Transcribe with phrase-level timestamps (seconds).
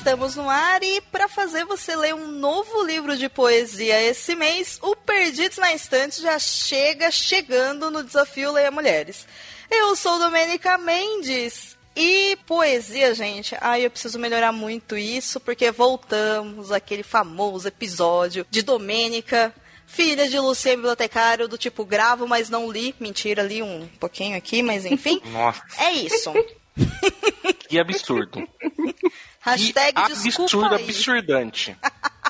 [0.00, 4.78] Estamos no ar e para fazer você ler um novo livro de poesia esse mês,
[4.80, 9.26] o Perdidos na Estante já chega chegando no desafio Leia Mulheres.
[9.70, 16.72] Eu sou Domênica Mendes e poesia, gente, ai, eu preciso melhorar muito isso, porque voltamos
[16.72, 19.54] àquele famoso episódio de Domênica,
[19.86, 22.94] filha de Luciano Bibliotecário, do tipo, gravo, mas não li.
[22.98, 25.20] Mentira, li um pouquinho aqui, mas enfim.
[25.30, 26.32] Nossa, É isso.
[27.68, 28.48] que absurdo.
[29.40, 30.84] Hashtag que desculpa absurdo, aí.
[30.84, 31.76] absurdante.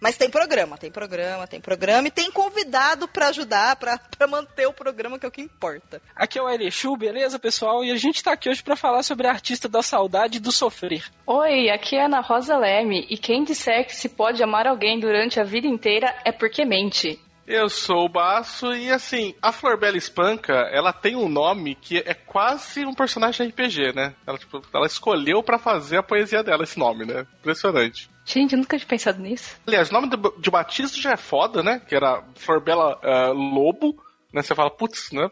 [0.00, 4.66] Mas tem programa, tem programa, tem programa e tem convidado pra ajudar, pra pra manter
[4.66, 6.00] o programa, que é o que importa.
[6.14, 7.82] Aqui é o Erechu, beleza, pessoal?
[7.82, 10.52] E a gente tá aqui hoje pra falar sobre a artista da saudade e do
[10.52, 11.10] sofrer.
[11.26, 15.40] Oi, aqui é Ana Rosa Leme, e quem disser que se pode amar alguém durante
[15.40, 17.18] a vida inteira é porque mente.
[17.46, 22.14] Eu sou o Baço e assim, a Florbela Espanca, ela tem um nome que é
[22.14, 24.14] quase um personagem RPG, né?
[24.26, 27.26] Ela, tipo, ela escolheu pra fazer a poesia dela esse nome, né?
[27.40, 28.08] Impressionante.
[28.24, 29.60] Gente, eu nunca tinha pensado nisso.
[29.66, 31.82] Aliás, o nome do- de batismo já é foda, né?
[31.86, 33.94] Que era Florbela ah, Lobo,
[34.32, 34.40] né?
[34.40, 35.24] Você fala, putz, né?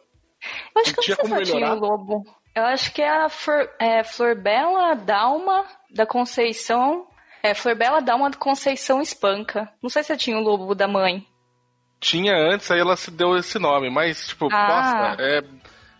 [0.74, 2.24] Eu acho que eu não sei se tinha o lobo.
[2.54, 7.06] Eu acho que é a Flor, é, Florbela Dalma da Conceição.
[7.42, 9.72] É, Florbela Dalma da Conceição Espanca.
[9.82, 11.26] Não sei se eu tinha o lobo da mãe.
[12.02, 14.66] Tinha antes, aí ela se deu esse nome, mas, tipo, Ah.
[15.08, 15.42] nossa, é.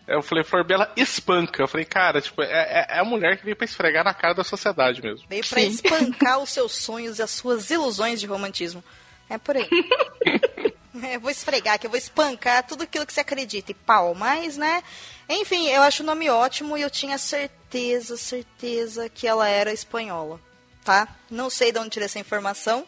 [0.05, 1.63] Eu falei, Florbela espanca.
[1.63, 4.33] Eu falei, cara, tipo, é, é- é a mulher que veio pra esfregar na cara
[4.33, 5.25] da sociedade mesmo.
[5.29, 8.83] Veio pra espancar os seus sonhos e as suas ilusões de romantismo.
[9.29, 9.67] É por aí.
[11.01, 14.13] É, eu vou esfregar aqui, eu vou espancar tudo aquilo que você acredita e pau,
[14.13, 14.83] mas, né?
[15.27, 20.39] Enfim, eu acho o nome ótimo e eu tinha certeza, certeza que ela era espanhola,
[20.85, 21.07] tá?
[21.31, 22.85] Não sei de onde tirei essa informação.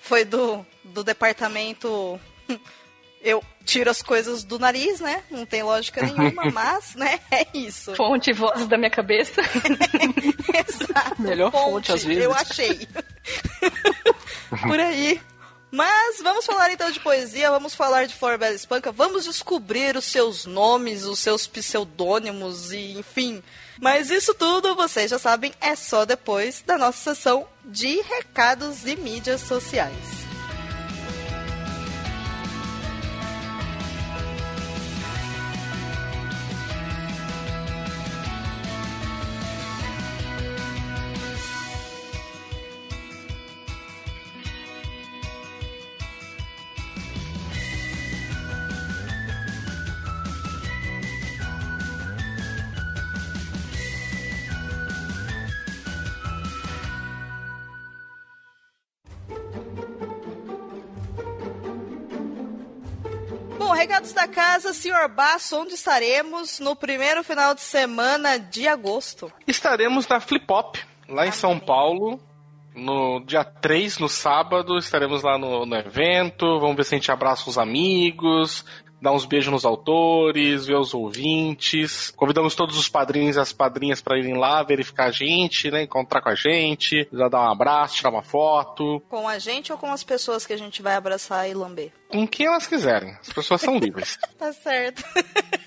[0.00, 2.18] Foi do, do departamento.
[3.22, 5.22] Eu tiro as coisas do nariz, né?
[5.30, 7.18] Não tem lógica nenhuma, mas, né?
[7.30, 7.94] É isso.
[7.96, 9.40] Fonte e voz da minha cabeça.
[10.68, 11.22] Exato.
[11.22, 12.22] Melhor fonte, às vezes.
[12.22, 12.86] Eu achei.
[14.62, 15.18] Por aí.
[15.74, 20.46] Mas vamos falar então de poesia, vamos falar de Florbela Espanca, vamos descobrir os seus
[20.46, 23.42] nomes, os seus pseudônimos e enfim.
[23.80, 28.94] Mas isso tudo, vocês já sabem, é só depois da nossa sessão de recados e
[28.94, 30.13] mídias sociais.
[64.24, 69.30] Da casa, senhor Basso, onde estaremos no primeiro final de semana de agosto?
[69.46, 70.76] Estaremos na Flip Hop,
[71.06, 72.18] lá em São Paulo.
[72.74, 76.58] No dia 3, no sábado, estaremos lá no, no evento.
[76.58, 78.64] Vamos ver se a gente abraça os amigos,
[79.00, 82.10] dá uns beijos nos autores, ver os ouvintes.
[82.16, 85.82] Convidamos todos os padrinhos e as padrinhas para irem lá verificar a gente, né?
[85.82, 89.00] Encontrar com a gente, já dar um abraço, tirar uma foto.
[89.08, 91.92] Com a gente ou com as pessoas que a gente vai abraçar e lamber?
[92.08, 93.14] Com quem elas quiserem.
[93.20, 94.18] As pessoas são livres.
[94.36, 95.02] Tá certo.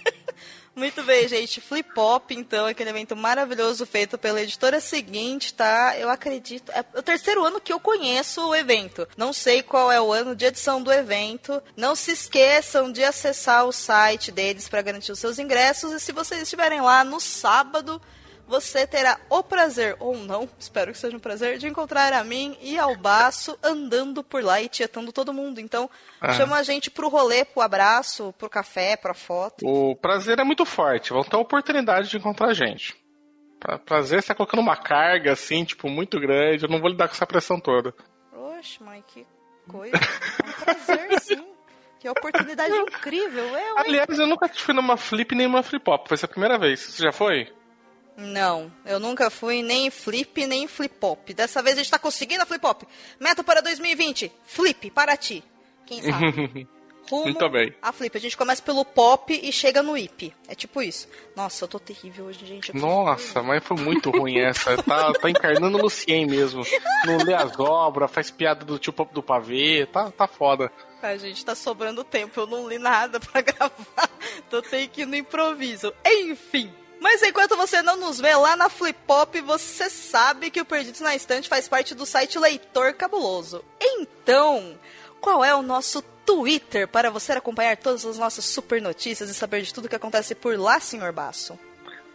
[0.77, 1.59] Muito bem, gente.
[1.59, 5.97] Flip Hop, então, aquele evento maravilhoso feito pela editora seguinte, tá?
[5.97, 6.71] Eu acredito.
[6.71, 9.07] É o terceiro ano que eu conheço o evento.
[9.17, 11.63] Não sei qual é o ano de edição do evento.
[11.75, 15.93] Não se esqueçam de acessar o site deles para garantir os seus ingressos.
[15.93, 17.99] E se vocês estiverem lá no sábado,
[18.47, 22.57] você terá o prazer, ou não, espero que seja um prazer, de encontrar a mim
[22.61, 25.59] e ao Baço andando por lá e tietando todo mundo.
[25.59, 25.89] Então,
[26.21, 26.33] Ah.
[26.33, 29.65] chama a gente pro rolê, pro abraço, pro café, pra foto.
[29.67, 31.11] O prazer é muito forte.
[31.11, 32.95] Vão ter a oportunidade de encontrar a gente.
[33.59, 36.63] Pra- Prazer, você tá colocando uma carga, assim, tipo, muito grande.
[36.65, 37.93] Eu não vou lidar com essa pressão toda.
[38.33, 39.25] Oxe, mãe, que
[39.67, 39.95] coisa.
[39.97, 39.99] É
[40.47, 41.43] um prazer, sim.
[41.99, 43.43] Que oportunidade incrível.
[43.43, 43.73] Eu, hein?
[43.77, 46.07] Aliás, eu nunca fui numa flip nem numa flip hop.
[46.07, 46.79] Vai ser a primeira vez.
[46.79, 47.51] Você já foi?
[48.17, 51.33] Não, eu nunca fui nem em flip, nem em flip-hop.
[51.33, 52.83] Dessa vez a gente tá conseguindo a flip-hop.
[53.19, 55.43] Meta para 2020, flip, para ti.
[55.85, 56.67] Quem sabe?
[57.09, 57.73] rumo Muito bem.
[57.81, 58.15] a Flip.
[58.15, 60.33] A gente começa pelo pop e chega no hip.
[60.47, 61.07] É tipo isso.
[61.35, 62.75] Nossa, eu tô terrível hoje, gente.
[62.75, 64.75] Nossa, mas foi muito ruim essa.
[64.83, 66.63] Tá, tá encarnando o Lucien mesmo.
[67.05, 69.87] Não lê as obras, faz piada do tio Pop do pavê.
[69.91, 70.71] Tá, tá foda.
[71.01, 74.09] A gente tá sobrando tempo, eu não li nada pra gravar.
[74.47, 75.93] Então tem que ir no improviso.
[76.05, 76.71] Enfim.
[76.99, 81.01] Mas enquanto você não nos vê lá na Flip Pop, você sabe que o Perdidos
[81.01, 83.63] na Estante faz parte do site Leitor Cabuloso.
[83.79, 84.77] Então,
[85.21, 89.61] qual é o nosso Twitter para você acompanhar todas as nossas super notícias e saber
[89.61, 91.57] de tudo que acontece por lá, senhor Basso?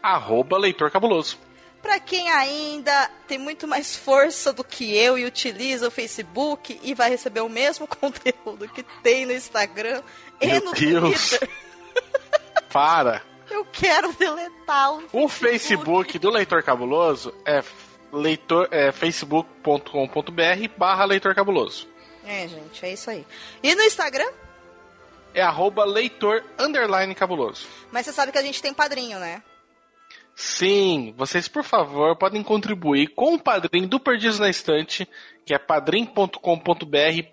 [0.03, 1.39] Arroba Leitor Cabuloso.
[1.81, 6.95] Pra quem ainda tem muito mais força do que eu e utiliza o Facebook e
[6.95, 10.03] vai receber o mesmo conteúdo que tem no Instagram
[10.41, 11.31] e Meu no Deus.
[11.31, 11.51] Twitter,
[12.73, 13.23] Para.
[13.53, 17.63] Eu quero deletar o O Facebook do Leitor Cabuloso é,
[18.13, 21.89] leitor, é facebook.com.br barra Leitor Cabuloso.
[22.25, 23.27] É, gente, é isso aí.
[23.63, 24.31] E no Instagram?
[25.35, 27.67] É arroba leitor underline cabuloso.
[27.91, 29.43] Mas você sabe que a gente tem padrinho, né?
[30.35, 35.09] Sim, vocês por favor podem contribuir com o padrinho do Perdidos na Estante,
[35.45, 36.37] que é padrim.com.br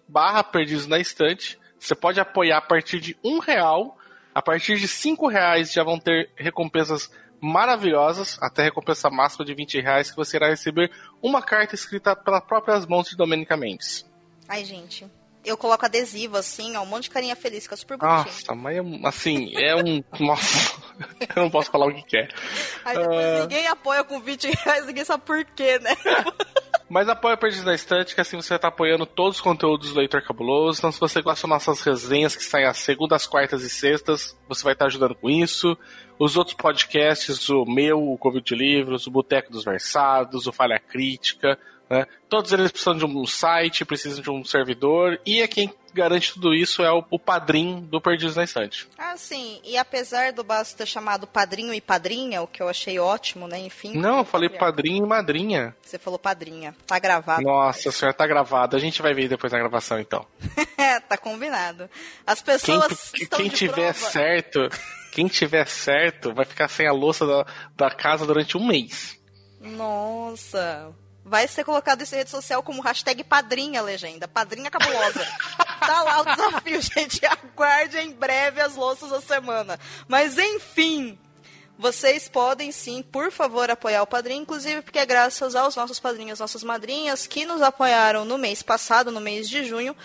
[0.07, 1.57] barra Perdidos na Estante.
[1.79, 3.97] Você pode apoiar a partir de um real.
[4.33, 7.09] A partir de cinco reais já vão ter recompensas
[7.41, 10.91] maravilhosas, até recompensa máxima de 20 reais, que você irá receber
[11.21, 14.05] uma carta escrita pelas próprias mãos de Domenica Mendes.
[14.47, 15.07] Ai, gente.
[15.45, 18.25] Eu coloco adesivo assim, ó, um monte de carinha feliz, fica super bonitinho.
[18.25, 20.03] Nossa, mas é assim, é um.
[20.19, 20.73] Nossa,
[21.33, 22.27] eu não posso falar o que que é.
[22.83, 23.39] Aí depois Ah.
[23.41, 25.95] ninguém apoia com 20 reais, ninguém sabe por quê, né?
[26.89, 30.23] Mas apoia Perdidos na Estante, que assim você estar apoiando todos os conteúdos do Leitor
[30.23, 30.79] Cabuloso.
[30.79, 34.63] Então, se você gosta das nossas resenhas que saem às segundas, quartas e sextas, você
[34.63, 35.77] vai estar ajudando com isso.
[36.17, 40.79] Os outros podcasts, o meu, o Covid de Livros, o Boteco dos Versados, o Falha
[40.79, 41.59] Crítica,
[41.89, 42.05] né?
[42.27, 46.53] Todos eles precisam de um site, precisam de um servidor, e é quem garante tudo
[46.53, 48.87] isso é o, o padrinho do Perdidos na Estante.
[48.97, 49.59] Ah, sim.
[49.63, 53.59] E apesar do Basso ter chamado padrinho e padrinha, o que eu achei ótimo, né?
[53.59, 53.95] Enfim.
[53.97, 55.75] Não, eu falei padrinho e madrinha.
[55.81, 56.75] Você falou padrinha.
[56.85, 57.41] Tá gravado.
[57.41, 58.75] Nossa senhora, tá gravado.
[58.75, 60.25] A gente vai ver depois na gravação, então.
[60.77, 61.89] É, tá combinado.
[62.25, 64.11] As Quem, pessoas estão quem de tiver prova.
[64.11, 64.69] certo,
[65.11, 67.45] quem tiver certo, vai ficar sem a louça da,
[67.75, 69.17] da casa durante um mês.
[69.59, 70.93] Nossa.
[71.25, 74.27] Vai ser colocado isso em rede social como hashtag padrinha legenda.
[74.27, 75.25] Padrinha cabulosa.
[75.89, 77.25] tá lá o desafio, gente.
[77.25, 79.79] Aguarde em breve as louças da semana.
[80.07, 81.17] Mas enfim.
[81.81, 86.41] Vocês podem sim, por favor, apoiar o padrinho, inclusive porque é graças aos nossos padrinhos,
[86.41, 89.95] nossas madrinhas, que nos apoiaram no mês passado, no mês de junho,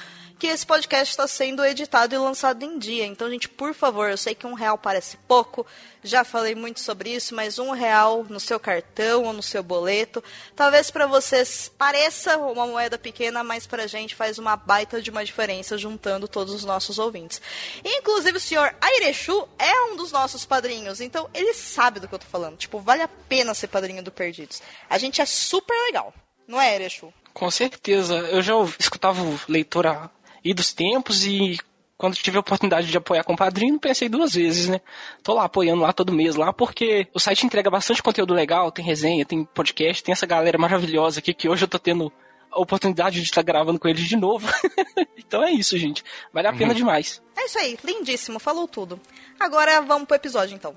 [0.44, 3.06] que esse podcast está sendo editado e lançado em dia.
[3.06, 5.66] Então, gente, por favor, eu sei que um real parece pouco,
[6.02, 10.22] já falei muito sobre isso, mas um real no seu cartão ou no seu boleto,
[10.54, 15.24] talvez para vocês pareça uma moeda pequena, mas pra gente faz uma baita de uma
[15.24, 17.40] diferença juntando todos os nossos ouvintes.
[17.82, 22.18] Inclusive, o senhor Airechu é um dos nossos padrinhos, então ele sabe do que eu
[22.18, 22.58] tô falando.
[22.58, 24.60] Tipo, vale a pena ser padrinho do Perdidos.
[24.90, 26.12] A gente é super legal,
[26.46, 27.10] não é, Airechu?
[27.32, 28.14] Com certeza.
[28.14, 30.08] Eu já escutava o leitor há
[30.44, 31.58] idos tempos e
[31.96, 34.80] quando tive a oportunidade de apoiar com o padrinho, pensei duas vezes, né?
[35.22, 38.84] Tô lá apoiando lá todo mês lá, porque o site entrega bastante conteúdo legal, tem
[38.84, 42.12] resenha, tem podcast, tem essa galera maravilhosa aqui que hoje eu tô tendo
[42.50, 44.46] a oportunidade de estar gravando com eles de novo.
[45.16, 46.04] então é isso, gente.
[46.32, 47.22] Vale a pena demais.
[47.36, 49.00] É isso aí, lindíssimo, falou tudo.
[49.38, 50.76] Agora vamos pro episódio então.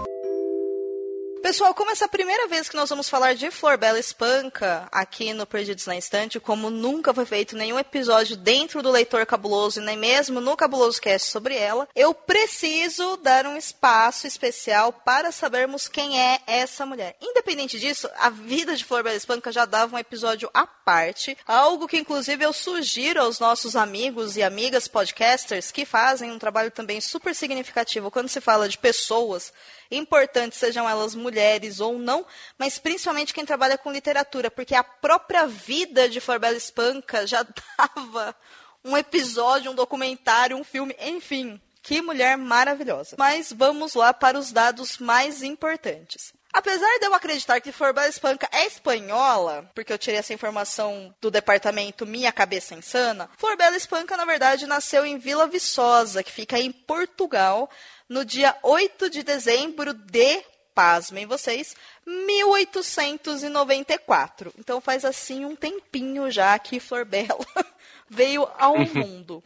[1.51, 4.87] Pessoal, como essa é a primeira vez que nós vamos falar de Flor Bela Espanca
[4.89, 9.81] aqui no Perdidos na Estante, como nunca foi feito nenhum episódio dentro do Leitor Cabuloso
[9.81, 15.29] e nem mesmo no Cabuloso Cast sobre ela, eu preciso dar um espaço especial para
[15.29, 17.17] sabermos quem é essa mulher.
[17.19, 21.85] Independente disso, a vida de Flor Bela Espanca já dava um episódio à parte, algo
[21.85, 27.01] que inclusive eu sugiro aos nossos amigos e amigas podcasters que fazem um trabalho também
[27.01, 29.51] super significativo quando se fala de pessoas
[29.91, 32.25] importantes, sejam elas mulheres ou não,
[32.57, 37.45] mas principalmente quem trabalha com literatura, porque a própria vida de Florbela Espanca já
[37.77, 38.35] dava
[38.83, 41.59] um episódio, um documentário, um filme, enfim.
[41.83, 43.15] Que mulher maravilhosa.
[43.17, 46.31] Mas vamos lá para os dados mais importantes.
[46.53, 51.31] Apesar de eu acreditar que Florbela Espanca é espanhola, porque eu tirei essa informação do
[51.31, 56.71] departamento Minha Cabeça Insana, Florbela Espanca, na verdade, nasceu em Vila Viçosa, que fica em
[56.71, 57.69] Portugal,
[58.11, 60.43] no dia 8 de dezembro de,
[60.75, 61.73] pasmem vocês,
[62.05, 64.53] 1894.
[64.59, 67.39] Então faz assim um tempinho já que Florbela
[68.09, 69.41] veio ao mundo.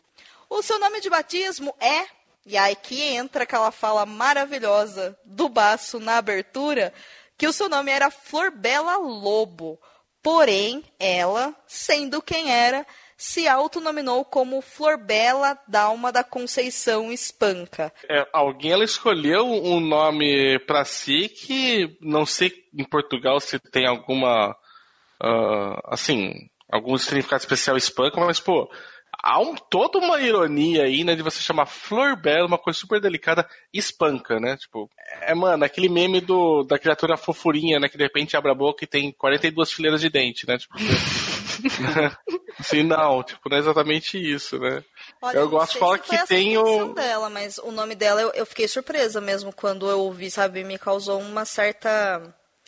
[0.49, 2.07] O seu nome de batismo é
[2.43, 6.91] E aí que entra aquela fala maravilhosa do Baço na abertura,
[7.37, 9.79] que o seu nome era Florbela Lobo.
[10.23, 12.83] Porém, ela, sendo quem era,
[13.17, 17.93] se autonominou como Florbela Dalma da Conceição Espanca.
[18.09, 23.87] É, alguém ela escolheu um nome para si que não sei em Portugal se tem
[23.87, 24.51] alguma
[25.23, 26.33] uh, assim
[26.71, 28.69] algum significado especial espanca, mas pô
[29.23, 32.99] há um, toda uma ironia aí, né, de você chamar Flor Bela, uma coisa super
[32.99, 34.55] delicada, espanca, né?
[34.57, 34.89] Tipo,
[35.21, 38.83] é, mano, aquele meme do, da criatura fofurinha, né, que de repente abre a boca
[38.83, 40.57] e tem 42 fileiras de dente, né?
[40.57, 40.75] Tipo,
[42.59, 44.83] assim, não, tipo, não é exatamente isso, né?
[45.21, 46.93] Olha, eu gosto de falar que tem o.
[46.93, 50.63] dela, mas o nome dela eu, eu fiquei surpresa mesmo quando eu ouvi, sabe?
[50.63, 52.21] Me causou uma certa.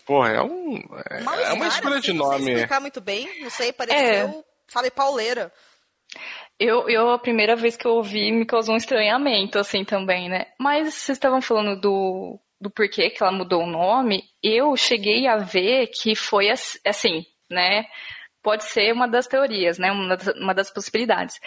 [0.06, 0.78] Porra, é um.
[1.10, 2.32] É, é uma escolha assim, de nome.
[2.32, 4.00] Não sei explicar muito bem, não sei, pareceu.
[4.00, 4.44] É.
[4.68, 5.52] Sabe, pauleira.
[6.60, 10.48] Eu, eu, a primeira vez que eu ouvi, me causou um estranhamento, assim, também, né?
[10.60, 14.24] Mas vocês estavam falando do, do porquê que ela mudou o nome.
[14.42, 17.86] Eu cheguei a ver que foi assim, né?
[18.48, 19.92] Pode ser uma das teorias, né?
[19.92, 21.38] Uma das, uma das possibilidades.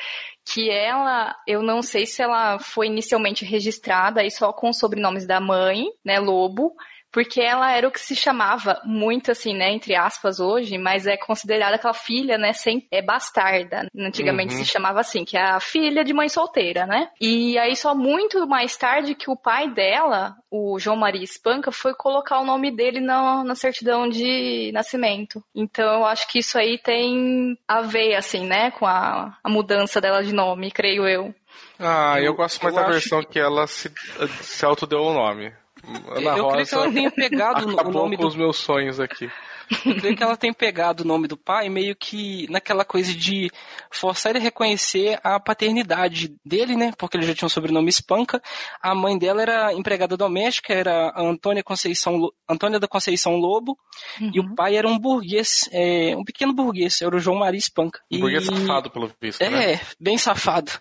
[0.45, 5.41] Que ela, eu não sei se ela foi inicialmente registrada aí só com sobrenomes da
[5.41, 6.19] mãe, né?
[6.21, 6.75] Lobo
[7.13, 11.17] porque ela era o que se chamava muito assim, né, entre aspas hoje, mas é
[11.17, 13.89] considerada aquela filha, né, sem é bastarda.
[13.97, 14.65] Antigamente uhum.
[14.65, 17.11] se chamava assim, que é a filha de mãe solteira, né?
[17.21, 21.95] E aí só muito mais tarde que o pai dela, o João Maria Espanca, foi
[21.95, 25.43] colocar o nome dele na, na certidão de nascimento.
[25.55, 30.01] Então eu acho que isso aí tem a ver assim, né, com a, a mudança
[30.01, 31.35] dela de nome, creio eu.
[31.79, 33.31] Ah, eu gosto mais eu da versão que...
[33.31, 33.91] que ela se,
[34.43, 35.53] se autodeu o nome.
[36.11, 38.29] Ana eu Rosa creio que ela tenha pegado o nome com do...
[38.29, 39.31] os meus sonhos aqui.
[39.87, 43.51] Eu creio que ela tem pegado o nome do pai meio que naquela coisa de
[43.91, 46.93] forçar ele a reconhecer a paternidade dele, né?
[46.99, 48.43] Porque ele já tinha um sobrenome Espanca.
[48.83, 53.79] A mãe dela era empregada doméstica, era a Antônia Conceição, Antônia da Conceição Lobo.
[54.21, 54.31] Uhum.
[54.35, 58.01] E o pai era um burguês, é, um pequeno burguês, era o João Maria Espanca.
[58.11, 58.21] Um e...
[58.21, 59.81] burguês safado, pelo visto, É, né?
[60.01, 60.73] bem safado.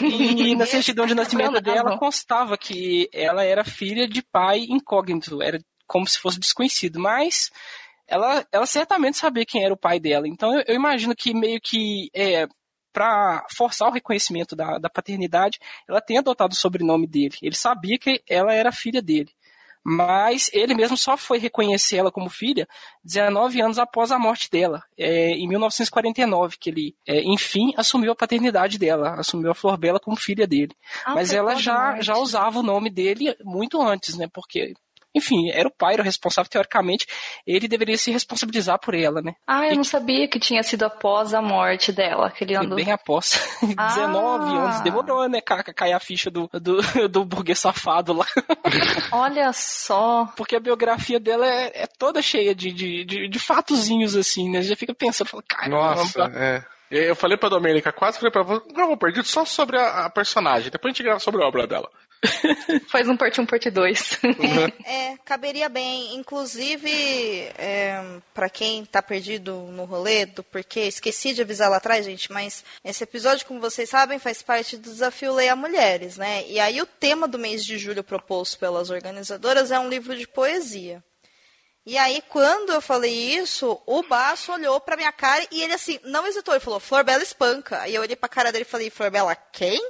[0.00, 5.58] E na certidão de nascimento dela constava que ela era filha de pai incógnito, era
[5.86, 7.50] como se fosse desconhecido, mas
[8.08, 10.26] ela, ela certamente sabia quem era o pai dela.
[10.26, 12.48] Então eu, eu imagino que meio que é,
[12.92, 17.36] para forçar o reconhecimento da, da paternidade, ela tem adotado o sobrenome dele.
[17.42, 19.30] Ele sabia que ela era filha dele.
[19.84, 22.68] Mas ele mesmo só foi reconhecer ela como filha
[23.04, 28.16] 19 anos após a morte dela, é, em 1949, que ele, é, enfim, assumiu a
[28.16, 30.72] paternidade dela, assumiu a Flor Bela como filha dele.
[31.06, 34.28] Ah, Mas ela já, já usava o nome dele muito antes, né?
[34.30, 34.74] Porque
[35.18, 37.06] enfim, era o pai, era o responsável, teoricamente,
[37.46, 39.34] ele deveria se responsabilizar por ela, né?
[39.46, 42.74] Ah, eu e não sabia que tinha sido após a morte dela, aquele ano.
[42.74, 43.38] Bem após.
[43.76, 43.88] Ah.
[43.88, 48.24] 19 anos, demorou, né, cair a ficha do, do, do burguês safado lá.
[49.12, 50.32] Olha só.
[50.36, 54.62] Porque a biografia dela é, é toda cheia de, de, de, de, fatozinhos, assim, né?
[54.62, 56.64] Você já fica pensando, fala, cara, Nossa, é.
[56.90, 60.10] Eu falei pra Domênica, quase falei pra você, grava um perdido só sobre a, a,
[60.10, 61.90] personagem, depois a gente grava sobre a obra dela.
[62.88, 64.18] Faz um parte 1, um, parte 2.
[64.84, 66.14] É, é, caberia bem.
[66.16, 66.90] Inclusive,
[67.56, 68.02] é,
[68.34, 72.64] para quem tá perdido no rolê, do porquê, esqueci de avisar lá atrás, gente, mas
[72.84, 76.44] esse episódio, como vocês sabem, faz parte do desafio Leia Mulheres, né?
[76.48, 80.26] E aí o tema do mês de julho proposto pelas organizadoras é um livro de
[80.26, 81.02] poesia.
[81.86, 85.98] E aí, quando eu falei isso, o Baço olhou pra minha cara e ele assim,
[86.04, 87.80] não hesitou, ele falou, Flor Bela espanca.
[87.80, 89.80] Aí eu olhei pra cara dele e falei, Flor Bela quem?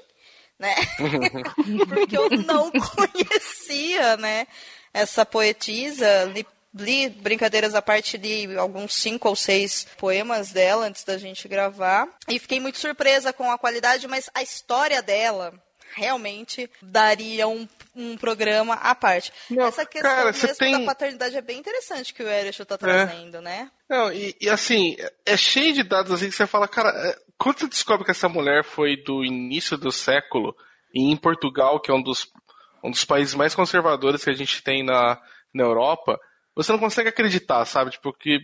[0.59, 0.75] Né?
[1.89, 4.47] Porque eu não conhecia, né?
[4.93, 11.05] Essa poetisa, li, li brincadeiras à parte, li alguns cinco ou seis poemas dela antes
[11.05, 12.09] da gente gravar.
[12.29, 15.53] E fiquei muito surpresa com a qualidade, mas a história dela
[15.95, 19.33] realmente daria um, um programa à parte.
[19.51, 20.79] Não, Essa questão cara, mesmo tem...
[20.79, 22.79] da paternidade é bem interessante que o Erich está é.
[22.79, 23.41] trazendo, é.
[23.41, 23.71] né?
[23.89, 27.61] Não, e, e, assim, é cheio de dados assim que você fala, cara, é, quando
[27.61, 30.55] você descobre que essa mulher foi do início do século,
[30.95, 32.27] e em Portugal, que é um dos,
[32.83, 35.21] um dos países mais conservadores que a gente tem na,
[35.55, 36.19] na Europa,
[36.55, 37.93] você não consegue acreditar, sabe?
[37.93, 38.41] Tipo, que.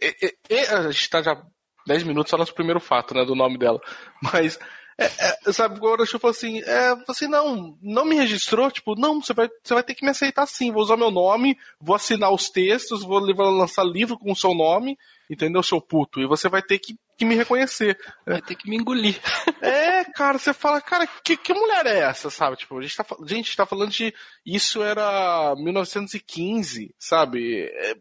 [0.00, 1.42] E, e, a gente tá já
[1.86, 3.80] 10 minutos só no primeiro fato, né, do nome dela.
[4.22, 4.58] Mas
[5.00, 9.22] é, é, sabe, agora eu falo assim, é, você não, não me registrou, tipo, não,
[9.22, 12.32] você vai, você vai ter que me aceitar sim, vou usar meu nome, vou assinar
[12.32, 14.98] os textos, vou levar, lançar livro com o seu nome,
[15.30, 16.20] entendeu, seu puto?
[16.20, 17.98] E você vai ter que, que me reconhecer.
[18.24, 19.20] Vai ter que me engolir.
[19.60, 22.56] É, cara, você fala, cara, que, que mulher é essa, sabe?
[22.56, 24.14] Tipo, a gente tá, gente, tá falando de,
[24.46, 27.64] isso era 1915, sabe?
[27.64, 27.96] É,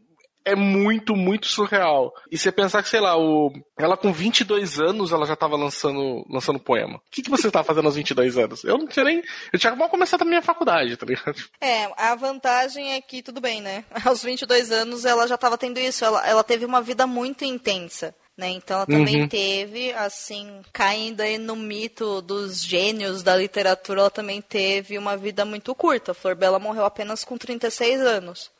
[0.46, 2.14] é muito, muito surreal.
[2.32, 3.52] E você pensar que, sei lá, o...
[3.78, 6.98] ela com 22 anos, ela já tava lançando, lançando poema.
[6.98, 8.64] O que, que você tá fazendo aos 22 anos?
[8.64, 9.22] Eu não tinha nem...
[9.52, 11.44] Eu tinha mal começado a minha faculdade, tá ligado?
[11.60, 13.84] É, a vantagem é que, tudo bem, né?
[14.06, 16.06] Aos 22 anos ela já tava tendo isso.
[16.06, 18.16] Ela, ela teve uma vida muito intensa.
[18.38, 18.50] Né?
[18.50, 19.28] Então ela também Uhum.
[19.28, 25.44] teve, assim, caindo aí no mito dos gênios da literatura, ela também teve uma vida
[25.44, 26.14] muito curta.
[26.14, 28.52] Flor Bela morreu apenas com 36 anos.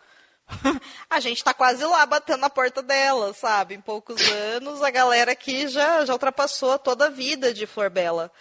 [1.10, 3.76] a gente tá quase lá batendo na porta dela, sabe?
[3.76, 8.32] Em poucos anos, a galera aqui já, já ultrapassou toda a vida de Flor Bela.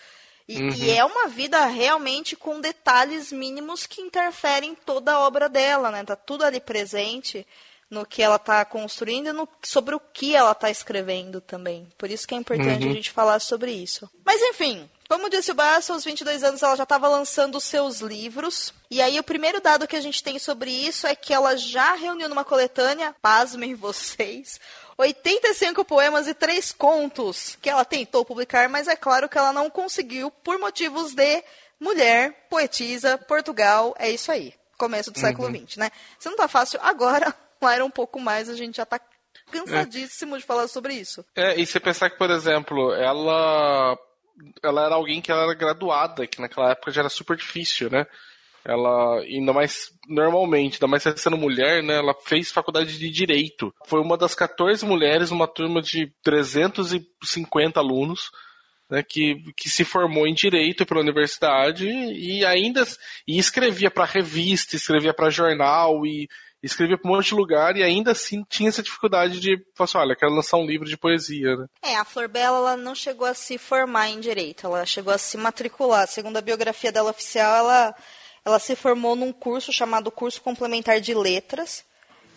[0.49, 5.91] E, e é uma vida realmente com detalhes mínimos que interferem toda a obra dela,
[5.91, 6.05] né?
[6.05, 7.45] Tá tudo ali presente
[7.91, 11.89] no que ela tá construindo e no, sobre o que ela tá escrevendo também.
[11.97, 14.11] Por isso que é importante a gente falar sobre isso.
[14.25, 18.01] Mas enfim, como disse o Bassa, aos 22 anos ela já estava lançando os seus
[18.01, 18.75] livros.
[18.91, 21.95] E aí o primeiro dado que a gente tem sobre isso é que ela já
[21.95, 24.61] reuniu numa coletânea, pasmem vocês,
[24.99, 29.71] 85 poemas e 3 contos que ela tentou publicar, mas é claro que ela não
[29.71, 31.45] conseguiu por motivos de
[31.79, 34.55] mulher, poetisa, Portugal, é isso aí.
[34.77, 35.91] Começo do século XX, né?
[36.19, 39.01] Se não tá fácil agora, era um pouco mais, a gente já tá
[39.51, 41.25] cansadíssimo de falar sobre isso.
[41.35, 43.97] É, e você pensar que, por exemplo, ela
[44.63, 48.07] ela era alguém que ela era graduada, que naquela época já era super difícil, né?
[48.65, 51.99] Ela, ainda mais normalmente, ainda mais sendo mulher, né?
[51.99, 53.73] Ela fez faculdade de Direito.
[53.87, 58.31] Foi uma das 14 mulheres numa turma de 350 alunos,
[58.91, 59.05] né?
[59.05, 62.85] Que, que se formou em Direito pela universidade e ainda
[63.27, 66.29] e escrevia para revista, escrevia para jornal e
[66.67, 69.99] escrevia para um monte de lugar e ainda assim tinha essa dificuldade de falar assim,
[69.99, 71.67] olha, quero lançar um livro de poesia, né?
[71.83, 75.19] É, a Flor Bela ela não chegou a se formar em direito, ela chegou a
[75.19, 76.07] se matricular.
[76.07, 77.95] Segundo a biografia dela oficial, ela,
[78.45, 81.85] ela se formou num curso chamado Curso Complementar de Letras,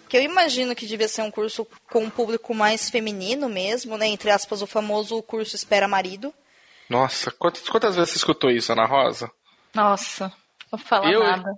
[0.08, 4.08] que eu imagino que devia ser um curso com um público mais feminino mesmo, né?
[4.08, 6.34] Entre aspas, o famoso curso Espera Marido.
[6.90, 9.30] Nossa, quantas, quantas vezes você escutou isso, Ana Rosa?
[9.74, 10.34] Nossa,
[10.72, 11.52] não vou falar Eu- nada.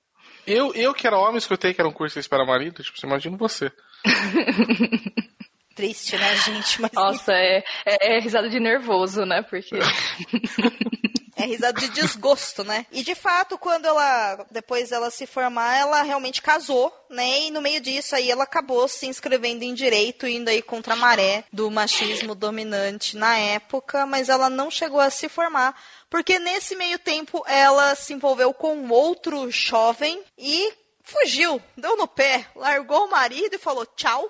[0.46, 3.06] Eu, eu que era homem, escutei que era um curso de espera marido, tipo, você
[3.06, 3.72] imagina você.
[5.76, 6.82] Triste, né, gente?
[6.82, 9.42] Mas Nossa, é, é, é risada de nervoso, né?
[9.42, 9.76] Porque.
[11.42, 12.86] É risada de desgosto, né?
[12.92, 17.48] E de fato, quando ela depois ela se formar, ela realmente casou, né?
[17.48, 20.96] E no meio disso aí ela acabou se inscrevendo em direito, indo aí contra a
[20.96, 25.76] maré do machismo dominante na época, mas ela não chegou a se formar,
[26.12, 32.06] porque nesse meio tempo ela se envolveu com um outro jovem e fugiu, deu no
[32.06, 34.30] pé, largou o marido e falou tchau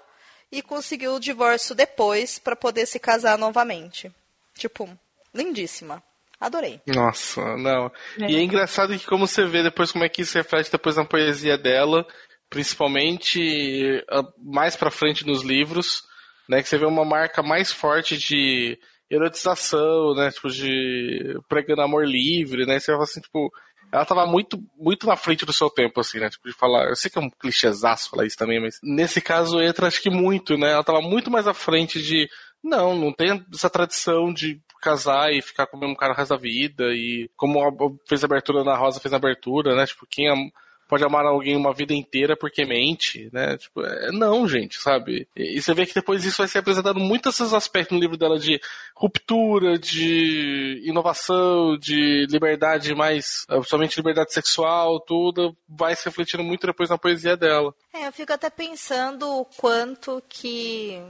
[0.52, 4.12] e conseguiu o divórcio depois para poder se casar novamente.
[4.54, 4.88] Tipo,
[5.34, 6.04] lindíssima.
[6.40, 6.80] Adorei.
[6.86, 7.92] Nossa, não.
[8.18, 11.06] E é engraçado que como você vê depois como é que isso reflete depois na
[11.06, 12.06] poesia dela,
[12.50, 16.04] principalmente ah, mais pra frente nos livros,
[16.48, 18.78] né, que você vê uma marca mais forte de
[19.12, 23.52] erotização, né, tipo de pregando amor livre, né, você fala assim, tipo,
[23.92, 26.30] ela tava muito, muito na frente do seu tempo, assim, né?
[26.30, 26.88] Tipo, de falar.
[26.88, 30.10] Eu sei que é um clichêzaço falar isso também, mas nesse caso entra, acho que
[30.10, 30.72] muito, né?
[30.72, 32.30] Ela tava muito mais à frente de.
[32.64, 36.30] Não, não tem essa tradição de casar e ficar com o mesmo cara o resto
[36.30, 36.86] da vida.
[36.94, 39.86] E como fez a abertura na Rosa, fez a abertura, né?
[39.86, 40.50] Tipo, quem am-
[40.92, 43.58] pode amar alguém uma vida inteira porque mente, né?
[43.58, 45.26] Tipo, é, não, gente, sabe?
[45.34, 48.18] E, e você vê que depois isso vai ser apresentado muitos esses aspectos no livro
[48.18, 48.60] dela de
[48.94, 56.68] ruptura, de inovação, de liberdade mais, eh, somente liberdade sexual, tudo vai se refletindo muito
[56.68, 57.74] depois na poesia dela.
[57.94, 61.02] É, eu fico até pensando o quanto que.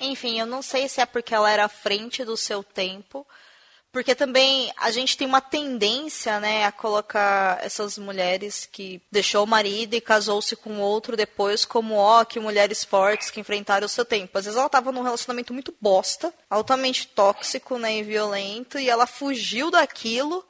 [0.00, 3.26] Enfim, eu não sei se é porque ela era à frente do seu tempo,
[3.92, 9.46] porque também a gente tem uma tendência, né, a colocar essas mulheres que deixou o
[9.46, 14.04] marido e casou-se com outro depois como, ó, que mulheres fortes que enfrentaram o seu
[14.04, 14.36] tempo.
[14.38, 19.06] Às vezes ela tava num relacionamento muito bosta, altamente tóxico, né, e violento, e ela
[19.06, 20.42] fugiu daquilo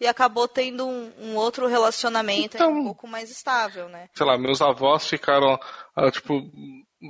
[0.00, 4.08] e acabou tendo um, um outro relacionamento aí um Então- pouco mais estável, né?
[4.12, 5.56] sei lá, meus avós ficaram,
[5.94, 6.42] ah, tipo,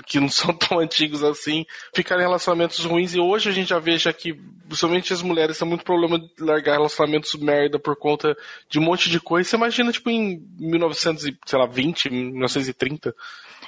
[0.07, 3.79] que não são tão antigos assim, ficaram em relacionamentos ruins e hoje a gente já
[3.79, 4.35] vê já que,
[4.67, 8.37] principalmente as mulheres, têm muito problema de largar relacionamentos merda por conta
[8.69, 9.49] de um monte de coisa.
[9.49, 13.15] Você imagina, tipo, em 1920, 1930.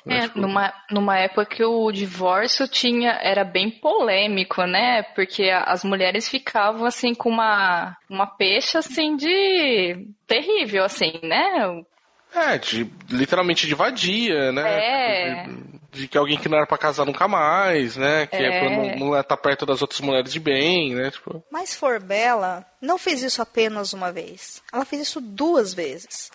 [0.05, 5.03] né, É, tipo, numa, numa época que o divórcio tinha era bem polêmico, né?
[5.03, 11.85] Porque as mulheres ficavam assim com uma uma pecha assim de terrível assim, né?
[12.35, 14.63] É, de, literalmente de vadia, né?
[14.67, 15.45] É.
[15.45, 18.27] De, de que alguém que não era pra casar nunca mais, né?
[18.27, 18.61] Que é, É.
[18.61, 21.11] pra não, não estar perto das outras mulheres de bem, né?
[21.13, 24.63] Tipo, Mas Forbella não fez isso apenas uma vez.
[24.73, 26.31] Ela fez isso duas vezes.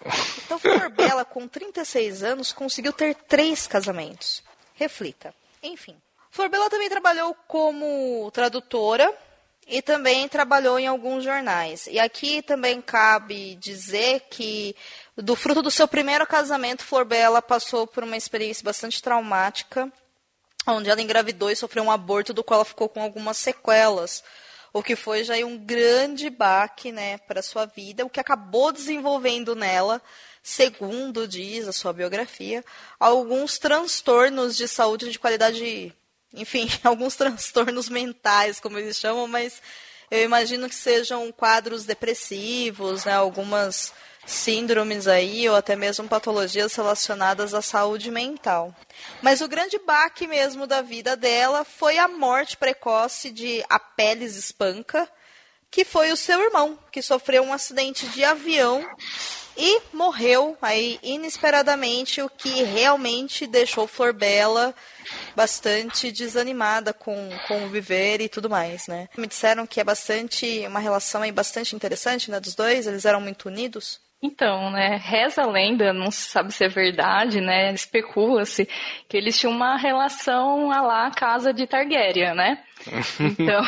[0.46, 4.42] Então Forbella, com 36 anos, conseguiu ter três casamentos.
[4.76, 5.34] reflita.
[5.62, 5.96] Enfim.
[6.32, 9.12] Florbela também trabalhou como tradutora
[9.70, 11.88] e também trabalhou em alguns jornais.
[11.88, 14.76] E aqui também cabe dizer que,
[15.16, 19.92] do fruto do seu primeiro casamento, Florbela passou por uma experiência bastante traumática,
[20.68, 24.24] onde ela engravidou e sofreu um aborto, do qual ela ficou com algumas sequelas
[24.72, 29.56] o que foi já um grande baque né, para sua vida, o que acabou desenvolvendo
[29.56, 30.02] nela,
[30.44, 32.64] segundo diz a sua biografia,
[33.00, 35.94] alguns transtornos de saúde de qualidade,
[36.34, 39.62] enfim, alguns transtornos mentais, como eles chamam, mas
[40.12, 43.94] eu imagino que sejam quadros depressivos, né, algumas
[44.26, 48.76] síndromes aí ou até mesmo patologias relacionadas à saúde mental.
[49.22, 55.10] Mas o grande baque mesmo da vida dela foi a morte precoce de Apeles Espanca,
[55.72, 58.88] que foi o seu irmão, que sofreu um acidente de avião
[59.60, 64.74] e morreu aí inesperadamente, o que realmente deixou Flor Bela
[65.36, 69.10] bastante desanimada com, com o viver e tudo mais, né?
[69.18, 73.20] Me disseram que é bastante uma relação aí bastante interessante, né, dos dois, eles eram
[73.20, 74.00] muito unidos.
[74.22, 78.68] Então, né, reza a lenda, não se sabe se é verdade, né, especula-se
[79.08, 82.62] que eles tinham uma relação a lá casa de Targaryen, né?
[83.20, 83.62] Então,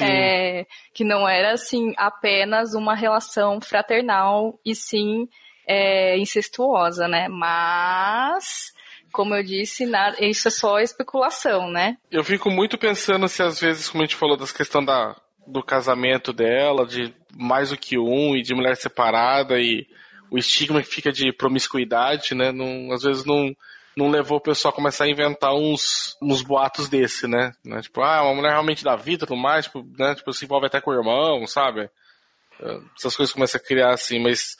[0.00, 5.26] é, que não era assim apenas uma relação fraternal e sim
[5.66, 7.28] é, incestuosa, né?
[7.28, 8.72] Mas
[9.12, 11.98] como eu disse, nada, isso é só especulação, né?
[12.10, 15.14] Eu fico muito pensando se às vezes, como a gente falou das questão da
[15.46, 19.86] do casamento dela, de mais do que um, e de mulher separada, e
[20.30, 22.52] o estigma que fica de promiscuidade, né?
[22.52, 23.54] Não, às vezes não,
[23.96, 27.52] não levou o pessoal a começar a inventar uns, uns boatos desse, né?
[27.64, 27.80] né?
[27.82, 30.14] Tipo, ah, uma mulher realmente da vida tudo mais, tipo, né?
[30.14, 31.90] tipo, se envolve até com o irmão, sabe?
[32.60, 34.56] É, essas coisas começam a criar assim, mas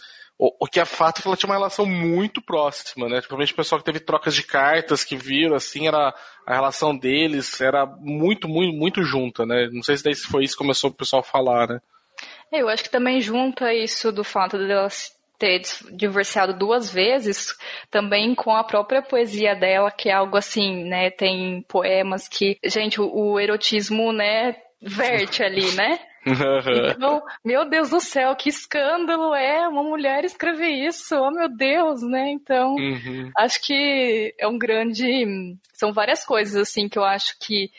[0.59, 3.21] o, que é fato é que ela tinha uma relação muito próxima, né?
[3.21, 6.13] Provavelmente o pessoal que teve trocas de cartas, que viram, assim, era
[6.45, 9.69] a relação deles era muito, muito, muito junta, né?
[9.71, 11.81] Não sei se daí foi isso que começou o pessoal a falar, né?
[12.51, 14.89] Eu acho que também junta isso do fato de ela
[15.39, 17.57] ter divorciado duas vezes,
[17.91, 21.11] também com a própria poesia dela, que é algo assim, né?
[21.11, 26.01] Tem poemas que, gente, o, o erotismo, né, verte ali, né?
[26.91, 32.03] Então, meu Deus do céu, que escândalo é uma mulher escrever isso, oh meu Deus,
[32.03, 32.31] né?
[32.31, 33.31] Então, uhum.
[33.37, 35.57] acho que é um grande.
[35.73, 37.71] São várias coisas, assim, que eu acho que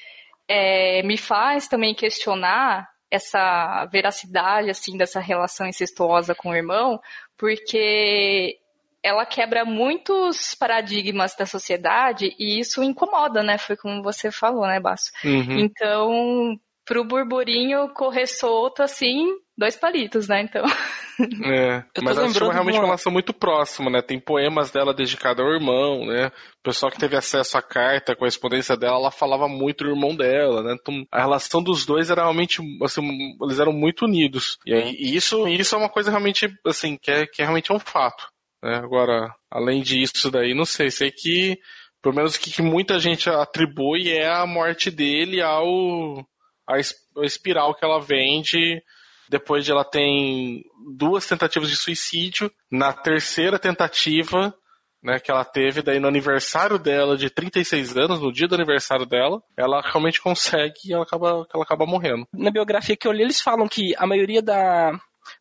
[0.48, 7.00] é, me faz também questionar essa veracidade, assim, dessa relação incestuosa com o irmão,
[7.38, 8.58] porque
[9.04, 13.58] ela quebra muitos paradigmas da sociedade e isso incomoda, né?
[13.58, 15.12] Foi como você falou, né, Basso?
[15.24, 15.60] Uhum.
[15.60, 19.26] Então, pro burburinho correr solto, assim,
[19.58, 20.41] dois palitos, né?
[20.41, 20.63] Então.
[21.46, 22.86] É, mas ela tinha realmente uma...
[22.86, 24.02] relação muito próxima, né?
[24.02, 26.32] Tem poemas dela dedicados ao irmão, né?
[26.58, 30.15] O pessoal que teve acesso à carta, à correspondência dela, ela falava muito do irmão
[30.15, 30.76] dela, né?
[30.82, 34.58] Então, a relação dos dois era realmente, assim, eles eram muito unidos.
[34.65, 37.72] E, aí, e isso, isso é uma coisa realmente, assim, que é, que é realmente
[37.72, 38.28] é um fato.
[38.63, 38.78] Né?
[38.78, 41.60] Agora, além disso daí, não sei, sei que,
[42.02, 46.26] pelo menos o que muita gente atribui é a morte dele ao
[46.67, 46.78] a,
[47.23, 48.82] espiral que ela vende
[49.30, 50.63] depois de ela tem
[50.95, 52.52] duas tentativas de suicídio.
[52.69, 54.54] Na terceira tentativa,
[55.02, 59.06] né, que ela teve, daí no aniversário dela, de 36 anos, no dia do aniversário
[59.06, 62.28] dela, ela realmente consegue e ela acaba, ela acaba morrendo.
[62.34, 64.91] Na biografia que eu li, eles falam que a maioria da,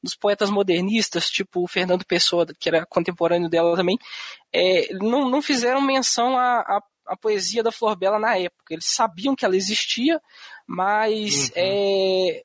[0.03, 3.99] dos poetas modernistas, tipo o Fernando Pessoa, que era contemporâneo dela também,
[4.53, 6.83] é, não, não fizeram menção a, a
[7.13, 8.73] a poesia da Flor Bela na época.
[8.73, 10.21] Eles sabiam que ela existia,
[10.67, 11.53] mas uhum.
[11.57, 12.43] é,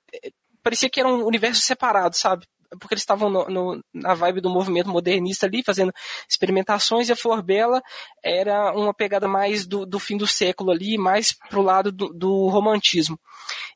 [0.62, 2.46] parecia que era um universo separado, sabe?
[2.80, 5.94] Porque eles estavam no, no, na vibe do movimento modernista ali, fazendo
[6.30, 7.82] experimentações, e a Flor Bela
[8.24, 12.48] era uma pegada mais do, do fim do século ali, mais pro lado do, do
[12.48, 13.20] romantismo.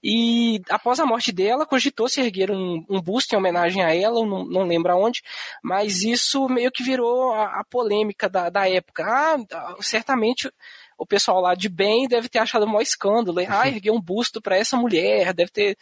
[0.03, 4.25] E após a morte dela, cogitou se erguer um, um busto em homenagem a ela,
[4.25, 5.21] não, não lembro aonde,
[5.63, 9.05] mas isso meio que virou a, a polêmica da, da época.
[9.05, 10.51] Ah, certamente
[10.97, 13.39] o pessoal lá de bem deve ter achado o maior escândalo.
[13.47, 15.77] Ah, ergueu um busto para essa mulher, deve ter,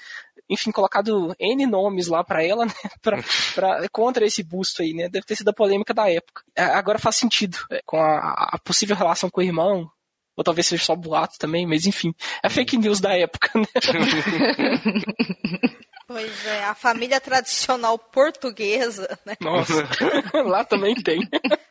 [0.49, 5.07] enfim, colocado N nomes lá para ela, né, pra, pra, contra esse busto aí, né?
[5.07, 6.43] Deve ter sido a polêmica da época.
[6.55, 9.89] Agora faz sentido, é, com a, a possível relação com o irmão,
[10.35, 13.65] ou talvez seja só boato também, mas enfim, é fake news da época, né?
[16.09, 19.37] Pois é, a família tradicional portuguesa, né?
[19.39, 19.87] Nossa,
[20.43, 21.19] lá também tem.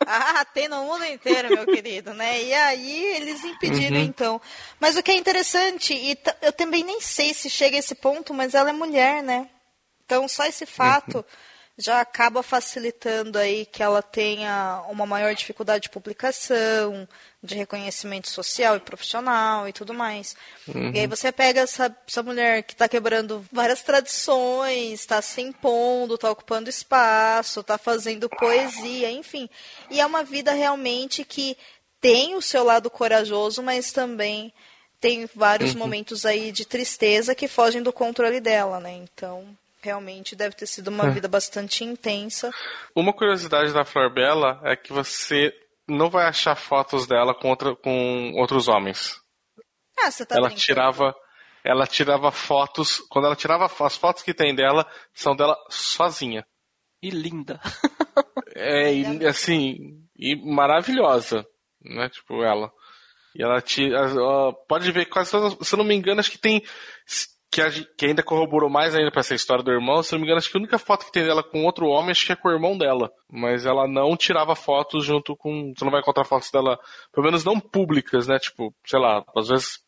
[0.06, 2.40] ah, tem no mundo inteiro, meu querido, né?
[2.44, 4.04] E aí eles impediram, uhum.
[4.04, 4.40] então.
[4.78, 8.32] Mas o que é interessante, e eu também nem sei se chega a esse ponto,
[8.32, 9.48] mas ela é mulher, né?
[10.04, 11.16] Então só esse fato.
[11.16, 11.47] Uhum
[11.80, 17.08] já acaba facilitando aí que ela tenha uma maior dificuldade de publicação,
[17.40, 20.34] de reconhecimento social e profissional e tudo mais.
[20.66, 20.90] Uhum.
[20.92, 26.16] E aí você pega essa, essa mulher que está quebrando várias tradições, está se impondo,
[26.16, 29.48] está ocupando espaço, está fazendo poesia, enfim.
[29.88, 31.56] E é uma vida realmente que
[32.00, 34.52] tem o seu lado corajoso, mas também
[35.00, 35.78] tem vários uhum.
[35.78, 38.94] momentos aí de tristeza que fogem do controle dela, né?
[38.94, 41.10] Então, realmente deve ter sido uma é.
[41.10, 42.50] vida bastante intensa.
[42.94, 45.52] Uma curiosidade da Flor Bela é que você
[45.86, 49.20] não vai achar fotos dela com, outra, com outros homens.
[49.98, 50.64] Ah, você tá Ela brincando.
[50.64, 51.14] tirava
[51.64, 56.46] ela tirava fotos, quando ela tirava as fotos que tem dela, são dela sozinha.
[57.02, 57.60] E linda.
[58.56, 61.46] é, e, assim, e maravilhosa,
[61.82, 62.08] né?
[62.08, 62.72] Tipo, ela.
[63.34, 64.10] E ela tira.
[64.66, 65.56] Pode ver quase todas.
[65.66, 66.62] Se eu não me engano, acho que tem
[67.50, 70.24] que, a, que ainda corroborou mais ainda pra essa história do irmão, se não me
[70.24, 72.36] engano, acho que a única foto que tem dela com outro homem, acho que é
[72.36, 73.10] com o irmão dela.
[73.30, 75.72] Mas ela não tirava fotos junto com.
[75.74, 76.78] Você não vai encontrar fotos dela,
[77.12, 78.38] pelo menos não públicas, né?
[78.38, 79.80] Tipo, sei lá, às vezes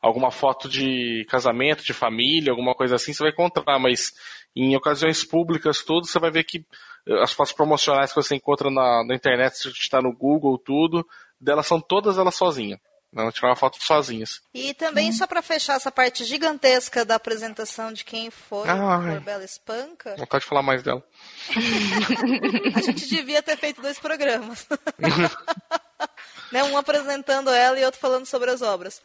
[0.00, 4.12] alguma foto de casamento, de família, alguma coisa assim, você vai encontrar, mas
[4.54, 6.64] em ocasiões públicas, tudo, você vai ver que
[7.06, 11.04] eh, as fotos promocionais que você encontra na, na internet, se está no Google, tudo,
[11.40, 12.36] delas são todas elas
[13.08, 13.16] sozinhas.
[13.16, 14.40] Ela tirava foto sozinhas.
[14.52, 15.12] E também, hum.
[15.12, 20.16] só para fechar essa parte gigantesca da apresentação de quem foi a Bela Espanca.
[20.16, 21.02] Vontade de falar mais dela.
[22.76, 24.66] a gente devia ter feito dois programas.
[26.52, 26.64] né?
[26.64, 29.00] Um apresentando ela e outro falando sobre as obras.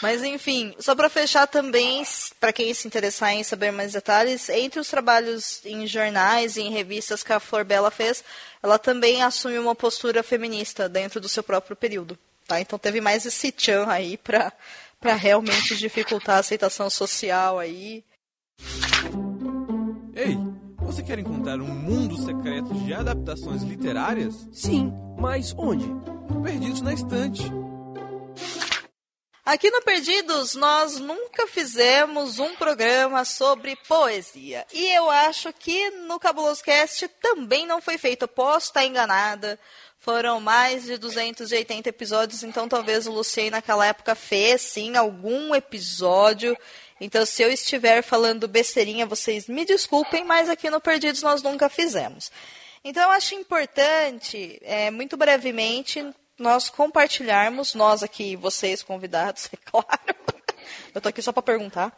[0.00, 2.02] Mas enfim, só para fechar também,
[2.40, 6.70] para quem se interessar em saber mais detalhes, entre os trabalhos em jornais e em
[6.70, 8.24] revistas que a Flor Bela fez,
[8.62, 12.18] ela também assume uma postura feminista dentro do seu próprio período.
[12.46, 12.60] Tá?
[12.60, 14.52] Então teve mais esse tchan aí para
[14.98, 18.04] para realmente dificultar a aceitação social aí.
[20.14, 20.36] Ei,
[20.78, 24.34] você quer encontrar um mundo secreto de adaptações literárias?
[24.52, 25.86] Sim, mas onde?
[26.42, 27.42] Perdidos na estante.
[29.44, 34.66] Aqui no Perdidos, nós nunca fizemos um programa sobre poesia.
[34.72, 38.26] E eu acho que no Cabuloso Cast também não foi feito.
[38.26, 39.56] Posso estar enganada.
[40.06, 46.56] Foram mais de 280 episódios, então talvez o Lucien naquela época fez sim algum episódio.
[47.00, 51.68] Então, se eu estiver falando besteirinha, vocês me desculpem, mas aqui no Perdidos nós nunca
[51.68, 52.30] fizemos.
[52.84, 60.14] Então, eu acho importante, é, muito brevemente, nós compartilharmos, nós aqui, vocês convidados, é claro.
[60.94, 61.92] Eu estou aqui só para perguntar.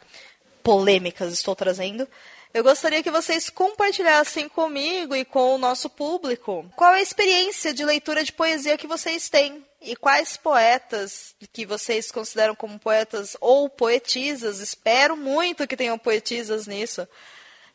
[0.63, 2.07] Polêmicas estou trazendo.
[2.51, 7.71] Eu gostaria que vocês compartilhassem comigo e com o nosso público qual é a experiência
[7.71, 13.37] de leitura de poesia que vocês têm e quais poetas que vocês consideram como poetas
[13.39, 17.07] ou poetisas, espero muito que tenham poetisas nisso,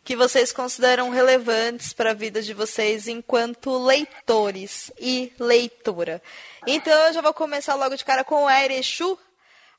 [0.03, 6.21] que vocês consideram relevantes para a vida de vocês enquanto leitores e leitora.
[6.67, 9.17] Então eu já vou começar logo de cara com o Airechu,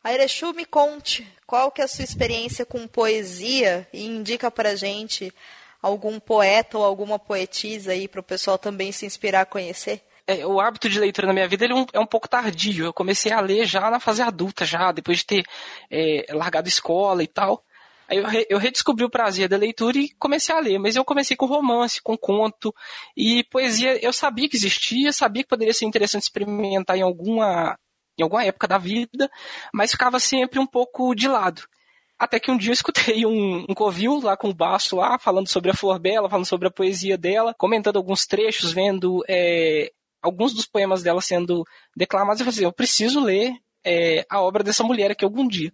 [0.05, 5.33] Airechu, me conte qual que é a sua experiência com poesia e indica pra gente
[5.81, 10.03] algum poeta ou alguma poetisa aí para o pessoal também se inspirar a conhecer.
[10.27, 12.85] É, o hábito de leitura na minha vida ele é, um, é um, pouco tardio.
[12.85, 15.43] Eu comecei a ler já na fase adulta, já depois de ter
[15.89, 17.63] é, largado escola e tal.
[18.07, 20.77] Aí eu, re, eu, redescobri o prazer da leitura e comecei a ler.
[20.77, 22.73] Mas eu comecei com romance, com conto
[23.17, 23.97] e poesia.
[24.05, 27.75] Eu sabia que existia, sabia que poderia ser interessante experimentar em alguma
[28.17, 29.29] em alguma época da vida,
[29.73, 31.63] mas ficava sempre um pouco de lado.
[32.17, 35.47] Até que um dia eu escutei um, um covil lá com o baço lá, falando
[35.47, 40.53] sobre a Flor Bela, falando sobre a poesia dela, comentando alguns trechos, vendo é, alguns
[40.53, 42.39] dos poemas dela sendo declamados.
[42.39, 43.53] Eu falei assim, eu preciso ler
[43.85, 45.71] é, a obra dessa mulher aqui algum dia.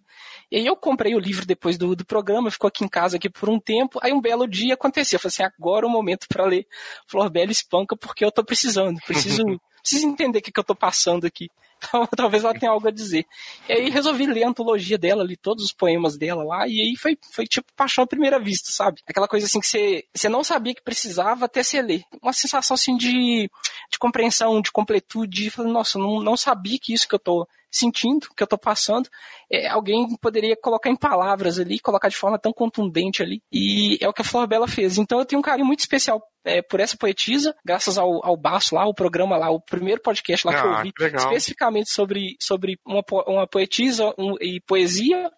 [0.51, 3.29] E aí eu comprei o livro depois do, do programa, ficou aqui em casa aqui
[3.29, 5.15] por um tempo, aí um belo dia aconteceu.
[5.15, 6.67] Eu falei assim, agora é o momento para ler
[7.07, 9.43] Flor Bela Espanca, porque eu tô precisando, preciso,
[9.81, 11.47] preciso entender o que, que eu tô passando aqui.
[11.83, 13.25] Então, talvez ela tenha algo a dizer.
[13.67, 16.95] E aí resolvi ler a antologia dela, li todos os poemas dela lá, e aí
[16.95, 19.01] foi, foi tipo paixão à primeira vista, sabe?
[19.07, 22.03] Aquela coisa assim que você, você não sabia que precisava até você ler.
[22.21, 23.49] Uma sensação assim de,
[23.91, 27.47] de compreensão, de completude, de falar, nossa, não, não sabia que isso que eu tô
[27.71, 29.09] sentindo, que eu tô passando,
[29.49, 33.41] é, alguém poderia colocar em palavras ali, colocar de forma tão contundente ali.
[33.51, 34.97] E é o que a Flor Bela fez.
[34.97, 38.75] Então eu tenho um carinho muito especial é, por essa poetisa, graças ao, ao Baço
[38.75, 42.35] lá, o programa lá, o primeiro podcast lá ah, que eu ah, ouvi, especificamente sobre,
[42.39, 45.31] sobre uma, uma poetisa um, e poesia.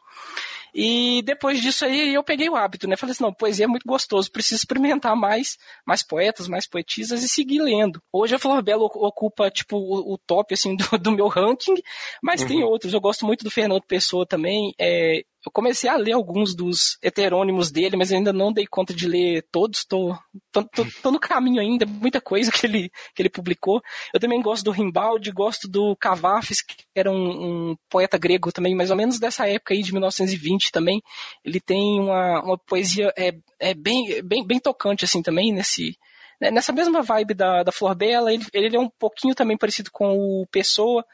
[0.76, 2.98] E depois disso aí eu peguei o hábito, né?
[2.98, 7.30] Falei assim, não, poesia é muito gostoso, preciso experimentar mais, mais poetas, mais poetisas e
[7.30, 8.02] seguir lendo.
[8.12, 11.76] Hoje a Flor Bela ocupa, tipo, o, o top, assim, do, do, meu ranking,
[12.24, 12.48] mas uhum.
[12.48, 12.92] tem outros.
[12.92, 14.74] Eu gosto muito do Fernando Pessoa também.
[14.80, 19.08] É, eu comecei a ler alguns dos heterônimos dele, mas ainda não dei conta de
[19.08, 19.84] ler todos.
[19.84, 20.18] Tô,
[20.52, 23.82] tô, tô, tô, no caminho ainda, muita coisa que ele, que ele publicou.
[24.14, 28.74] Eu também gosto do Rimbaldi, gosto do Cavafis, que era um, um, poeta grego também,
[28.74, 31.02] mais ou menos dessa época aí, de 1920 também.
[31.44, 35.98] Ele tem uma, uma poesia é, é bem, bem, bem tocante, assim, também, nesse,
[36.40, 39.92] né, nessa mesma vibe da, da Flor Bela, ele, ele é um pouquinho também parecido
[39.92, 41.06] com o Pessoa.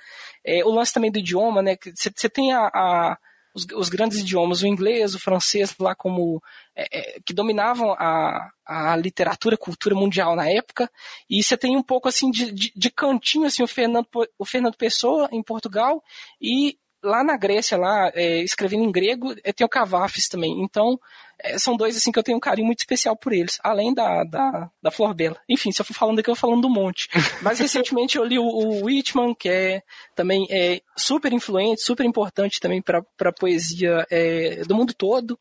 [0.46, 1.76] É, o lance também do idioma, né?
[1.96, 3.18] Você tem a, a
[3.60, 6.42] os, os, grandes idiomas, o inglês, o francês, lá como
[6.76, 10.90] é, é, que dominavam a, a literatura, cultura mundial na época,
[11.30, 14.76] e você tem um pouco assim de, de, de cantinho assim o Fernando, o Fernando
[14.76, 16.04] Pessoa em Portugal
[16.42, 20.62] e lá na Grécia, lá, é, escrevendo em grego, é, tem o Cavafis também.
[20.62, 21.00] Então,
[21.42, 24.24] é, são dois assim que eu tenho um carinho muito especial por eles, além da,
[24.24, 25.40] da, da Flor Bela.
[25.48, 27.08] Enfim, se eu for falando aqui, eu vou falando do monte.
[27.42, 29.82] Mas recentemente eu li o, o Whitman, que é
[30.16, 35.40] também é super influente, super importante também para a poesia é, do mundo todo.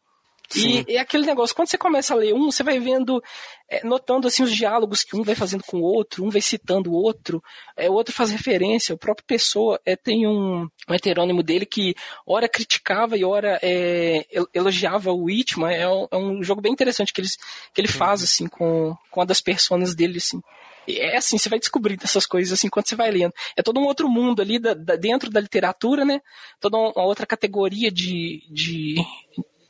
[0.56, 3.22] E, e aquele negócio, quando você começa a ler um, você vai vendo,
[3.68, 6.90] é, notando assim os diálogos que um vai fazendo com o outro, um vai citando
[6.90, 7.42] o outro,
[7.76, 11.94] é, o outro faz referência, o próprio Pessoa é, tem um, um heterônimo dele que
[12.26, 17.12] ora criticava e ora é, elogiava o Whitman, é um, é um, jogo bem interessante
[17.12, 17.36] que, eles,
[17.74, 20.40] que ele faz assim com, com uma das personas dele, assim.
[20.88, 23.34] É assim, você vai descobrindo essas coisas assim quando você vai lendo.
[23.54, 26.22] É todo um outro mundo ali da, da, dentro da literatura, né?
[26.58, 28.94] Toda uma outra categoria de, de,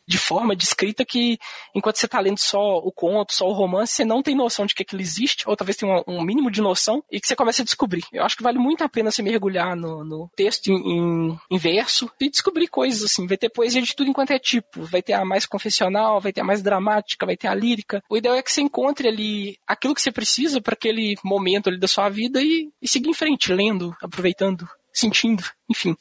[0.08, 1.38] de forma de escrita que,
[1.74, 4.74] enquanto você está lendo só o conto, só o romance, você não tem noção de
[4.74, 7.64] que aquilo existe, ou talvez tenha um, mínimo de noção, e que você começa a
[7.64, 8.02] descobrir.
[8.10, 11.58] Eu acho que vale muito a pena você mergulhar no, no texto em, em, em,
[11.58, 13.26] verso e descobrir coisas assim.
[13.26, 14.82] Vai ter poesia de tudo enquanto é tipo.
[14.84, 18.02] Vai ter a mais confessional, vai ter a mais dramática, vai ter a lírica.
[18.08, 21.78] O ideal é que você encontre ali aquilo que você precisa para aquele momento ali
[21.78, 25.94] da sua vida e, e seguir em frente, lendo, aproveitando, sentindo, enfim.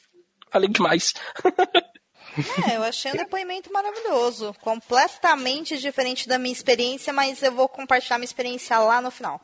[0.50, 1.12] Falei demais.
[2.68, 4.54] É, eu achei um depoimento maravilhoso.
[4.60, 9.40] Completamente diferente da minha experiência, mas eu vou compartilhar minha experiência lá no final.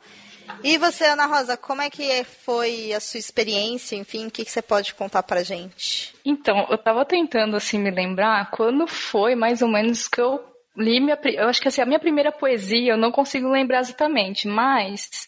[0.63, 3.95] E você, Ana Rosa, como é que foi a sua experiência?
[3.95, 6.13] Enfim, o que, que você pode contar pra gente?
[6.23, 10.39] Então, eu tava tentando, assim, me lembrar quando foi mais ou menos que eu
[10.77, 11.17] li minha...
[11.23, 15.27] Eu acho que, assim, a minha primeira poesia, eu não consigo lembrar exatamente, mas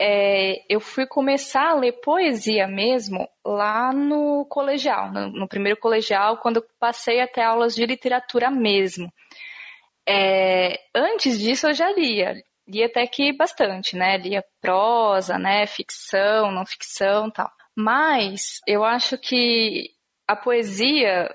[0.00, 6.38] é, eu fui começar a ler poesia mesmo lá no colegial, no, no primeiro colegial,
[6.38, 9.12] quando passei até aulas de literatura mesmo.
[10.08, 14.16] É, antes disso eu já lia, lia até que bastante, né?
[14.16, 15.66] Lia prosa, né?
[15.66, 17.50] Ficção, não ficção, tal.
[17.76, 19.90] Mas eu acho que
[20.26, 21.28] a poesia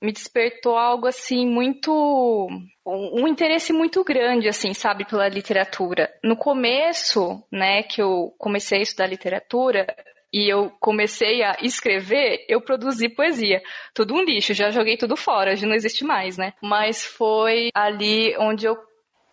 [0.00, 2.48] me despertou algo assim muito
[2.86, 8.82] um interesse muito grande assim sabe pela literatura no começo né que eu comecei a
[8.82, 9.86] estudar literatura
[10.32, 13.60] e eu comecei a escrever, eu produzi poesia.
[13.92, 16.52] Tudo um lixo, já joguei tudo fora, já não existe mais, né?
[16.62, 18.78] Mas foi ali onde eu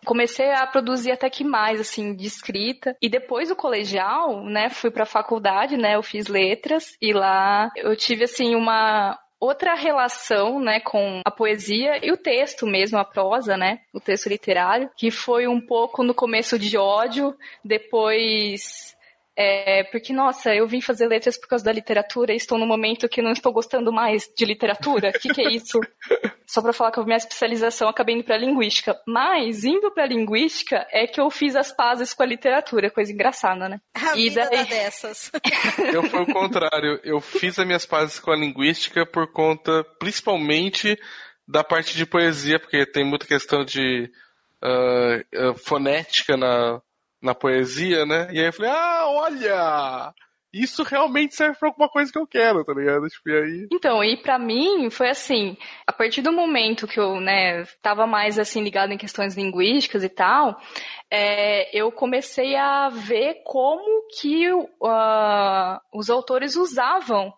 [0.04, 2.96] comecei a produzir até que mais, assim, de escrita.
[3.00, 7.94] E depois do colegial, né, fui pra faculdade, né, eu fiz letras e lá eu
[7.96, 13.56] tive, assim, uma, outra relação, né, com a poesia e o texto mesmo, a prosa,
[13.56, 18.96] né, o texto literário, que foi um pouco no começo de ódio, depois
[19.40, 23.08] é, porque, nossa, eu vim fazer letras por causa da literatura e estou no momento
[23.08, 25.10] que não estou gostando mais de literatura.
[25.10, 25.78] O que, que, é isso?
[26.44, 29.00] Só para falar que a minha especialização acabei indo para linguística.
[29.06, 32.90] Mas, indo para linguística, é que eu fiz as pazes com a literatura.
[32.90, 33.80] Coisa engraçada, né?
[33.94, 34.64] A e vida daí...
[34.64, 35.30] dessas.
[35.94, 37.00] eu fui o contrário.
[37.04, 40.98] Eu fiz as minhas pazes com a linguística por conta, principalmente,
[41.46, 44.10] da parte de poesia, porque tem muita questão de
[44.64, 46.82] uh, uh, fonética na
[47.20, 48.28] na poesia, né?
[48.32, 50.14] E aí eu falei, ah, olha!
[50.52, 53.06] Isso realmente serve pra alguma coisa que eu quero, tá ligado?
[53.06, 53.68] Tipo, e aí...
[53.70, 58.38] Então, e para mim foi assim, a partir do momento que eu, né, tava mais
[58.38, 60.58] assim ligado em questões linguísticas e tal,
[61.10, 67.30] é, eu comecei a ver como que uh, os autores usavam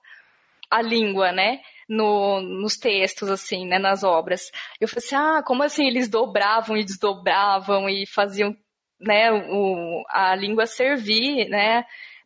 [0.70, 1.60] a língua, né?
[1.88, 4.52] No, nos textos, assim, né, nas obras.
[4.80, 8.56] Eu falei assim, ah, como assim eles dobravam e desdobravam e faziam
[9.00, 11.84] né, o, a língua servir, né,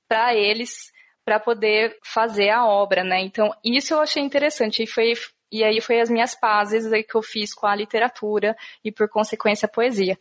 [0.08, 0.92] para eles
[1.24, 3.22] para poder fazer a obra, né?
[3.22, 5.14] Então, isso eu achei interessante e foi
[5.50, 9.66] e aí foi as minhas pazes que eu fiz com a literatura e por consequência
[9.66, 10.18] a poesia.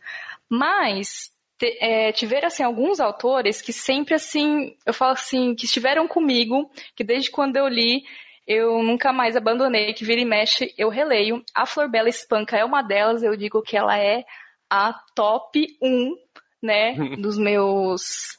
[0.48, 1.32] Mas
[1.80, 7.02] é, tiveram assim alguns autores que sempre assim, eu falo assim, que estiveram comigo, que
[7.02, 8.04] desde quando eu li
[8.46, 11.42] eu nunca mais abandonei, que vira e mexe, eu releio.
[11.54, 14.24] A Flor Bela Espanca é uma delas, eu digo que ela é
[14.70, 16.16] a top 1
[16.64, 18.38] né, dos meus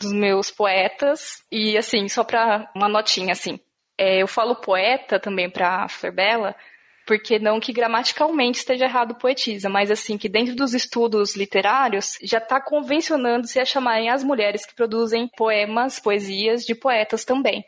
[0.00, 3.58] dos meus poetas e assim só para uma notinha assim
[3.96, 6.56] é, eu falo poeta também para Flor Bela
[7.06, 12.38] porque não que gramaticalmente esteja errado poetisa, mas assim que dentro dos estudos literários já
[12.38, 17.62] está convencionando-se a chamarem as mulheres que produzem poemas, poesias de poetas também.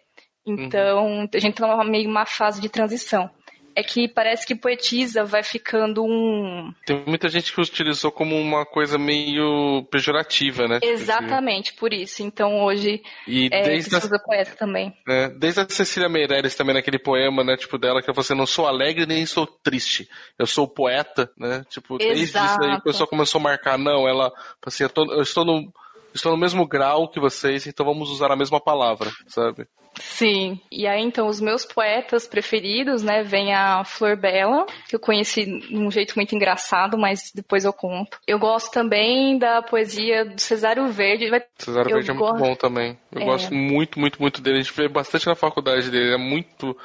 [0.46, 1.28] Então, uhum.
[1.34, 3.30] a gente está meio uma fase de transição
[3.76, 6.72] é que parece que poetisa vai ficando um.
[6.86, 10.80] Tem muita gente que utilizou como uma coisa meio pejorativa, né?
[10.82, 12.22] Exatamente, por isso.
[12.22, 13.98] Então hoje e é, desde a...
[13.98, 14.94] usa poeta também.
[15.06, 17.54] É, desde a Cecília Meirelles também, naquele poema, né?
[17.54, 20.08] Tipo, dela, que você não sou alegre nem sou triste.
[20.38, 21.62] Eu sou poeta, né?
[21.68, 22.14] Tipo, Exato.
[22.14, 24.32] desde isso aí o pessoal começou a marcar, não, ela,
[24.64, 25.70] assim, eu, tô, eu estou no
[26.16, 29.66] estou no mesmo grau que vocês, então vamos usar a mesma palavra, sabe?
[29.98, 30.60] Sim.
[30.70, 35.44] E aí, então, os meus poetas preferidos, né, vem a Flor Bela, que eu conheci
[35.44, 38.18] de um jeito muito engraçado, mas depois eu conto.
[38.26, 41.30] Eu gosto também da poesia do Cesário Verde.
[41.58, 42.98] Cesário Verde é muito bom também.
[43.10, 43.24] Eu é...
[43.24, 44.58] gosto muito, muito, muito dele.
[44.58, 46.14] A gente vê bastante na faculdade dele.
[46.14, 46.76] É muito.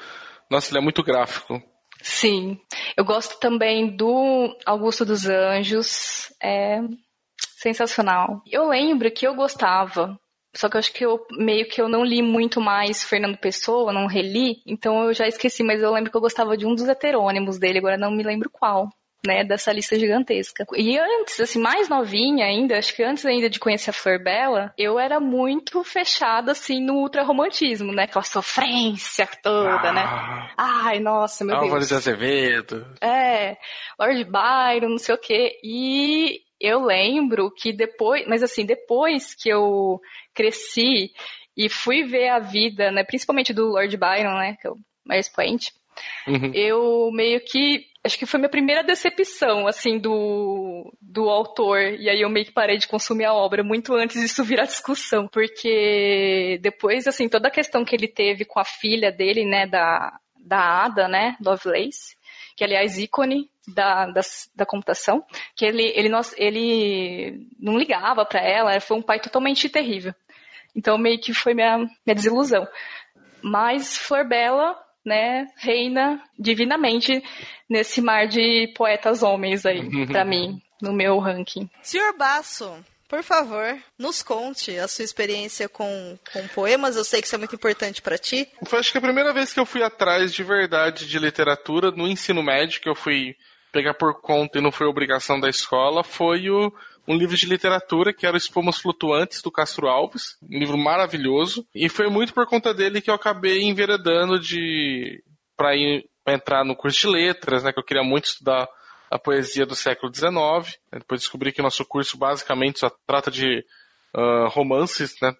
[0.50, 1.62] Nossa, ele é muito gráfico.
[2.02, 2.58] Sim.
[2.98, 6.34] Eu gosto também do Augusto dos Anjos.
[6.42, 6.80] É
[7.58, 8.42] sensacional.
[8.50, 10.20] Eu lembro que eu gostava
[10.54, 13.94] só que eu acho que eu meio que eu não li muito mais Fernando Pessoa,
[13.94, 16.88] não reli, então eu já esqueci, mas eu lembro que eu gostava de um dos
[16.88, 18.89] heterônimos dele, agora não me lembro qual.
[19.24, 20.66] Né, dessa lista gigantesca.
[20.76, 24.74] E antes, assim, mais novinha ainda, acho que antes ainda de conhecer a Flor Bela,
[24.76, 28.06] eu era muito fechada, assim, no ultrarromantismo, né?
[28.06, 30.02] Aquela sofrência toda, né?
[30.04, 30.52] ah, né?
[30.58, 32.04] Ai, nossa, meu Álvares Deus.
[32.04, 32.88] de Azevedo.
[33.00, 33.58] É,
[34.00, 35.60] Lord Byron, não sei o quê.
[35.64, 39.99] E eu lembro que depois, mas assim, depois que eu
[40.34, 41.12] cresci
[41.57, 45.26] e fui ver a vida, né, principalmente do Lord Byron, né, que é o mais
[45.26, 45.74] expoente,
[46.28, 46.51] uhum.
[46.53, 51.80] eu meio que acho que foi minha primeira decepção, assim, do, do autor.
[51.80, 55.28] E aí eu meio que parei de consumir a obra muito antes disso virar discussão.
[55.28, 60.18] Porque depois, assim, toda a questão que ele teve com a filha dele, né, da,
[60.36, 62.16] da Ada, né, Lovelace,
[62.55, 64.22] que aliás ícone da, da,
[64.55, 65.24] da computação,
[65.55, 70.14] que ele, ele, não, ele não ligava para ela, foi um pai totalmente terrível.
[70.76, 72.68] Então meio que foi minha, minha desilusão.
[73.41, 77.24] Mas Flor Bela, né, reina divinamente
[77.70, 81.70] nesse mar de poetas homens aí, para mim, no meu ranking.
[81.82, 86.95] Senhor Basso, por favor, nos conte a sua experiência com, com poemas.
[86.95, 88.47] Eu sei que isso é muito importante para ti.
[88.66, 92.07] Foi acho que a primeira vez que eu fui atrás de verdade de literatura no
[92.07, 93.36] ensino médio, que eu fui
[93.72, 96.72] pegar por conta e não foi obrigação da escola, foi o,
[97.08, 100.38] um livro de literatura que era Os Pomos Flutuantes, do Castro Alves.
[100.44, 101.66] Um livro maravilhoso.
[101.74, 105.24] E foi muito por conta dele que eu acabei enveredando de
[105.56, 105.76] para
[106.28, 107.72] entrar no curso de letras, né?
[107.72, 108.68] Que eu queria muito estudar
[109.10, 110.80] a poesia do século XIX.
[110.92, 113.64] Depois descobri que nosso curso basicamente só trata de
[114.16, 115.34] uh, romances, né?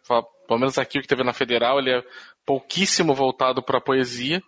[0.48, 2.04] Pelo menos aqui o que teve na Federal, ele é
[2.46, 4.42] pouquíssimo voltado para poesia.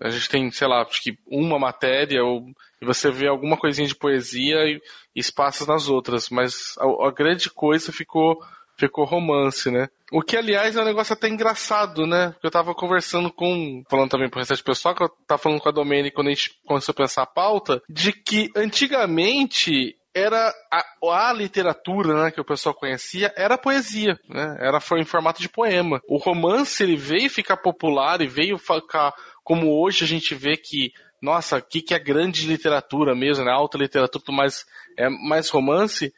[0.00, 2.44] A gente tem, sei lá, acho que uma matéria, ou,
[2.82, 4.80] você vê alguma coisinha de poesia e,
[5.14, 8.40] espaços nas outras, mas a, a grande coisa ficou
[8.78, 9.88] ficou romance, né?
[10.12, 12.30] O que, aliás, é um negócio até engraçado, né?
[12.30, 15.68] Porque eu tava conversando com, falando também pro restante pessoal, que eu tava falando com
[15.68, 21.28] a Domênica quando a gente começou a pensar a pauta, de que antigamente era a,
[21.28, 24.56] a, literatura né, que o pessoal conhecia era poesia, né?
[24.60, 26.00] Era foi em formato de poema.
[26.08, 29.12] O romance ele veio ficar popular e veio ficar
[29.48, 30.92] como hoje a gente vê que
[31.22, 33.50] nossa, o que, que é grande literatura mesmo, né?
[33.50, 36.12] Alta literatura, mais é mais romance.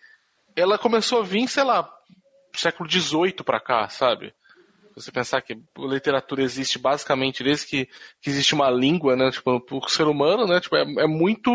[0.56, 1.88] Ela começou a vir, sei lá,
[2.52, 4.34] século XVIII para cá, sabe?
[4.96, 7.88] Você pensar que literatura existe basicamente desde que,
[8.20, 9.30] que existe uma língua, né?
[9.30, 10.60] Tipo, o ser humano, né?
[10.60, 11.52] Tipo, é, é muito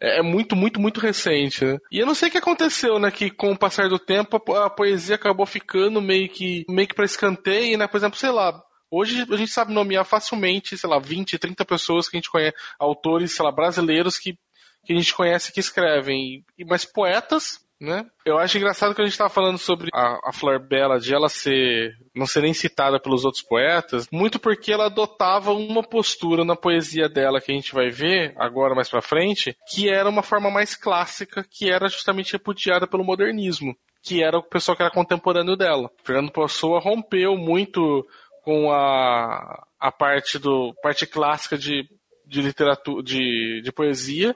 [0.00, 1.76] é, é muito, muito, muito recente, né?
[1.92, 3.10] E eu não sei o que aconteceu, né?
[3.10, 7.04] Que com o passar do tempo a, poesia acabou ficando meio que meio que para
[7.04, 7.86] escanteio, né?
[7.86, 8.58] Por exemplo, sei lá,
[8.90, 12.56] Hoje a gente sabe nomear facilmente, sei lá, 20, 30 pessoas que a gente conhece,
[12.78, 14.36] autores, sei lá, brasileiros que,
[14.84, 16.44] que a gente conhece que escrevem.
[16.66, 18.04] Mas poetas, né?
[18.26, 21.30] Eu acho engraçado que a gente estava falando sobre a, a Flor Bela de ela
[21.30, 26.54] ser não ser nem citada pelos outros poetas, muito porque ela adotava uma postura na
[26.54, 30.50] poesia dela que a gente vai ver agora mais para frente, que era uma forma
[30.50, 35.56] mais clássica, que era justamente repudiada pelo modernismo, que era o pessoal que era contemporâneo
[35.56, 35.90] dela.
[36.04, 38.06] Fernando Pessoa rompeu muito
[38.42, 41.84] com a, a parte do parte clássica de,
[42.26, 44.34] de literatura de, de poesia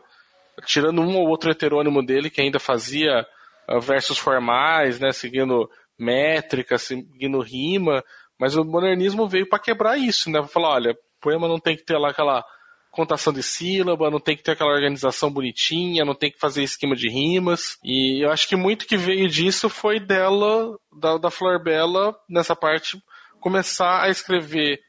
[0.65, 3.27] tirando um ou outro heterônimo dele que ainda fazia
[3.69, 8.05] uh, versos formais, né, seguindo métrica, seguindo rima,
[8.39, 11.85] mas o modernismo veio para quebrar isso, né, para falar, olha, poema não tem que
[11.85, 12.45] ter lá aquela
[12.91, 16.95] contação de sílaba, não tem que ter aquela organização bonitinha, não tem que fazer esquema
[16.95, 17.77] de rimas.
[17.83, 22.55] E eu acho que muito que veio disso foi dela, da, da Flor Bela, nessa
[22.55, 22.97] parte,
[23.45, 24.81] começar a escrever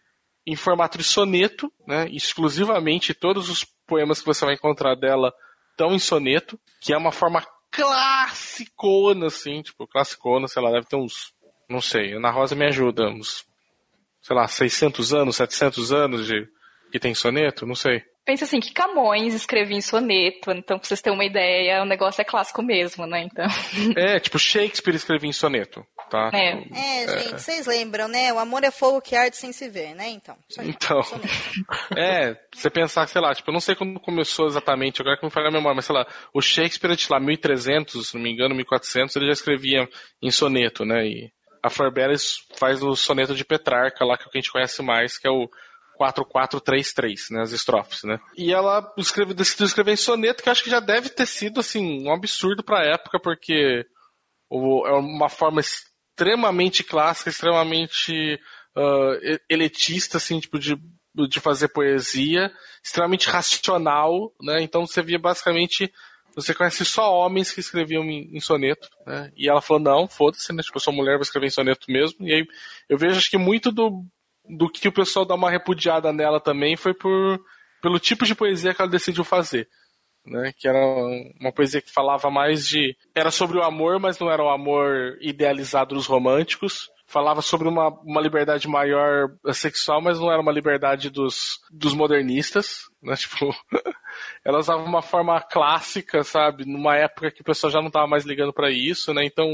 [0.47, 5.33] em formato de soneto, né, exclusivamente todos os poemas que você vai encontrar dela
[5.71, 10.95] estão em soneto, que é uma forma classicona, assim, tipo, classicona, sei lá, deve ter
[10.95, 11.33] uns,
[11.69, 13.45] não sei, Ana Rosa me ajuda, uns,
[14.21, 16.47] sei lá, 600 anos, 700 anos de
[16.93, 18.05] que tem soneto, não sei.
[18.25, 22.19] Pensa assim, que Camões escrevia em soneto, então pra vocês terem uma ideia, o negócio
[22.21, 23.21] é clássico mesmo, né?
[23.21, 23.45] Então.
[23.95, 26.31] É, tipo, Shakespeare escrevia em soneto, tá?
[26.33, 26.57] É.
[26.57, 28.33] Tipo, É, gente, vocês lembram, né?
[28.33, 30.09] O amor é fogo que arde sem se ver, né?
[30.09, 30.35] Então.
[30.61, 31.27] Então, Soneto.
[31.95, 35.31] é, você pensar, sei lá, tipo, eu não sei quando começou exatamente, agora que me
[35.31, 38.55] falha a memória, mas sei lá, o Shakespeare, de lá, 1300, se não me engano,
[38.55, 39.87] 1400, ele já escrevia
[40.19, 41.05] em soneto, né?
[41.05, 44.41] E a Flor Beres faz o soneto de Petrarca, lá que é o que a
[44.41, 45.47] gente conhece mais, que é o
[45.97, 48.19] 4433, né, as estrofes, né?
[48.37, 51.59] E ela escreve, decidiu escrever em soneto, que eu acho que já deve ter sido,
[51.59, 53.85] assim, um absurdo pra época, porque
[54.49, 58.39] o- é uma forma extremamente clássica, extremamente
[58.77, 60.77] ah, e- elitista, assim, tipo, de,
[61.29, 62.51] de fazer poesia,
[62.83, 64.61] extremamente racional, né?
[64.61, 65.89] Então você via basicamente,
[66.35, 69.31] você conhece só homens que escreviam em, em soneto, né?
[69.37, 70.61] E ela falou, não, foda-se, né?
[70.61, 72.27] Tipo, eu sou mulher, vou escrever em soneto mesmo.
[72.27, 72.45] E aí
[72.89, 74.03] eu vejo, acho que muito do,
[74.49, 77.39] do que o pessoal dá uma repudiada nela também foi por,
[77.81, 79.67] pelo tipo de poesia que ela decidiu fazer.
[80.25, 80.79] Né, que era
[81.39, 82.97] uma poesia que falava mais de.
[83.13, 86.89] Era sobre o amor, mas não era o amor idealizado dos românticos.
[87.05, 92.89] Falava sobre uma, uma liberdade maior sexual, mas não era uma liberdade dos, dos modernistas.
[93.03, 93.53] Né, tipo,
[94.43, 96.65] ela usava uma forma clássica, sabe?
[96.65, 99.23] Numa época que o pessoal já não estava mais ligando para isso, né?
[99.23, 99.47] Então,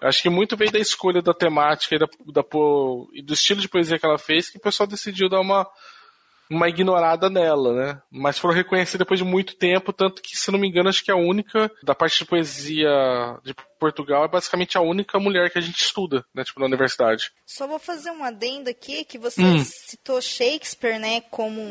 [0.00, 2.44] Acho que muito veio da escolha da temática e, da, da
[3.12, 5.66] e do estilo de poesia que ela fez que o pessoal decidiu dar uma,
[6.50, 8.02] uma ignorada nela, né?
[8.10, 11.10] Mas foram reconhecidos depois de muito tempo, tanto que, se não me engano, acho que
[11.10, 12.88] a única da parte de poesia
[13.44, 16.42] de Portugal é basicamente a única mulher que a gente estuda, né?
[16.44, 17.30] Tipo, na universidade.
[17.46, 19.62] Só vou fazer um adendo aqui, que você Hum.
[19.64, 21.62] citou Shakespeare, né, como,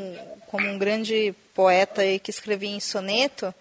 [0.48, 3.54] como um grande poeta que escrevia em soneto,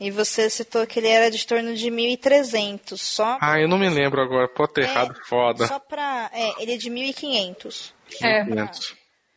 [0.00, 3.38] e você citou que ele era de torno de 1300, só...
[3.40, 5.66] Ah, eu não me lembro agora, pode ter É, errado, foda.
[5.66, 6.30] Só pra...
[6.32, 7.94] É, ele é de 1500.
[8.22, 8.94] É, 500.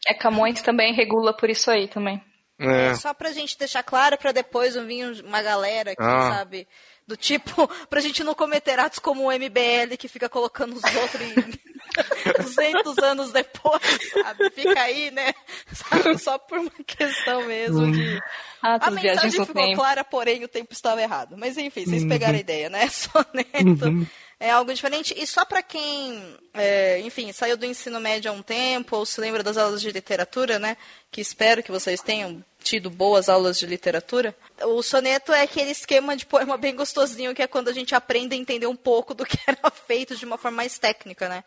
[0.07, 2.21] é Camões também regula por isso aí também.
[2.59, 2.95] É.
[2.95, 6.31] Só pra gente deixar claro, pra depois não vir uma galera aqui, Ah.
[6.37, 6.67] sabe?
[7.07, 11.21] Do tipo, pra gente não cometer atos como o MBL, que fica colocando os outros
[11.21, 11.33] em
[12.43, 13.81] 200 anos depois,
[14.11, 14.49] sabe?
[14.51, 15.33] Fica aí, né?
[15.73, 16.17] Sabe?
[16.17, 18.21] Só por uma questão mesmo de...
[18.61, 19.75] Ah, A mensagem ficou tempo.
[19.75, 21.35] clara, porém o tempo estava errado.
[21.37, 22.87] Mas enfim, vocês pegaram a ideia, né?
[22.89, 24.07] Soneto
[24.39, 25.13] é algo diferente.
[25.17, 29.19] E só para quem, é, enfim, saiu do ensino médio há um tempo, ou se
[29.21, 30.75] lembra das aulas de literatura, né?
[31.11, 34.35] Que espero que vocês tenham tido boas aulas de literatura.
[34.63, 38.35] O soneto é aquele esquema de poema bem gostosinho, que é quando a gente aprende
[38.35, 41.45] a entender um pouco do que era feito de uma forma mais técnica, né?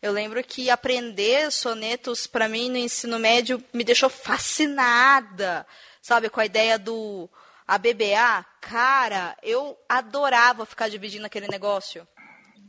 [0.00, 5.66] Eu lembro que aprender sonetos para mim no ensino médio me deixou fascinada,
[6.00, 7.28] sabe, com a ideia do
[7.66, 8.46] ABBA.
[8.60, 12.06] Cara, eu adorava ficar dividindo aquele negócio,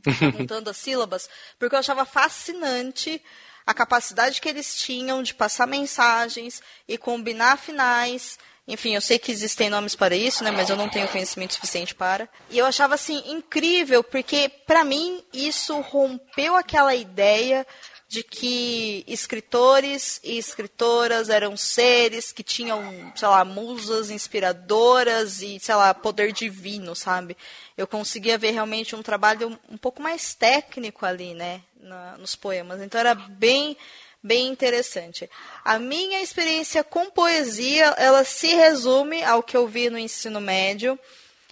[0.38, 1.30] montando as sílabas,
[1.60, 3.24] porque eu achava fascinante
[3.72, 8.38] a capacidade que eles tinham de passar mensagens e combinar finais.
[8.68, 11.96] Enfim, eu sei que existem nomes para isso, né, mas eu não tenho conhecimento suficiente
[11.96, 12.30] para.
[12.50, 17.66] E eu achava assim incrível, porque para mim isso rompeu aquela ideia
[18.12, 22.84] de que escritores e escritoras eram seres que tinham,
[23.16, 27.38] sei lá, musas inspiradoras e, sei lá, poder divino, sabe?
[27.82, 32.82] Eu conseguia ver realmente um trabalho um pouco mais técnico ali, né, na- nos poemas.
[32.82, 33.76] Então era bem
[34.24, 35.28] bem interessante.
[35.66, 40.98] A minha experiência com poesia, ela se resume ao que eu vi no ensino médio.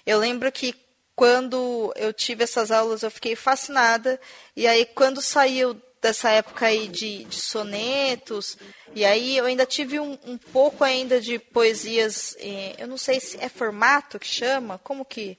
[0.05, 0.75] Eu lembro que
[1.15, 4.21] quando eu tive essas aulas eu fiquei fascinada
[4.55, 8.55] e aí quando saiu dessa época aí de, de sonetos
[8.95, 13.19] e aí eu ainda tive um, um pouco ainda de poesias eh, eu não sei
[13.19, 15.38] se é formato que chama como que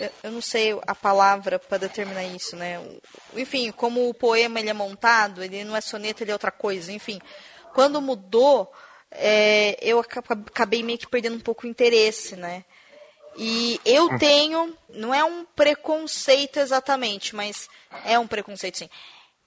[0.00, 2.80] eu, eu não sei a palavra para determinar isso né
[3.34, 6.92] enfim como o poema ele é montado ele não é soneto ele é outra coisa
[6.92, 7.20] enfim
[7.74, 8.72] quando mudou
[9.10, 12.64] eh, eu aca- acabei meio que perdendo um pouco o interesse né
[13.40, 17.68] e eu tenho, não é um preconceito exatamente, mas
[18.04, 18.90] é um preconceito sim.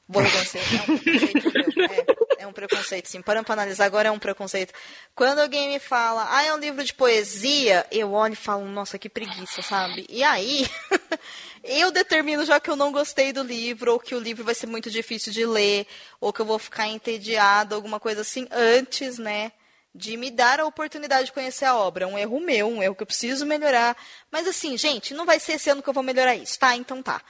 [0.08, 1.86] Vou reconhecer, é um preconceito meu.
[1.90, 2.11] É,
[2.42, 3.22] é um preconceito sim.
[3.22, 4.74] Parando para analisar agora é um preconceito.
[5.16, 8.98] Quando alguém me fala, ah, é um livro de poesia, eu olho e falo, nossa,
[8.98, 10.06] que preguiça, sabe?
[10.10, 10.68] E aí,
[11.64, 14.68] eu determino já que eu não gostei do livro, ou que o livro vai ser
[14.68, 15.86] muito difícil de ler,
[16.20, 19.52] ou que eu vou ficar entediado, alguma coisa assim, antes, né?
[19.94, 22.08] de me dar a oportunidade de conhecer a obra.
[22.08, 23.96] Um erro meu, um erro que eu preciso melhorar.
[24.32, 26.76] Mas assim, gente, não vai ser esse ano que eu vou melhorar isso, tá?
[26.78, 27.22] Então tá.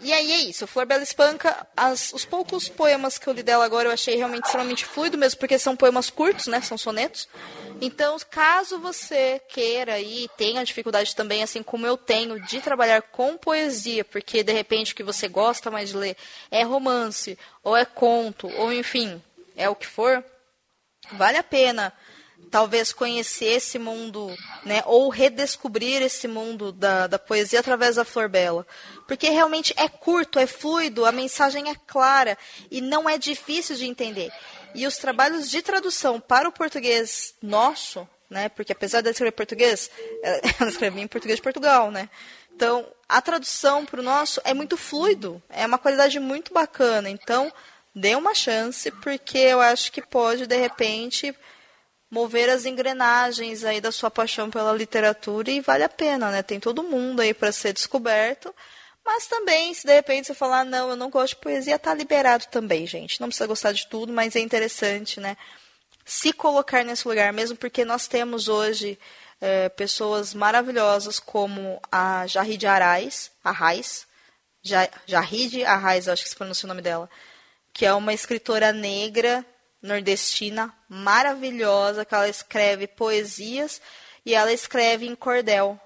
[0.00, 3.64] E aí é isso, Flor Bela Espanca, as, os poucos poemas que eu li dela
[3.64, 7.28] agora eu achei realmente extremamente fluido mesmo, porque são poemas curtos, né, são sonetos.
[7.80, 13.36] Então, caso você queira e tenha dificuldade também, assim como eu tenho, de trabalhar com
[13.36, 16.16] poesia, porque de repente o que você gosta mais de ler
[16.48, 19.20] é romance, ou é conto, ou enfim,
[19.56, 20.24] é o que for,
[21.12, 21.92] vale a pena
[22.50, 24.34] talvez conhecer esse mundo,
[24.64, 28.66] né, ou redescobrir esse mundo da, da poesia através da Flor Bela.
[29.06, 32.36] Porque realmente é curto, é fluido, a mensagem é clara
[32.70, 34.30] e não é difícil de entender.
[34.74, 39.90] E os trabalhos de tradução para o português nosso, né, porque apesar de escrever português,
[40.60, 42.08] ela escreveu em português de Portugal, né?
[42.54, 47.08] Então, a tradução para o nosso é muito fluido, é uma qualidade muito bacana.
[47.08, 47.52] Então,
[47.94, 51.34] dê uma chance, porque eu acho que pode, de repente,
[52.10, 56.42] mover as engrenagens aí da sua paixão pela literatura e vale a pena, né?
[56.42, 58.54] Tem todo mundo aí para ser descoberto.
[59.04, 62.46] Mas também, se de repente você falar, não, eu não gosto de poesia, tá liberado
[62.46, 63.20] também, gente.
[63.20, 65.36] Não precisa gostar de tudo, mas é interessante, né?
[66.04, 68.98] Se colocar nesse lugar, mesmo porque nós temos hoje
[69.40, 74.06] é, pessoas maravilhosas como a Jarride Arraes, Arraes,
[75.06, 77.08] Jarride Arraes, acho que se pronuncia o nome dela,
[77.72, 79.44] que é uma escritora negra
[79.82, 83.80] nordestina maravilhosa, que ela escreve poesias
[84.24, 85.80] e ela escreve em cordel.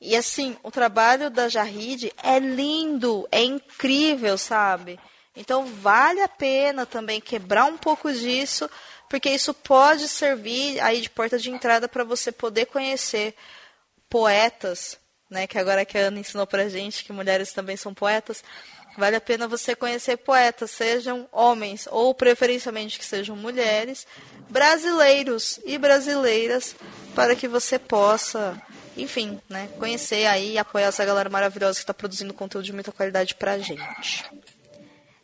[0.00, 5.00] E assim, o trabalho da Jarride é lindo, é incrível, sabe?
[5.34, 8.70] Então vale a pena também quebrar um pouco disso,
[9.08, 13.34] porque isso pode servir aí de porta de entrada para você poder conhecer
[14.08, 14.98] poetas,
[15.30, 15.46] né?
[15.46, 18.42] Que agora que a Ana ensinou pra gente que mulheres também são poetas.
[18.96, 24.06] Vale a pena você conhecer poetas, sejam homens ou preferencialmente que sejam mulheres,
[24.48, 26.74] brasileiros e brasileiras,
[27.14, 28.60] para que você possa,
[28.96, 32.90] enfim, né, conhecer aí e apoiar essa galera maravilhosa que está produzindo conteúdo de muita
[32.90, 34.24] qualidade pra gente.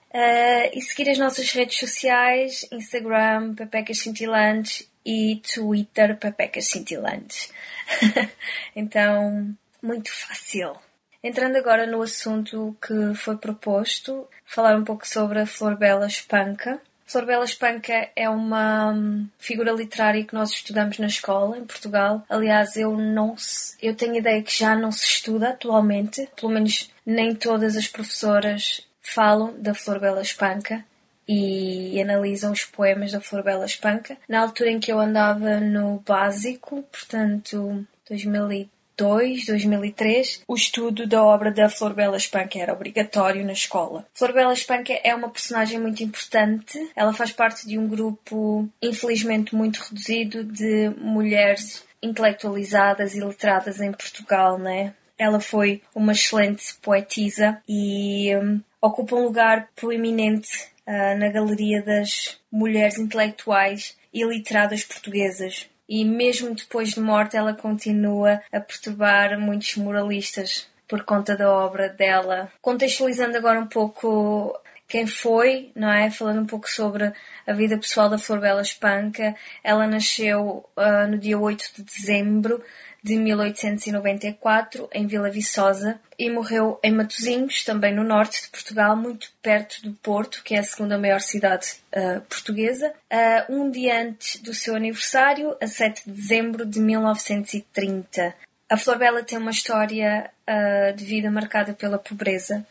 [0.72, 7.52] e seguir as nossas redes sociais Instagram Pepecas Cintilantes e Twitter Pepecas Cintilantes
[8.76, 10.76] então muito fácil.
[11.22, 16.80] Entrando agora no assunto que foi proposto, falar um pouco sobre a Flor Bela Espanca.
[17.08, 22.22] Sorbela Espanca é uma hum, figura literária que nós estudamos na escola em Portugal.
[22.28, 23.34] Aliás, eu não
[23.80, 28.86] eu tenho ideia que já não se estuda atualmente, pelo menos nem todas as professoras
[29.00, 30.84] falam da Flor Bela Espanca
[31.26, 34.18] e analisam os poemas da Flor Bela Espanca.
[34.28, 41.22] Na altura em que eu andava no básico, portanto, 2013 2002, 2003, o estudo da
[41.22, 44.04] obra da Flor Bela Espanca era obrigatório na escola.
[44.12, 46.90] Flor Bela Espanca é uma personagem muito importante.
[46.96, 53.92] Ela faz parte de um grupo, infelizmente, muito reduzido de mulheres intelectualizadas e letradas em
[53.92, 54.94] Portugal, né?
[55.16, 60.48] Ela foi uma excelente poetisa e um, ocupa um lugar proeminente
[60.86, 67.54] uh, na galeria das mulheres intelectuais e literadas portuguesas e mesmo depois de morte ela
[67.54, 72.50] continua a perturbar muitos moralistas por conta da obra dela.
[72.60, 74.58] Contextualizando agora um pouco
[74.88, 76.10] quem foi, não é?
[76.10, 77.12] Falando um pouco sobre
[77.46, 79.36] a vida pessoal da Flor Bela Espanca.
[79.62, 82.64] Ela nasceu uh, no dia 8 de dezembro
[83.08, 89.30] de 1894 em Vila Viçosa e morreu em Matosinhos, também no norte de Portugal, muito
[89.40, 94.42] perto do Porto, que é a segunda maior cidade uh, portuguesa, uh, um dia antes
[94.42, 98.34] do seu aniversário, a 7 de dezembro de 1930.
[98.68, 102.66] A Flor Bela tem uma história uh, de vida marcada pela pobreza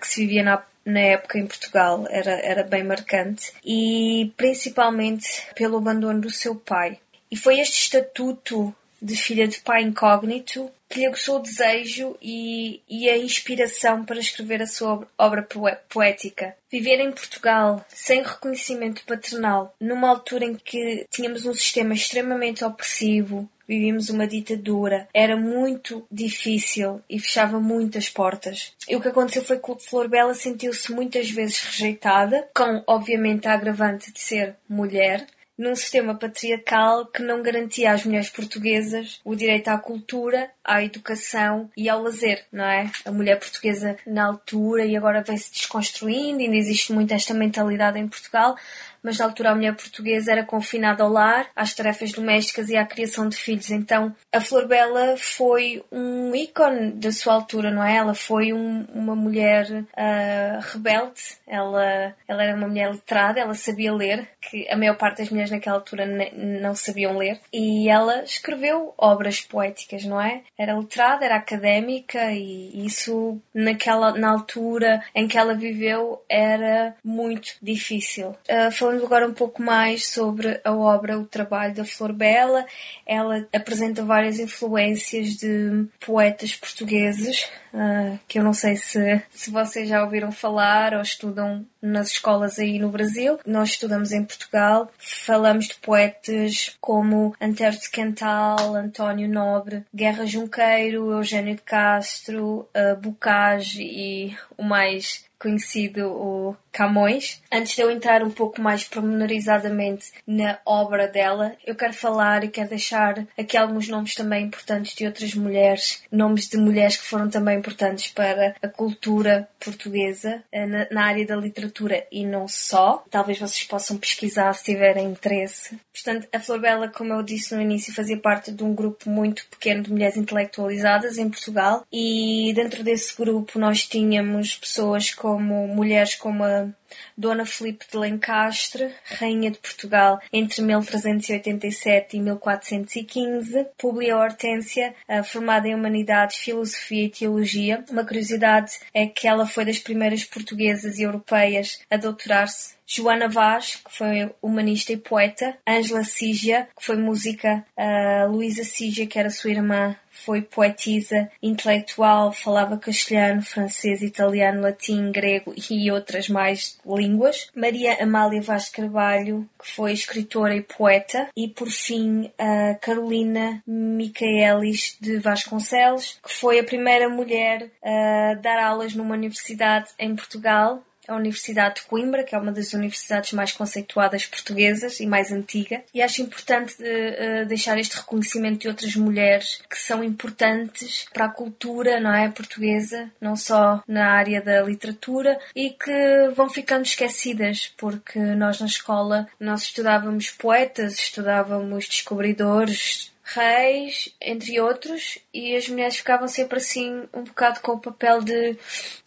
[0.00, 5.76] que se vivia na na época em Portugal era, era bem marcante e principalmente pelo
[5.76, 6.98] abandono do seu pai.
[7.30, 12.82] E foi este estatuto de filha de pai incógnito que lhe aguçou o desejo e,
[12.88, 15.46] e a inspiração para escrever a sua obra
[15.88, 16.56] poética.
[16.70, 23.48] Viver em Portugal sem reconhecimento paternal, numa altura em que tínhamos um sistema extremamente opressivo,
[23.68, 28.72] vivíamos uma ditadura, era muito difícil e fechava muitas portas.
[28.88, 33.54] E o que aconteceu foi que Flor Bela sentiu-se muitas vezes rejeitada, com obviamente a
[33.54, 35.24] agravante de ser mulher,
[35.60, 41.70] num sistema patriarcal que não garantia às mulheres portuguesas o direito à cultura, à educação
[41.76, 42.90] e ao lazer, não é?
[43.04, 48.08] A mulher portuguesa na altura e agora vem-se desconstruindo, ainda existe muito esta mentalidade em
[48.08, 48.56] Portugal,
[49.02, 52.84] mas na altura a mulher portuguesa era confinada ao lar, às tarefas domésticas e à
[52.84, 53.70] criação de filhos.
[53.70, 57.96] Então a Flor Bela foi um ícone da sua altura, não é?
[57.96, 63.92] Ela foi um, uma mulher uh, rebelde, ela, ela era uma mulher letrada, ela sabia
[63.92, 68.94] ler, que a maior parte das mulheres naquela altura não sabiam ler, e ela escreveu
[68.96, 70.42] obras poéticas, não é?
[70.58, 77.56] Era letrada, era académica e isso naquela na altura em que ela viveu era muito
[77.62, 78.30] difícil.
[78.48, 82.66] Uh, falando agora um pouco mais sobre a obra, o trabalho da Flor Bela,
[83.06, 89.88] ela apresenta várias influências de poetas portugueses, uh, que eu não sei se, se vocês
[89.88, 93.38] já ouviram falar ou estudam nas escolas aí no Brasil.
[93.46, 101.12] Nós estudamos em Portugal, falamos de poetas como Antero de Quental, António Nobre, Guerra Junqueiro,
[101.12, 107.42] Eugênio de Castro, uh, Bocage e o mais conhecido o Camões.
[107.52, 112.48] Antes de eu entrar um pouco mais pormenorizadamente na obra dela, eu quero falar e
[112.48, 117.28] quero deixar aqui alguns nomes também importantes de outras mulheres, nomes de mulheres que foram
[117.28, 123.04] também importantes para a cultura portuguesa, eh, na área da literatura e não só.
[123.10, 125.78] Talvez vocês possam pesquisar se tiverem interesse.
[125.92, 129.46] Portanto, a Flor Bela, como eu disse no início, fazia parte de um grupo muito
[129.48, 136.14] pequeno de mulheres intelectualizadas em Portugal e dentro desse grupo nós tínhamos pessoas como mulheres
[136.14, 136.74] como a um,
[137.16, 145.74] Dona Filipe de Lencastre, Rainha de Portugal entre 1387 e 1415, Publia Hortência, formada em
[145.74, 147.84] Humanidades, Filosofia e Teologia.
[147.90, 152.80] Uma curiosidade é que ela foi das primeiras portuguesas e europeias a doutorar-se.
[152.92, 159.06] Joana Vaz, que foi humanista e poeta, Ângela Sígia, que foi música, uh, Luísa Sígia,
[159.06, 166.28] que era sua irmã, foi poetisa, intelectual, falava castelhano, francês, italiano, latim, grego e outras
[166.28, 167.50] mais línguas.
[167.54, 171.28] Maria Amália Vaz Carvalho, que foi escritora e poeta.
[171.36, 178.58] E, por fim, a Carolina Micaelis de Vasconcelos, que foi a primeira mulher a dar
[178.58, 183.52] aulas numa universidade em Portugal a Universidade de Coimbra, que é uma das universidades mais
[183.52, 185.82] conceituadas portuguesas e mais antiga.
[185.92, 191.30] E acho importante uh, deixar este reconhecimento de outras mulheres que são importantes para a
[191.30, 197.72] cultura, não é, portuguesa, não só na área da literatura e que vão ficando esquecidas,
[197.76, 205.96] porque nós na escola nós estudávamos poetas, estudávamos descobridores, reis, entre outros, e as mulheres
[205.96, 208.56] ficavam sempre assim um bocado com o papel de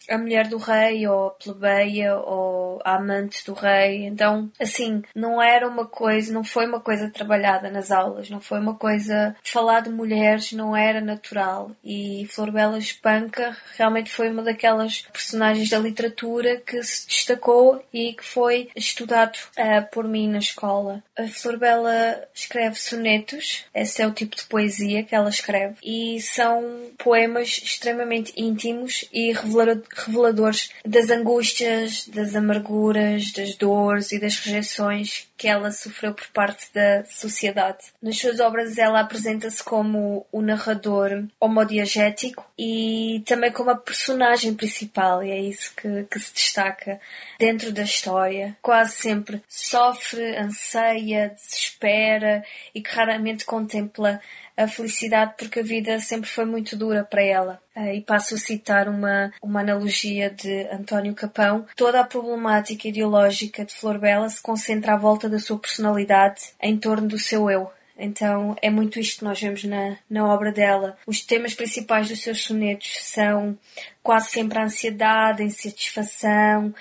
[0.08, 4.04] a mulher do rei ou a plebeia ou a amante do rei.
[4.04, 8.58] Então, assim, não era uma coisa, não foi uma coisa trabalhada nas aulas, não foi
[8.58, 11.70] uma coisa falar de mulheres não era natural.
[11.84, 18.12] E Flor Bela Espanca realmente foi uma daquelas personagens da literatura que se destacou e
[18.14, 21.02] que foi estudado uh, por mim na escola.
[21.16, 26.20] A Flor Bela escreve sonetos, esse é o tipo de poesia que ela escreve, e
[26.20, 34.38] são poemas extremamente íntimos e reveladores reveladores das angústias, das amarguras, das dores e das
[34.38, 37.78] rejeições que ela sofreu por parte da sociedade.
[38.00, 45.22] Nas suas obras ela apresenta-se como o narrador homodiagético e também como a personagem principal,
[45.22, 47.00] e é isso que, que se destaca
[47.38, 48.56] dentro da história.
[48.62, 54.20] Quase sempre sofre, anseia, desespera e que raramente contempla
[54.56, 57.60] a felicidade porque a vida sempre foi muito dura para ela.
[57.74, 61.66] Eh, e passo a citar uma, uma analogia de António Capão.
[61.76, 66.76] Toda a problemática ideológica de Flor Bela se concentra à volta da sua personalidade, em
[66.76, 67.70] torno do seu eu.
[67.96, 70.96] Então é muito isto que nós vemos na, na obra dela.
[71.06, 73.56] Os temas principais dos seus sonetos são
[74.02, 76.74] quase sempre a ansiedade, a insatisfação,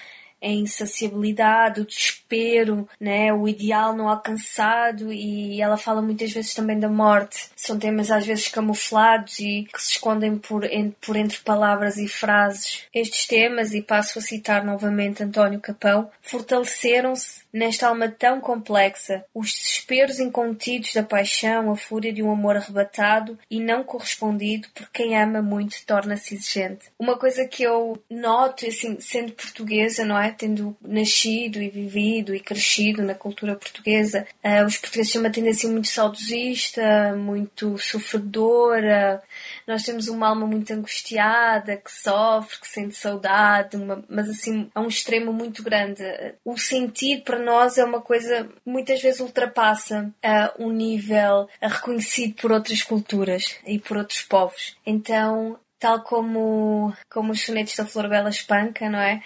[0.44, 3.34] a insaciabilidade, o desespero, né?
[3.34, 7.50] o ideal não alcançado e ela fala muitas vezes também da morte.
[7.56, 10.64] São temas às vezes camuflados e que se escondem por,
[11.02, 12.84] por entre palavras e frases.
[12.94, 19.52] Estes temas, e passo a citar novamente António Capão, fortaleceram-se nesta alma tão complexa, os
[19.52, 25.16] desesperos incontidos da paixão, a fúria de um amor arrebatado e não correspondido, por quem
[25.16, 26.88] ama muito torna-se exigente.
[26.98, 30.32] Uma coisa que eu noto, assim, sendo portuguesa, não é?
[30.38, 35.69] Tendo nascido e vivido e crescido na cultura portuguesa, uh, os portugueses têm uma tendência
[35.69, 39.21] muito saudosista, muito sofredora.
[39.67, 44.81] Nós temos uma alma muito angustiada, que sofre, que sente saudade, uma, mas assim, a
[44.81, 46.03] um extremo muito grande.
[46.43, 52.51] O sentir para nós é uma coisa muitas vezes ultrapassa uh, um nível reconhecido por
[52.51, 54.75] outras culturas e por outros povos.
[54.86, 59.21] Então, tal como, como os sonetos da Flor Bela Espanca, não é?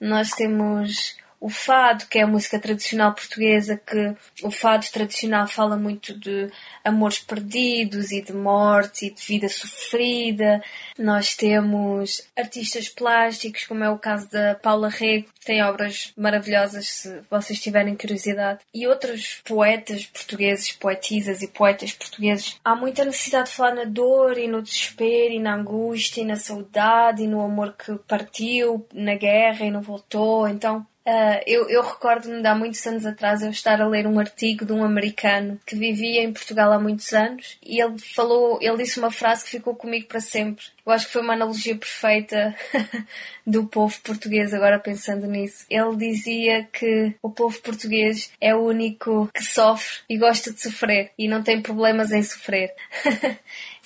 [0.00, 5.76] Nós temos o fado, que é a música tradicional portuguesa, que o fado tradicional fala
[5.76, 6.50] muito de
[6.84, 10.62] amores perdidos e de morte e de vida sofrida.
[10.98, 16.88] Nós temos artistas plásticos, como é o caso da Paula Rego, que tem obras maravilhosas,
[16.88, 22.56] se vocês tiverem curiosidade, e outros poetas portugueses, poetisas e poetas portugueses.
[22.64, 26.36] Há muita necessidade de falar na dor e no desespero e na angústia e na
[26.36, 30.48] saudade e no amor que partiu na guerra e não voltou.
[30.48, 34.18] Então, Uh, eu, eu recordo-me de há muitos anos atrás eu estar a ler um
[34.18, 38.76] artigo de um americano que vivia em Portugal há muitos anos e ele falou, ele
[38.76, 40.66] disse uma frase que ficou comigo para sempre.
[40.88, 42.56] Eu acho que foi uma analogia perfeita
[43.46, 45.66] do povo português, agora pensando nisso.
[45.68, 51.10] Ele dizia que o povo português é o único que sofre e gosta de sofrer
[51.18, 52.72] e não tem problemas em sofrer.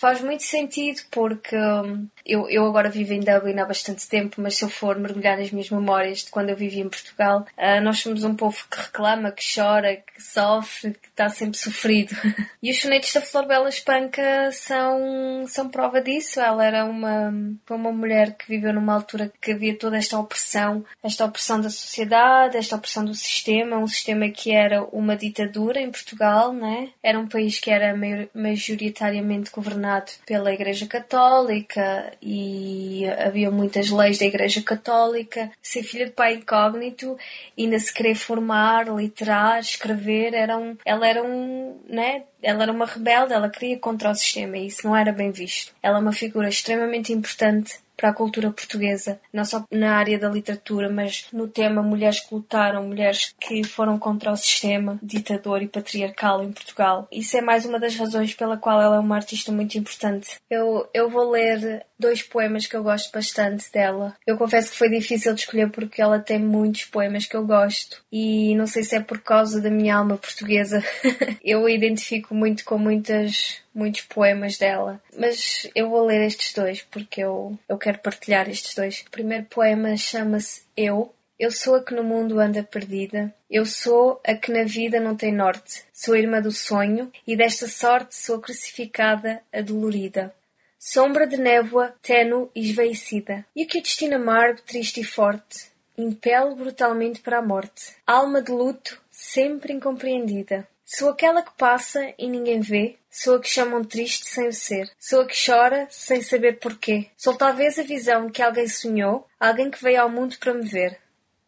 [0.03, 4.57] Faz muito sentido porque hum, eu, eu agora vivo em Dublin há bastante tempo, mas
[4.57, 8.01] se eu for mergulhar nas minhas memórias de quando eu vivia em Portugal, uh, nós
[8.01, 12.17] somos um povo que reclama, que chora, que sofre, que está sempre sofrido.
[12.61, 16.41] e os sonetos da Flor Bela Espanca são, são prova disso.
[16.41, 17.33] Ela era uma,
[17.71, 22.57] uma mulher que viveu numa altura que havia toda esta opressão, esta opressão da sociedade,
[22.57, 26.91] esta opressão do sistema, um sistema que era uma ditadura em Portugal, né?
[27.03, 27.95] Era um país que era
[28.35, 35.51] majoritariamente governado pela Igreja Católica e havia muitas leis da Igreja Católica.
[35.63, 37.17] Ser filha de pai incógnito,
[37.59, 42.25] ainda se querer formar, literar, escrever, era um, ela era um, né?
[42.43, 45.73] Ela era uma rebelde, ela queria contra o sistema e isso não era bem visto.
[45.81, 46.82] Ela é uma figura extremamente
[47.13, 52.19] importante para a cultura portuguesa, não só na área da literatura, mas no tema mulheres
[52.19, 57.07] que lutaram, mulheres que foram contra o sistema ditador e patriarcal em Portugal.
[57.13, 60.37] Isso é mais uma das razões pela qual ela é uma artista muito importante.
[60.51, 64.17] Eu, eu vou ler dois poemas que eu gosto bastante dela.
[64.27, 68.03] Eu confesso que foi difícil de escolher porque ela tem muitos poemas que eu gosto
[68.11, 70.83] e não sei se é por causa da minha alma portuguesa.
[71.45, 77.23] eu identifico muito com muitas muitos poemas dela, mas eu vou ler estes dois porque
[77.23, 79.05] eu, eu quero partilhar estes dois.
[79.07, 81.15] O primeiro poema chama-se Eu.
[81.39, 83.35] Eu sou a que no mundo anda perdida.
[83.51, 85.85] Eu sou a que na vida não tem norte.
[85.93, 90.33] Sou a irmã do sonho e desta sorte sou crucificada, a dolorida.
[90.79, 93.45] Sombra de névoa, tênue e esvaecida.
[93.57, 97.95] E o que o destino amargo, triste e forte impele brutalmente para a morte.
[98.07, 100.67] Alma de luto, sempre incompreendida.
[100.85, 102.97] Sou aquela que passa e ninguém vê.
[103.15, 104.91] Sou a que chamam triste sem o ser.
[104.99, 107.11] Sou a que chora sem saber porquê.
[107.15, 110.99] Sou talvez a visão que alguém sonhou, alguém que veio ao mundo para me ver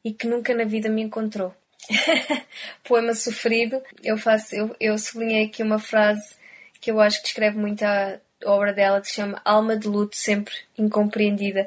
[0.04, 1.54] e que nunca na vida me encontrou.
[2.84, 3.82] Poema sofrido.
[4.02, 6.36] Eu faço, eu, eu sublinhei aqui uma frase
[6.82, 10.16] que eu acho que descreve muito a, obra dela que se chama Alma de Luto,
[10.16, 11.66] sempre incompreendida.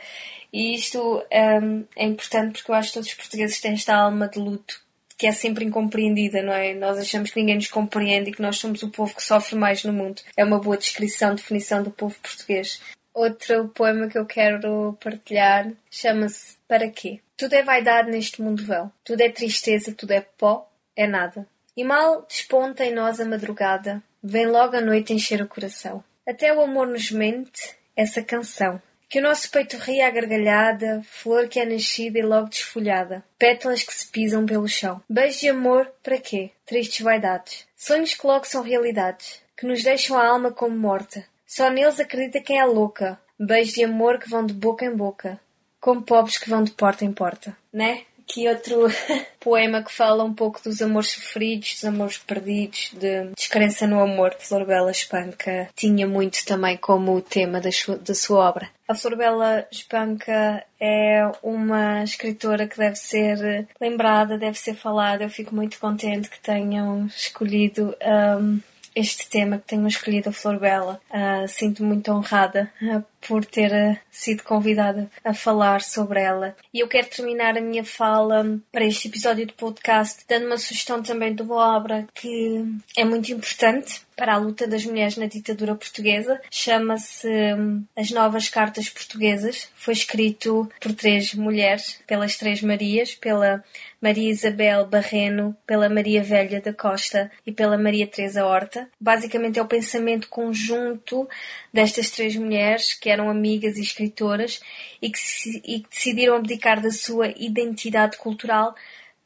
[0.53, 1.25] E isto
[1.63, 4.79] um, é importante porque eu acho que todos os portugueses têm esta alma de luto
[5.17, 6.73] que é sempre incompreendida, não é?
[6.75, 9.83] Nós achamos que ninguém nos compreende e que nós somos o povo que sofre mais
[9.83, 10.21] no mundo.
[10.37, 12.79] É uma boa descrição, definição do povo português.
[13.13, 17.19] Outro poema que eu quero partilhar chama-se Para quê?
[17.35, 18.91] Tudo é vaidade neste mundo vão.
[19.03, 21.47] Tudo é tristeza, tudo é pó, é nada.
[21.75, 26.03] E mal desponta em nós a madrugada, vem logo a noite encher o coração.
[26.27, 28.79] Até o amor nos mente essa canção.
[29.09, 33.83] Que o nosso peito ria à gargalhada, flor que é nascida e logo desfolhada, pétalas
[33.83, 35.01] que se pisam pelo chão.
[35.09, 36.51] Beijo de amor, para quê?
[36.65, 37.65] Tristes vaidades.
[37.75, 41.23] Sonhos que logo são realidades, que nos deixam a alma como morta.
[41.45, 43.17] Só neles acredita quem é louca.
[43.39, 45.39] Beijos de amor que vão de boca em boca,
[45.79, 47.55] como pobres que vão de porta em porta.
[47.71, 48.03] Né?
[48.27, 48.87] Aqui outro
[49.39, 54.35] poema que fala um pouco dos amores sofridos, dos amores perdidos, de descrença no amor.
[54.37, 58.69] Flor Bela Espanca tinha muito também como tema da sua, da sua obra.
[58.87, 65.23] A Flor Bela Espanca é uma escritora que deve ser lembrada, deve ser falada.
[65.23, 67.95] Eu fico muito contente que tenham escolhido
[68.39, 68.59] um,
[68.95, 70.99] este tema, que tenham escolhido a Flor Bela.
[71.09, 76.55] Uh, Sinto-me muito honrada uh, por ter uh, sido convidada a falar sobre ela.
[76.73, 81.01] E eu quero terminar a minha fala para este episódio do podcast dando uma sugestão
[81.01, 82.65] também de uma obra que
[82.95, 86.41] é muito importante para a luta das mulheres na ditadura portuguesa.
[86.49, 89.69] Chama-se um, As Novas Cartas Portuguesas.
[89.75, 93.63] Foi escrito por três mulheres, pelas Três Marias, pela
[94.01, 98.89] Maria Isabel Barreno, pela Maria Velha da Costa e pela Maria Teresa Horta.
[98.99, 101.29] Basicamente é o pensamento conjunto
[101.71, 104.61] destas três mulheres que eram amigas e escritoras
[105.01, 108.75] e que, se, e que decidiram abdicar da sua identidade cultural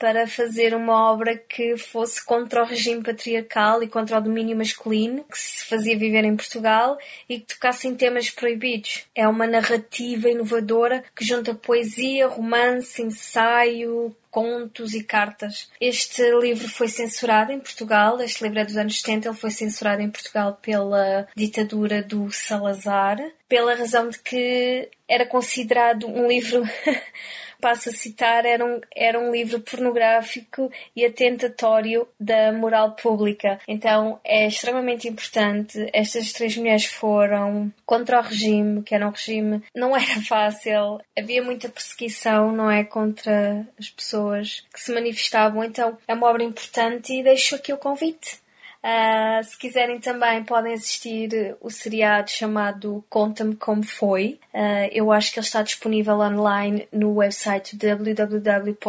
[0.02, 5.24] para fazer uma obra que fosse contra o regime patriarcal e contra o domínio masculino
[5.26, 6.98] que se fazia viver em Portugal
[7.30, 9.06] e que tocasse em temas proibidos.
[9.14, 15.70] É uma narrativa inovadora que junta poesia, romance, ensaio, contos e cartas.
[15.80, 20.02] Este livro foi censurado em Portugal, este livro é dos anos 70, ele foi censurado
[20.02, 26.64] em Portugal pela ditadura do Salazar, pela razão de que era considerado um livro
[27.62, 33.60] passo a citar, era um, era um livro pornográfico e atentatório da moral pública.
[33.68, 35.90] Então é extremamente importante.
[35.94, 39.62] Estas três mulheres foram contra o regime, que era um regime.
[39.76, 42.84] Não era fácil, havia muita perseguição, não é?
[42.84, 45.64] Contra as pessoas que se manifestavam.
[45.64, 48.42] Então é uma obra importante e deixo aqui o convite.
[48.84, 54.40] Uh, se quiserem também podem assistir o seriado chamado Conta-me Como Foi.
[54.54, 58.80] Uh, eu acho que ele está disponível online no website www.rtp.pt,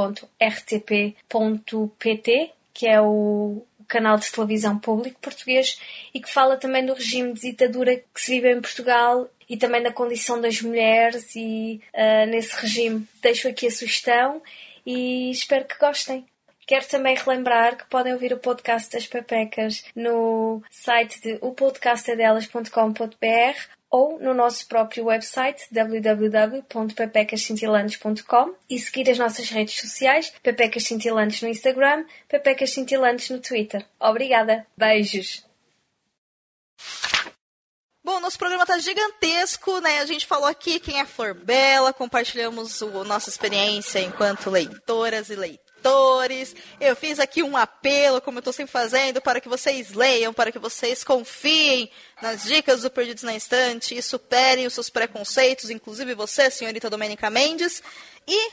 [2.73, 5.79] que é o canal de televisão público português
[6.15, 9.83] e que fala também do regime de ditadura que se vive em Portugal e também
[9.83, 13.07] da condição das mulheres e uh, nesse regime.
[13.21, 14.41] Deixo aqui a sugestão
[14.87, 16.25] e espero que gostem.
[16.67, 23.59] Quero também relembrar que podem ouvir o podcast das Pepecas no site de opodcastadelas.com.br
[23.91, 31.49] ou no nosso próprio website www.pepecascintilantes.com e seguir as nossas redes sociais, Pepecas Cintilantes no
[31.49, 33.85] Instagram, Pepecas Cintilantes no Twitter.
[34.01, 34.67] Obrigada.
[34.77, 35.45] Beijos.
[38.05, 39.99] Bom, nosso programa tá gigantesco, né?
[39.99, 45.37] A gente falou aqui quem é Flor Bela, compartilhamos a nossa experiência enquanto leitoras e
[45.37, 46.55] leitores leitores.
[46.81, 50.53] Eu fiz aqui um apelo, como eu estou sempre fazendo, para que vocês leiam, para
[50.53, 56.15] que vocês confiem nas dicas do Perdidos na Estante e superem os seus preconceitos, inclusive
[56.15, 57.83] você, senhorita Domênica Mendes.
[58.27, 58.51] E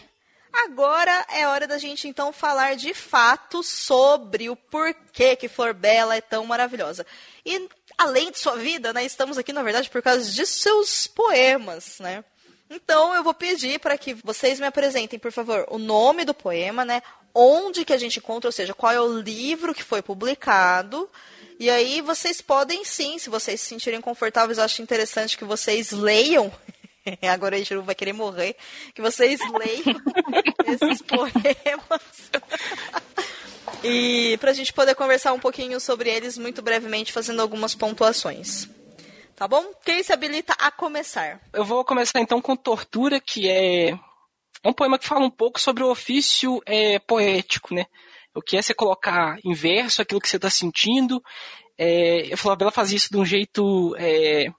[0.51, 6.15] agora é hora da gente então falar de fato sobre o porquê que Flor Bela
[6.15, 7.05] é tão maravilhosa.
[7.45, 11.99] E além de sua vida, né, estamos aqui na verdade por causa de seus poemas,
[11.99, 12.23] né?
[12.69, 16.85] Então eu vou pedir para que vocês me apresentem, por favor, o nome do poema,
[16.85, 17.01] né?
[17.33, 21.09] Onde que a gente encontra, ou seja, qual é o livro que foi publicado.
[21.59, 25.91] E aí vocês podem sim, se vocês se sentirem confortáveis, eu acho interessante que vocês
[25.91, 26.51] leiam.
[27.29, 28.55] Agora a gente não vai querer morrer.
[28.93, 30.01] Que vocês leiam
[30.65, 32.01] esses poemas.
[33.83, 38.67] e para a gente poder conversar um pouquinho sobre eles muito brevemente, fazendo algumas pontuações.
[39.35, 39.71] Tá bom?
[39.85, 41.39] Quem se habilita a começar?
[41.53, 43.97] Eu vou começar então com Tortura, que é
[44.65, 47.85] um poema que fala um pouco sobre o ofício é, poético, né?
[48.33, 51.21] O que é você colocar em verso aquilo que você está sentindo.
[51.77, 54.51] É, a Flabella faz isso de um jeito é,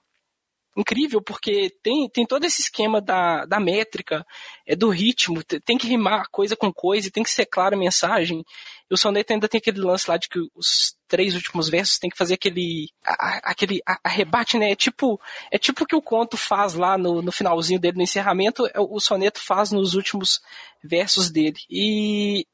[0.75, 4.25] incrível, porque tem, tem todo esse esquema da, da métrica,
[4.65, 8.43] é do ritmo, tem que rimar coisa com coisa, tem que ser clara a mensagem.
[8.89, 12.09] E o soneto ainda tem aquele lance lá de que os três últimos versos tem
[12.09, 14.71] que fazer aquele a, aquele arrebate, né?
[14.71, 15.19] É tipo,
[15.51, 18.99] é tipo que o conto faz lá no, no finalzinho dele, no encerramento, é o
[18.99, 20.39] soneto faz nos últimos
[20.83, 21.57] versos dele.
[21.69, 22.45] E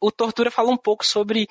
[0.00, 1.46] o Tortura fala um pouco sobre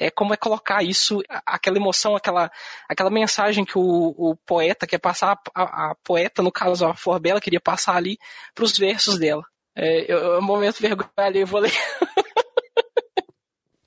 [0.00, 2.50] é, como é colocar isso, aquela emoção, aquela,
[2.88, 7.38] aquela mensagem que o, o poeta quer passar, a, a, poeta, no caso a Forbella,
[7.38, 8.18] queria passar ali
[8.54, 9.44] para os versos dela.
[9.76, 11.70] É, eu, um momento vergonha ali, eu vou ler.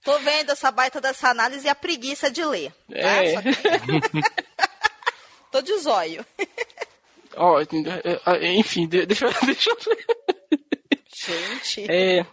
[0.03, 2.71] Tô vendo essa baita dessa análise e a preguiça de ler.
[2.89, 2.95] Tá?
[2.95, 3.33] É.
[5.51, 6.23] Tô de zóio.
[7.35, 7.59] oh,
[8.39, 10.05] enfim, deixa, deixa eu ler.
[11.15, 11.89] Gente.
[11.89, 12.23] É,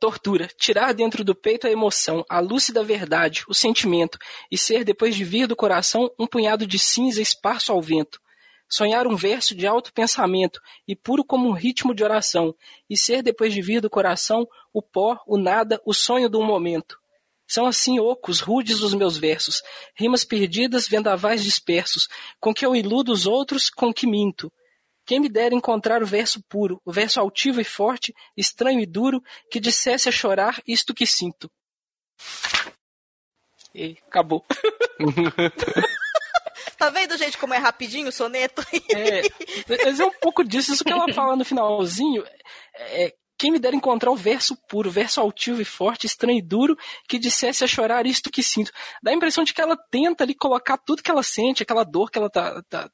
[0.00, 4.18] Tortura, tirar dentro do peito a emoção, a lúcida verdade, o sentimento,
[4.50, 8.18] e ser, depois de vir do coração, um punhado de cinza esparso ao vento.
[8.66, 12.54] sonhar um verso de alto pensamento e puro como um ritmo de oração,
[12.88, 16.96] e ser depois de vir do coração o pó, o nada, o sonho do momento.
[17.46, 19.60] São assim ocos, rudes os meus versos,
[19.96, 24.52] rimas perdidas, vendavais dispersos, com que eu iludo os outros, com que minto.
[25.10, 29.20] Quem me dera encontrar o verso puro, o verso altivo e forte, estranho e duro,
[29.50, 31.50] que dissesse a chorar isto que sinto.
[33.74, 34.46] E acabou.
[36.76, 38.62] Tá vendo, gente, como é rapidinho o soneto?
[38.94, 39.22] É,
[39.84, 40.72] mas é um pouco disso.
[40.72, 42.24] Isso que ela fala no finalzinho.
[42.74, 46.76] É, quem me dera encontrar o verso puro, verso altivo e forte, estranho e duro,
[47.06, 48.70] que dissesse a chorar isto que sinto.
[49.02, 52.10] Dá a impressão de que ela tenta ali colocar tudo que ela sente, aquela dor
[52.10, 52.90] que ela tá, tá,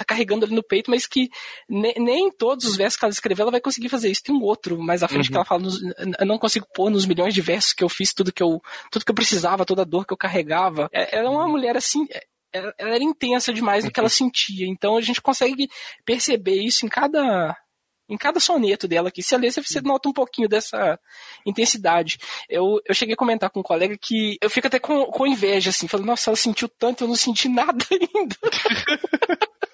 [0.00, 1.30] tá carregando ali no peito, mas que
[1.68, 4.22] ne, nem todos os versos que ela escreveu ela vai conseguir fazer isso.
[4.22, 5.30] Tem um outro mais à frente uhum.
[5.30, 5.80] que ela fala, nos,
[6.18, 9.04] eu não consigo pôr nos milhões de versos que eu fiz tudo que eu, tudo
[9.04, 10.88] que eu precisava, toda a dor que eu carregava.
[10.92, 12.06] É, ela é uma mulher assim,
[12.52, 14.10] ela, ela era intensa demais no que ela uhum.
[14.10, 14.66] sentia.
[14.66, 15.68] Então a gente consegue
[16.04, 17.56] perceber isso em cada
[18.10, 19.22] em cada soneto dela aqui.
[19.22, 20.98] Se a ler, você nota um pouquinho dessa
[21.46, 22.18] intensidade.
[22.48, 25.70] Eu, eu cheguei a comentar com um colega que eu fico até com, com inveja,
[25.70, 28.36] assim, falando, nossa, ela sentiu tanto, eu não senti nada ainda.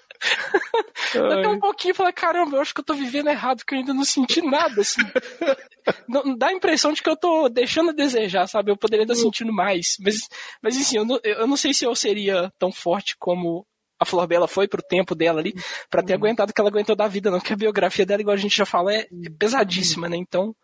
[1.14, 3.78] Daqui um pouquinho e fala, caramba, eu acho que eu tô vivendo errado, que eu
[3.78, 5.00] ainda não senti nada, assim.
[6.08, 8.70] não, dá a impressão de que eu tô deixando a desejar, sabe?
[8.70, 9.96] Eu poderia estar sentindo mais.
[10.00, 10.28] Mas,
[10.62, 13.66] mas assim, eu não, eu não sei se eu seria tão forte como
[13.98, 15.54] a Flor Bela foi pro tempo dela ali,
[15.90, 16.18] para ter uhum.
[16.18, 17.38] aguentado o que ela aguentou da vida, não.
[17.38, 20.16] Porque a biografia dela, igual a gente já fala, é, é pesadíssima, né?
[20.16, 20.54] Então,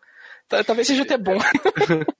[0.65, 1.37] talvez seja até bom.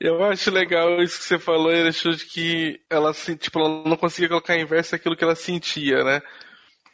[0.00, 3.96] Eu acho legal isso que você falou, ele achou de que ela, tipo, ela não
[3.96, 6.22] conseguia colocar em verso aquilo que ela sentia, né?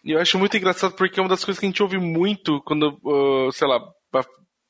[0.05, 2.61] E eu acho muito engraçado porque é uma das coisas que a gente ouve muito
[2.63, 3.81] quando, uh, sei lá,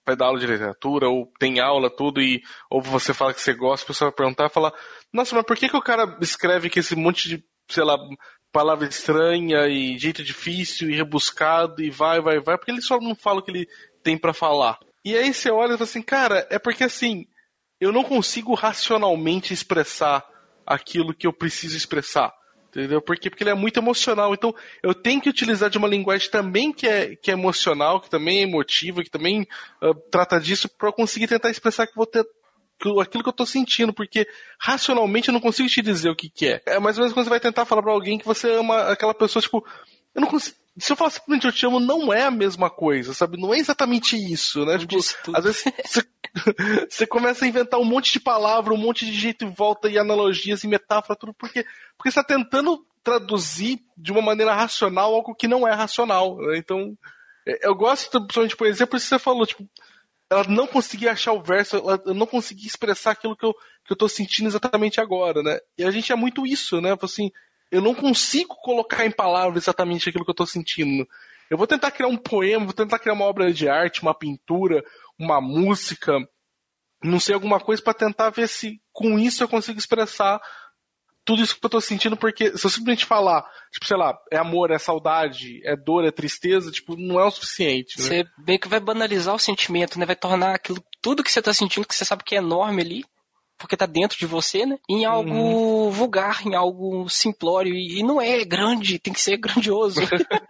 [0.06, 3.54] vai dar aula de literatura, ou tem aula, tudo, e ou você fala que você
[3.54, 4.72] gosta, a pessoa vai perguntar, falar,
[5.12, 7.96] nossa, mas por que, que o cara escreve que esse monte de, sei lá,
[8.52, 13.14] palavra estranha e jeito difícil e rebuscado e vai, vai, vai, porque ele só não
[13.14, 13.66] fala o que ele
[14.02, 14.78] tem para falar.
[15.04, 17.26] E aí você olha e fala assim, cara, é porque assim,
[17.80, 20.24] eu não consigo racionalmente expressar
[20.66, 22.32] aquilo que eu preciso expressar.
[22.74, 23.00] Entendeu?
[23.00, 24.34] Porque, porque ele é muito emocional.
[24.34, 24.52] Então,
[24.82, 28.40] eu tenho que utilizar de uma linguagem também que é, que é emocional, que também
[28.40, 29.46] é emotiva, que também
[29.80, 32.26] uh, trata disso, para conseguir tentar expressar que vou ter
[33.00, 34.26] aquilo que eu tô sentindo, porque
[34.58, 36.62] racionalmente eu não consigo te dizer o que, que é.
[36.66, 39.14] É mais ou menos quando você vai tentar falar para alguém que você ama aquela
[39.14, 39.64] pessoa, tipo,
[40.14, 40.56] eu não consigo.
[40.76, 43.40] Se eu falar simplesmente eu te amo, não é a mesma coisa, sabe?
[43.40, 44.76] Não é exatamente isso, né?
[44.76, 44.96] Tipo,
[45.32, 46.04] às vezes você,
[46.90, 49.98] você, começa a inventar um monte de palavra, um monte de jeito e volta e
[49.98, 51.64] analogias e metáfora, tudo, porque,
[51.96, 56.36] porque você tá tentando traduzir de uma maneira racional algo que não é racional.
[56.38, 56.58] Né?
[56.58, 56.96] Então,
[57.46, 59.68] é, eu gosto, principalmente de poesia, por isso você falou, tipo,
[60.30, 63.54] ela não conseguia achar o verso, ela não conseguia expressar aquilo que eu,
[63.84, 65.58] que eu tô sentindo exatamente agora, né?
[65.78, 66.96] E a gente é muito isso, né?
[67.00, 67.30] Assim,
[67.70, 71.06] eu não consigo colocar em palavras exatamente aquilo que eu tô sentindo.
[71.50, 74.82] Eu vou tentar criar um poema, vou tentar criar uma obra de arte, uma pintura,
[75.18, 76.18] uma música,
[77.02, 80.40] não sei, alguma coisa para tentar ver se com isso eu consigo expressar
[81.24, 83.42] tudo isso que eu tô sentindo, porque se eu simplesmente falar,
[83.72, 87.30] tipo, sei lá, é amor, é saudade, é dor, é tristeza, tipo, não é o
[87.30, 87.98] suficiente.
[87.98, 88.04] Né?
[88.04, 90.04] Você bem que vai banalizar o sentimento, né?
[90.04, 93.04] Vai tornar aquilo, tudo que você tá sentindo, que você sabe que é enorme ali,
[93.56, 94.78] porque tá dentro de você, né?
[94.88, 95.90] Em algo uhum.
[95.90, 97.74] vulgar, em algo simplório.
[97.74, 100.00] E, não é grande, tem que ser grandioso.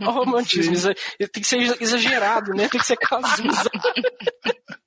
[0.00, 0.74] o romantismo,
[1.18, 2.68] tem que ser exagerado, né?
[2.68, 3.70] Tem que ser casusa.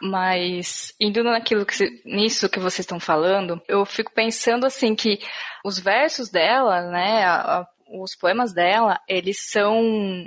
[0.00, 5.18] Mas indo naquilo que nisso que vocês estão falando, eu fico pensando assim que
[5.64, 10.24] os versos dela, né, a, a, os poemas dela, eles são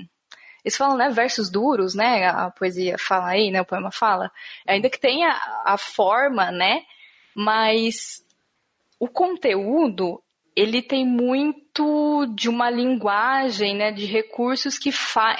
[0.63, 4.31] eles falam, né, versos duros, né, a poesia fala aí, né, o poema fala,
[4.65, 5.29] ainda que tenha
[5.65, 6.83] a forma, né,
[7.33, 8.21] mas
[8.99, 10.21] o conteúdo,
[10.57, 14.89] ele tem muito de uma linguagem, né, de recursos que,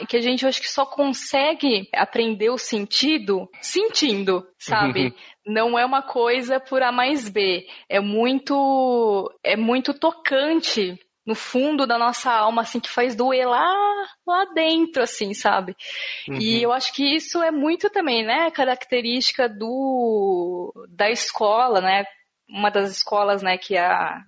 [0.08, 5.16] que a gente acho que só consegue aprender o sentido sentindo, sabe?
[5.44, 7.66] Não é uma coisa por A mais B.
[7.90, 13.74] É muito, é muito tocante no fundo da nossa alma, assim, que faz doer lá,
[14.26, 15.76] lá dentro, assim, sabe?
[16.30, 16.38] Uhum.
[16.40, 22.06] E eu acho que isso é muito também, né, característica do, da escola, né?
[22.48, 24.22] Uma das escolas, né, que a,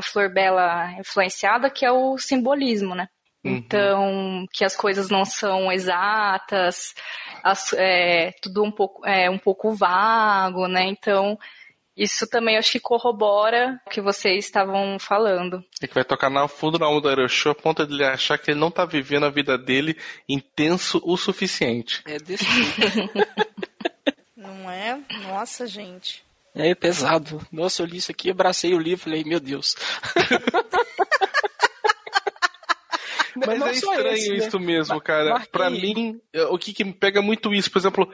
[0.00, 3.08] a Flor Bela influenciada, que é o simbolismo, né?
[3.44, 3.56] Uhum.
[3.56, 6.94] Então, que as coisas não são exatas,
[7.42, 10.84] as, é, tudo um pouco, é, um pouco vago, né?
[10.84, 11.38] Então,
[11.96, 15.64] isso também acho que corrobora o que vocês estavam falando.
[15.82, 18.38] É que vai tocar no fundo na alma do Aeroshow a ponto de ele achar
[18.38, 19.96] que ele não tá vivendo a vida dele
[20.28, 22.02] intenso o suficiente.
[22.06, 22.44] É desse
[24.36, 24.98] Não é?
[25.24, 26.24] Nossa, gente.
[26.68, 27.40] É pesado.
[27.50, 29.76] Nossa, eu li isso aqui, abracei o livro e falei, meu Deus.
[33.46, 34.36] Mas não é estranho esse, né?
[34.36, 35.30] isso mesmo, cara.
[35.30, 35.50] marquei.
[35.50, 38.12] Pra mim, é, o que, que me pega muito isso, por exemplo,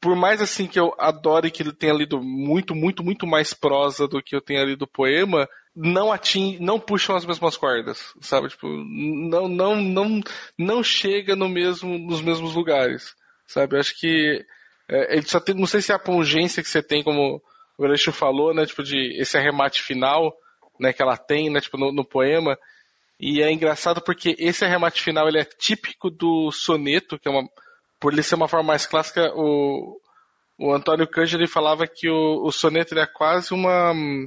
[0.00, 4.06] por mais assim que eu adore que ele tenha lido muito, muito, muito mais prosa
[4.06, 8.48] do que eu tenha lido poema, não ating, não puxam as mesmas cordas, sabe?
[8.48, 10.20] Tipo, não, não, não,
[10.58, 13.14] não chega no mesmo, nos mesmos lugares,
[13.46, 13.76] sabe?
[13.76, 14.44] Eu acho que
[14.88, 17.42] é, ele só tem, não sei se é a pungência que você tem, como
[17.82, 18.66] o Aleixo falou, né?
[18.66, 20.34] Tipo, de esse arremate final,
[20.78, 20.92] né?
[20.92, 21.60] Que ela tem, né?
[21.60, 22.58] Tipo, no, no poema.
[23.20, 27.48] E é engraçado porque esse arremate final ele é típico do soneto, que é uma.
[28.00, 30.00] Por ele ser uma forma mais clássica, o,
[30.58, 33.92] o Antônio Cândido ele falava que o, o soneto ele é quase uma.
[33.92, 34.26] hum,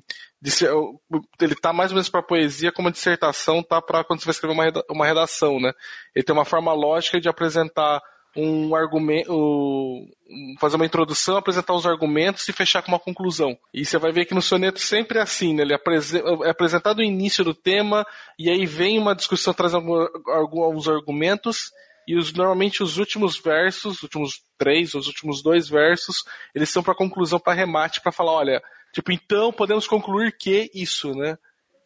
[1.41, 4.32] Ele tá mais ou menos para poesia como a dissertação tá para quando você vai
[4.32, 5.73] escrever uma, uma redação, né?
[6.15, 8.02] Ele tem uma forma lógica de apresentar
[8.35, 13.57] um argumento, um- fazer uma introdução, apresentar os argumentos e fechar com uma conclusão.
[13.73, 15.63] E você vai ver que no soneto sempre é assim, né?
[15.63, 18.05] Ele apresen- é apresentado o início do tema
[18.37, 19.93] e aí vem uma discussão trazendo
[20.27, 21.71] alguns argumentos
[22.07, 26.83] e os, normalmente os últimos versos, os últimos três, os últimos dois versos, eles são
[26.83, 28.61] para conclusão, para remate, para falar, olha,
[28.93, 31.37] tipo, então podemos concluir que isso, né?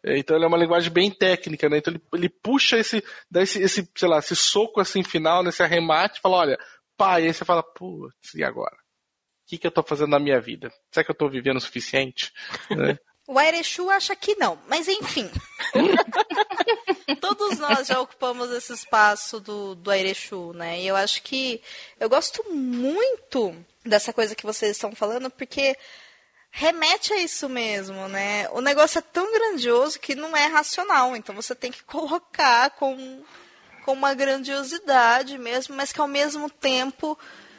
[0.04, 1.78] É, Então ele é uma linguagem bem técnica, né?
[1.78, 5.62] Então ele, ele puxa esse, dá esse, esse, sei lá, esse soco assim final, nesse
[5.64, 6.60] arremate, fala, olha,
[6.98, 8.76] pá, e aí você fala, putz, e agora?
[8.76, 10.72] O que, que eu tô fazendo na minha vida?
[10.92, 12.32] Será que eu tô vivendo o suficiente?
[12.70, 12.98] Né?
[13.32, 15.30] O Airechu acha que não, mas enfim.
[17.22, 20.82] Todos nós já ocupamos esse espaço do, do Airechu, né?
[20.82, 21.62] E eu acho que
[22.00, 23.56] eu gosto muito
[23.86, 25.76] dessa coisa que vocês estão falando, porque
[26.52, 28.50] remete a isso mesmo, né?
[28.50, 33.24] O negócio é tão grandioso que não é racional, então você tem que colocar com,
[33.86, 37.18] com uma grandiosidade mesmo, mas que ao mesmo tempo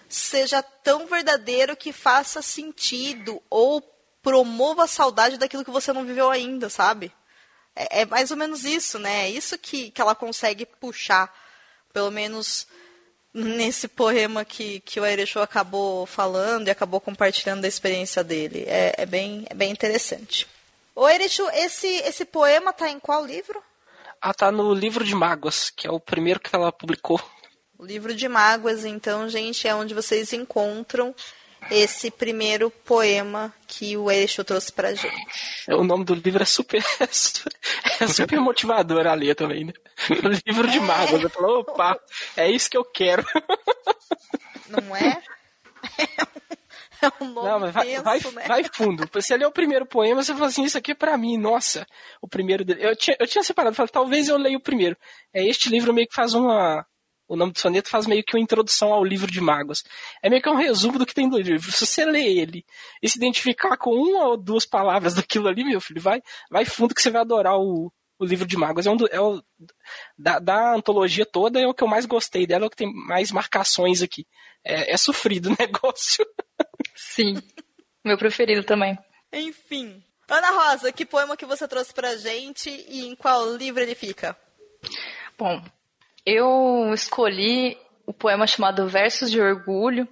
[0.08, 3.80] seja tão verdadeiro que faça sentido ou
[4.22, 7.12] promova a saudade daquilo que você não viveu ainda, sabe?
[7.74, 9.26] É, é mais ou menos isso, né?
[9.26, 11.32] É isso que, que ela consegue puxar,
[11.92, 12.66] pelo menos
[13.32, 18.64] nesse poema que, que o Airechu acabou falando e acabou compartilhando da experiência dele.
[18.66, 20.46] É, é bem, é bem interessante.
[20.94, 23.62] Ô Airechu, esse, esse poema tá em qual livro?
[24.20, 27.20] Ah, tá no livro de mágoas, que é o primeiro que ela publicou.
[27.78, 31.14] O livro de mágoas, então, gente, é onde vocês encontram
[31.70, 35.14] esse primeiro poema que o Eixo trouxe pra gente.
[35.68, 36.84] O nome do livro é super.
[38.00, 39.72] É super motivador a ler também, né?
[40.24, 41.22] O livro de mágoas.
[41.22, 41.98] Eu falo, opa,
[42.36, 43.24] é isso que eu quero.
[44.68, 45.20] Não é?
[47.02, 48.44] É um nome Não, mas vai, tenso, vai, né?
[48.46, 49.08] vai fundo.
[49.12, 51.86] Você lê o primeiro poema, você fala assim, isso aqui é pra mim, nossa.
[52.20, 52.84] O primeiro dele.
[52.84, 54.96] Eu tinha, eu tinha separado, falei, talvez eu leia o primeiro.
[55.32, 56.84] É, este livro meio que faz uma.
[57.30, 59.84] O nome do soneto faz meio que uma introdução ao livro de mágoas.
[60.20, 61.70] É meio que um resumo do que tem no livro.
[61.70, 62.66] Se você ler ele
[63.00, 66.20] e se identificar com uma ou duas palavras daquilo ali, meu filho, vai,
[66.50, 68.84] vai fundo que você vai adorar o, o livro de mágoas.
[68.84, 69.40] É um do, é o,
[70.18, 72.92] da, da antologia toda, é o que eu mais gostei dela, é o que tem
[72.92, 74.26] mais marcações aqui.
[74.64, 76.26] É, é sofrido o negócio.
[76.96, 77.40] Sim.
[78.04, 78.98] Meu preferido também.
[79.32, 80.02] Enfim.
[80.28, 84.36] Ana Rosa, que poema que você trouxe pra gente e em qual livro ele fica?
[85.38, 85.62] Bom,
[86.24, 87.76] eu escolhi
[88.06, 90.08] o poema chamado Versos de Orgulho,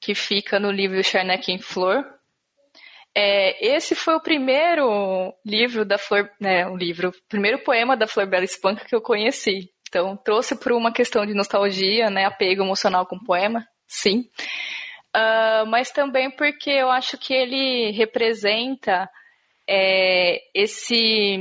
[0.00, 2.04] que fica no livro Charneck em Flor.
[3.14, 8.06] É, esse foi o primeiro livro da Flor, né, o livro, o primeiro poema da
[8.06, 9.70] Flor Bela Espanca que eu conheci.
[9.88, 14.30] Então, trouxe por uma questão de nostalgia, né, apego emocional com o poema, sim.
[15.14, 19.08] Ah, mas também porque eu acho que ele representa
[19.68, 21.38] é, esse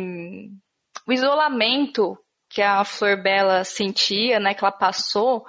[1.07, 2.17] o isolamento
[2.53, 5.45] que a Flor Bela sentia, né, que ela passou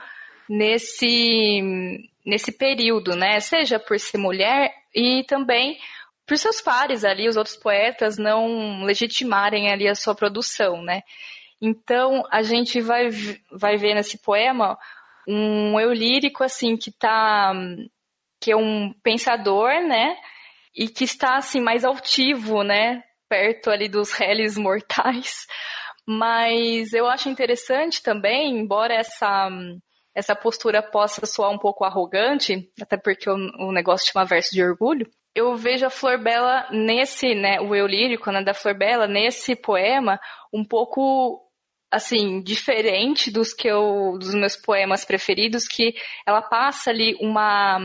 [0.48, 5.76] nesse nesse período, né, seja por ser mulher e também
[6.24, 11.02] por seus pares ali, os outros poetas não legitimarem ali a sua produção, né?
[11.60, 13.10] Então a gente vai
[13.50, 14.78] vai ver nesse poema
[15.26, 17.52] um eu lírico assim que tá
[18.40, 20.16] que é um pensador, né?
[20.74, 23.02] E que está assim mais altivo, né?
[23.28, 25.46] Perto ali dos réis mortais.
[26.06, 29.48] Mas eu acho interessante também, embora essa
[30.14, 34.62] essa postura possa soar um pouco arrogante, até porque o, o negócio chama verso de
[34.62, 39.06] orgulho, eu vejo a Flor Bela nesse, né, o eu lírico né, da Flor Bela
[39.06, 40.20] nesse poema
[40.52, 41.40] um pouco
[41.90, 45.94] assim diferente dos que eu dos meus poemas preferidos, que
[46.26, 47.78] ela passa ali uma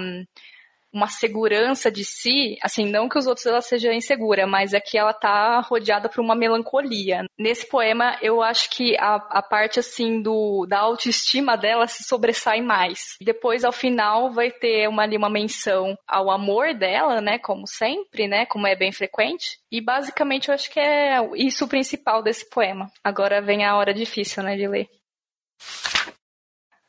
[0.97, 4.97] uma segurança de si, assim, não que os outros ela seja insegura, mas é que
[4.97, 7.23] ela tá rodeada por uma melancolia.
[7.37, 12.61] Nesse poema, eu acho que a, a parte, assim, do, da autoestima dela se sobressai
[12.61, 13.15] mais.
[13.21, 18.27] Depois, ao final, vai ter uma, ali uma menção ao amor dela, né, como sempre,
[18.27, 19.59] né, como é bem frequente.
[19.71, 22.91] E, basicamente, eu acho que é isso o principal desse poema.
[23.03, 24.89] Agora vem a hora difícil, né, de ler.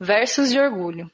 [0.01, 1.11] Versos de orgulho.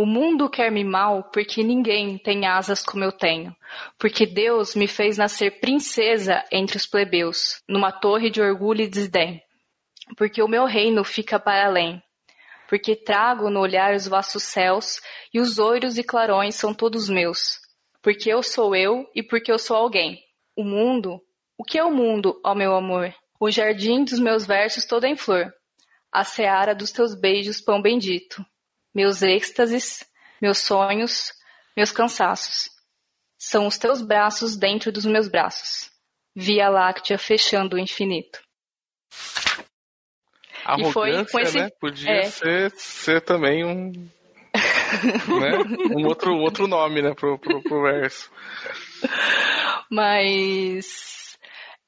[0.00, 3.52] O mundo quer me mal porque ninguém tem asas como eu tenho,
[3.98, 9.42] porque Deus me fez nascer princesa entre os plebeus, numa torre de orgulho e desdém.
[10.16, 12.00] Porque o meu reino fica para além,
[12.68, 15.00] porque trago no olhar os vastos céus
[15.34, 17.58] e os oiros e clarões são todos meus,
[18.00, 20.22] porque eu sou eu e porque eu sou alguém.
[20.54, 21.20] O mundo,
[21.58, 23.12] o que é o mundo, ó meu amor?
[23.40, 25.52] O jardim dos meus versos todo em flor,
[26.12, 28.46] a seara dos teus beijos, pão bendito,
[28.98, 30.02] meus êxtases,
[30.42, 31.32] meus sonhos,
[31.76, 32.68] meus cansaços.
[33.38, 35.88] São os teus braços dentro dos meus braços,
[36.34, 38.40] Via Láctea fechando o infinito.
[40.64, 41.70] Arrogância, E foi com esse- né?
[41.80, 42.24] Podia é.
[42.24, 43.92] ser, ser também um.
[45.40, 45.58] né?
[45.94, 48.28] Um outro, outro nome, né, pro, pro, pro verso.
[49.88, 51.38] Mas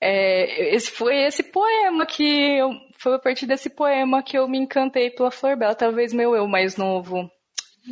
[0.01, 2.71] é, esse foi esse poema que eu,
[3.01, 5.75] foi a partir desse poema que eu me encantei pela Flor Bela.
[5.75, 7.31] Talvez meu eu mais novo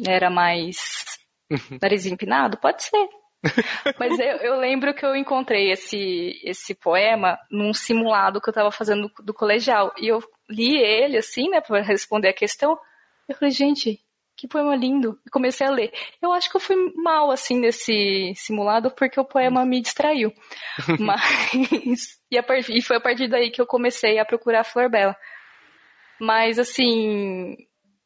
[0.06, 0.76] era mais
[1.80, 3.08] nariz empinado, pode ser.
[3.98, 8.70] Mas eu, eu lembro que eu encontrei esse, esse poema num simulado que eu tava
[8.70, 9.94] fazendo do, do colegial.
[9.96, 12.78] E eu li ele, assim, né, para responder a questão.
[13.28, 14.00] Eu falei, gente,
[14.38, 15.18] que poema lindo.
[15.26, 15.92] E comecei a ler.
[16.22, 20.32] Eu acho que eu fui mal, assim, nesse simulado, porque o poema me distraiu.
[21.00, 22.20] Mas.
[22.30, 22.38] E,
[22.78, 25.16] e foi a partir daí que eu comecei a procurar a Flor Bela.
[26.20, 27.56] Mas, assim.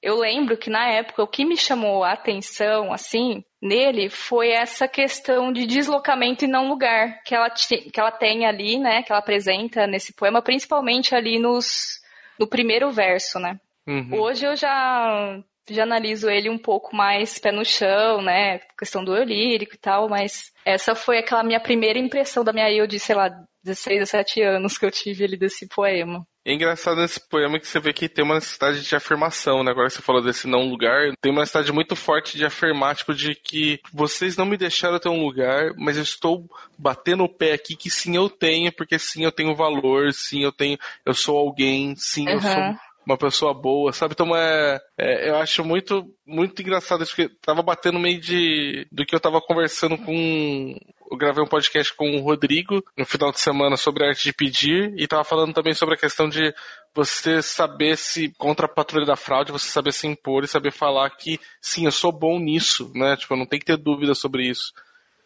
[0.01, 4.89] Eu lembro que na época o que me chamou a atenção, assim, nele foi essa
[4.89, 9.05] questão de deslocamento e não lugar que ela, que ela tem ali, né?
[9.05, 12.01] Que ela apresenta nesse poema, principalmente ali nos,
[12.37, 13.61] no primeiro verso, né?
[13.87, 14.21] Uhum.
[14.21, 15.39] Hoje eu já,
[15.69, 18.59] já analiso ele um pouco mais pé no chão, né?
[18.79, 22.71] Questão do eu lírico e tal, mas essa foi aquela minha primeira impressão da minha
[22.73, 23.31] eu de, sei lá,
[23.65, 26.27] 16, 17 anos que eu tive ali desse poema.
[26.45, 29.71] É engraçado nesse poema que você vê que tem uma necessidade de afirmação, né?
[29.71, 33.15] Agora que você falou desse não lugar, tem uma necessidade muito forte de afirmar, tipo,
[33.15, 36.45] de que vocês não me deixaram ter um lugar, mas eu estou
[36.77, 40.51] batendo o pé aqui que sim eu tenho, porque sim eu tenho valor, sim eu
[40.51, 40.77] tenho,
[41.07, 42.41] eu sou alguém, sim eu Uhum.
[42.41, 42.75] sou
[43.05, 44.13] uma pessoa boa, sabe?
[44.13, 49.05] Então é, é, eu acho muito, muito engraçado isso, porque tava batendo meio de do
[49.05, 50.77] que eu tava conversando com.
[51.11, 54.33] Eu gravei um podcast com o Rodrigo no final de semana sobre a arte de
[54.33, 56.55] pedir e tava falando também sobre a questão de
[56.95, 61.11] você saber se contra a patrulha da fraude, você saber se impor e saber falar
[61.11, 63.15] que sim, eu sou bom nisso, né?
[63.17, 64.73] Tipo, não tem que ter dúvida sobre isso.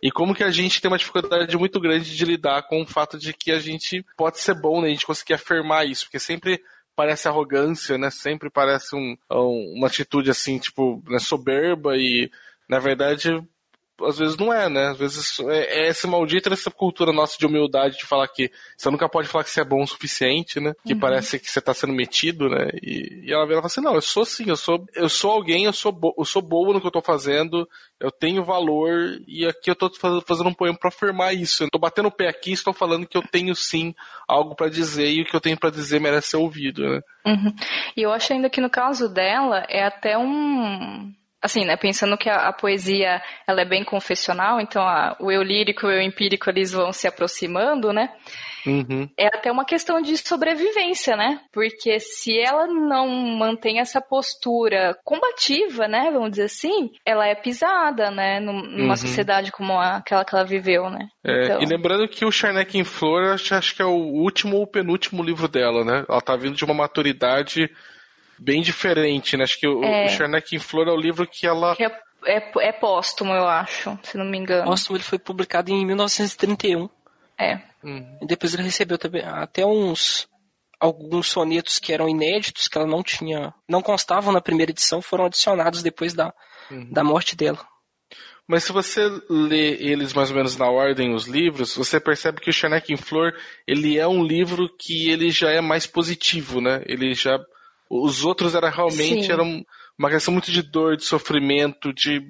[0.03, 3.19] E como que a gente tem uma dificuldade muito grande de lidar com o fato
[3.19, 4.89] de que a gente pode ser bom, né?
[4.89, 6.61] A gente conseguir afirmar isso, porque sempre
[6.97, 8.11] parece arrogância, né?
[8.11, 12.31] Sempre parece um, um- uma atitude assim, tipo, né, soberba e,
[12.69, 13.41] na verdade,
[14.03, 14.89] às vezes não é, né?
[14.89, 18.91] Às vezes é, é essa maldita essa cultura nossa de humildade de falar que você
[18.91, 20.73] nunca pode falar que você é bom o suficiente, né?
[20.85, 22.69] Que parece que você tá sendo metido, né?
[22.83, 25.31] E, e ela vira e fala assim, não, eu sou sim, eu sou, eu sou
[25.31, 27.69] alguém, eu sou, bo eu sou boa no que eu tô fazendo,
[28.01, 31.63] eu tenho valor e aqui eu tô faz- fazendo um poema pra afirmar isso.
[31.65, 33.95] Eu tô batendo o pé aqui e estou falando que eu tenho sim
[34.29, 37.01] algo pra dizer e o que eu tenho pra dizer merece ser ouvido, né?
[37.27, 37.55] Uhum.
[37.97, 41.13] E eu acho ainda que no caso dela é até um.
[41.47, 41.77] Assim, né?
[41.77, 45.89] Pensando que a, a poesia ela é bem confessional, então a- o eu lírico e
[45.89, 48.11] o eu empírico eles vão se aproximando, né?
[48.67, 49.09] Uhum.
[49.17, 51.41] É até uma questão de sobrevivência, né?
[51.53, 56.11] Porque se ela não mantém essa postura combativa, né?
[56.13, 58.41] Vamos dizer assim, ela é pisada, né?
[58.41, 58.97] Num- Numa Uhum.
[58.97, 61.07] sociedade como aquela que ela viveu, né?
[61.25, 64.57] É, Então- E lembrando que o Charneck em Flor, acho, acho que é o último
[64.57, 66.05] ou penúltimo livro dela, né?
[66.09, 67.71] Ela tá vindo de uma maturidade
[68.39, 69.45] bem diferente, né?
[69.45, 70.07] Acho que o, É.
[70.07, 71.75] o Charneck em Flor é o livro que ela.
[71.77, 74.65] Que é, é, é póstumo, eu acho, se não me engano.
[74.65, 76.89] Póstumo ele foi publicado em 1931.
[77.39, 77.61] É.
[77.83, 78.19] Uhum.
[78.23, 80.29] E depois ele recebeu também até uns
[80.79, 85.25] alguns sonetos que eram inéditos, que ela não tinha, não constavam na primeira edição, foram
[85.25, 86.35] adicionados depois da,
[86.91, 87.59] da morte dela.
[88.47, 92.51] Mas se você lê eles mais ou menos na ordem, os livros, você percebe que
[92.51, 93.35] o Charneck em Flor,
[93.67, 96.83] ele é um livro que ele já é mais positivo, né?
[96.87, 97.39] Ele já...
[97.89, 99.33] Os outros era realmente Sim.
[99.33, 99.65] eram
[99.99, 102.21] uma questão muito de dor, de sofrimento, de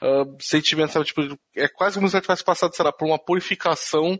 [0.00, 1.06] ah, sentimento, sabe?
[1.06, 4.18] Tipo, é quase como se ela tivesse passado, sei lá, por uma purificação,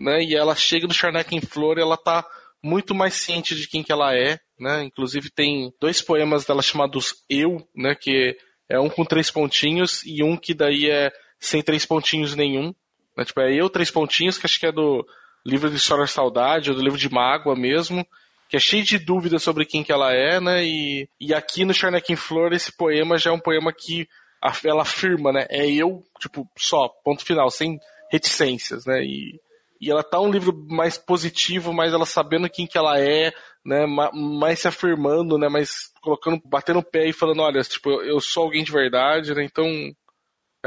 [0.00, 0.22] né?
[0.22, 2.24] E ela chega no Charneck em Flor e ela tá
[2.62, 4.84] muito mais ciente de quem que ela é, né?
[4.84, 7.94] Inclusive tem dois poemas dela chamados Eu, né?
[7.94, 8.36] Que
[8.68, 12.74] é um com três pontinhos e um que daí é sem três pontinhos nenhum.
[13.16, 13.24] Né?
[13.24, 15.06] Tipo, é Eu, três pontinhos, que acho que é do
[15.46, 18.06] livro de História da Saudade, ou do livro de Mágoa mesmo,
[18.48, 20.64] que é cheio de dúvidas sobre quem que ela é, né?
[20.64, 24.06] E, e aqui no Charneck em Flor, esse poema já é um poema que
[24.42, 25.46] a- ela afirma, né?
[25.50, 27.78] É eu, tipo, só, ponto final, sem
[28.10, 29.02] reticências, né?
[29.04, 29.40] E,
[29.80, 33.32] e ela tá um livro mais positivo, mais ela sabendo quem que ela é,
[33.64, 38.20] né, mais se afirmando, né, mais colocando, batendo o pé e falando, olha, tipo, eu
[38.20, 39.66] sou alguém de verdade, né, então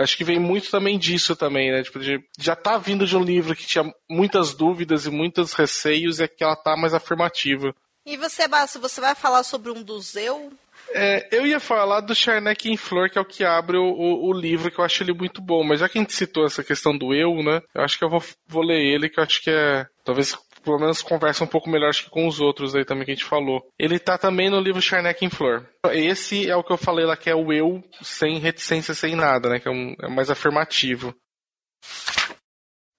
[0.03, 3.23] acho que vem muito também disso também, né, tipo, de, já tá vindo de um
[3.23, 7.73] livro que tinha muitas dúvidas e muitos receios e é que ela tá mais afirmativa.
[8.05, 10.53] E você, Basso, você vai falar sobre um dos eu?
[10.93, 14.29] É, eu ia falar do Charneck em Flor, que é o que abre o, o,
[14.29, 15.63] o, livro, que eu acho ele muito bom.
[15.63, 17.61] Mas já que a gente citou essa questão do eu, né?
[17.75, 19.85] Eu acho que eu vou, vou ler ele, que eu acho que é.
[20.05, 20.37] Talvez
[20.67, 23.15] pelo menos conversa um pouco melhor acho que com os outros aí também que a
[23.15, 23.61] gente falou.
[23.79, 25.67] Ele tá também no livro Charneck em Flor.
[25.91, 29.49] Esse é o que eu falei lá, que é o eu sem reticência, sem nada,
[29.49, 29.59] né?
[29.59, 31.15] Que é, um, é mais afirmativo.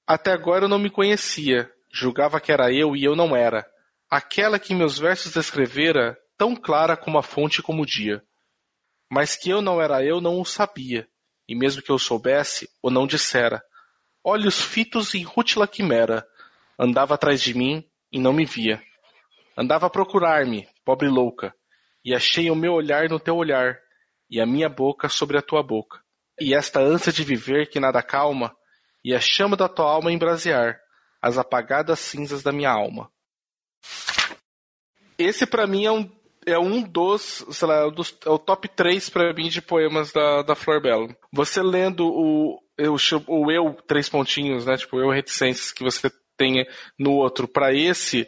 [0.07, 1.71] Até agora eu não me conhecia.
[1.93, 3.67] Julgava que era eu e eu não era
[4.11, 8.23] aquela que meus versos descrevera, tão clara como a fonte como o dia.
[9.11, 11.07] Mas que eu não era eu não o sabia,
[11.47, 13.63] e mesmo que eu soubesse, o não dissera.
[14.25, 16.27] Olhos fitos em rútila quimera,
[16.79, 18.83] andava atrás de mim e não me via.
[19.57, 21.55] Andava a procurar-me, pobre louca,
[22.05, 23.79] e achei o meu olhar no teu olhar,
[24.31, 26.01] e a minha boca sobre a tua boca.
[26.41, 28.57] E esta ânsia de viver que nada calma,
[29.05, 30.79] e a chama da tua alma embrasear,
[31.21, 33.11] as apagadas cinzas da minha alma.
[35.19, 36.11] Esse para mim é um,
[36.47, 40.13] é um dos, sei lá, é, dos, é o top 3 para mim de poemas
[40.13, 41.17] da, da Flor Belo.
[41.33, 42.95] Você lendo o, eu,
[43.27, 44.77] o eu, três pontinhos, né?
[44.77, 46.09] Tipo, eu reticências que você
[46.39, 46.65] tem
[46.99, 48.27] no outro para esse,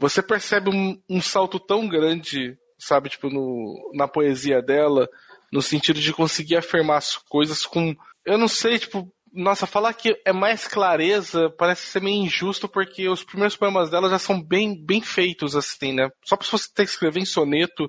[0.00, 5.06] você percebe um, um, salto tão grande, sabe, tipo, no, na poesia dela,
[5.52, 7.94] no sentido de conseguir afirmar as coisas com.
[8.24, 13.08] Eu não sei, tipo, nossa, falar que é mais clareza parece ser meio injusto, porque
[13.08, 16.10] os primeiros poemas dela já são bem, bem feitos, assim, né?
[16.24, 17.88] Só pra você ter que escrever em soneto,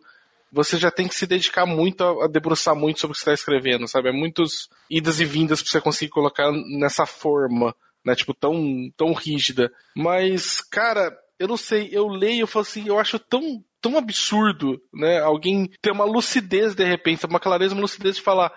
[0.51, 3.33] você já tem que se dedicar muito a, debruçar muito sobre o que você está
[3.33, 4.09] escrevendo, sabe?
[4.09, 7.73] É muitos idas e vindas pra você conseguir colocar nessa forma,
[8.05, 8.15] né?
[8.15, 9.71] Tipo, tão, tão rígida.
[9.95, 14.81] Mas, cara, eu não sei, eu leio e falo assim, eu acho tão, tão absurdo,
[14.93, 15.19] né?
[15.19, 18.51] Alguém ter uma lucidez de repente, uma clareza, uma lucidez de falar,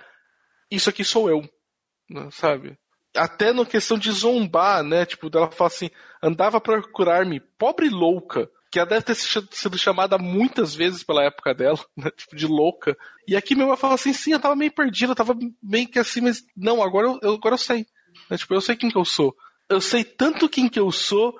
[0.70, 1.42] isso aqui sou eu
[2.08, 2.76] né, sabe?
[3.16, 5.06] Até na questão de zombar, né?
[5.06, 5.90] Tipo, ela fala assim,
[6.22, 11.54] andava a procurar-me, pobre louca, que ela deve ter sido chamada muitas vezes pela época
[11.54, 12.10] dela, né?
[12.10, 12.96] Tipo, de louca.
[13.28, 15.98] E aqui minha mãe fala assim, sim, eu tava meio perdida, eu tava meio que
[15.98, 17.86] assim, mas não, agora eu, agora eu sei.
[18.30, 18.36] Né?
[18.36, 19.34] Tipo, eu sei quem que eu sou.
[19.68, 21.38] Eu sei tanto quem que eu sou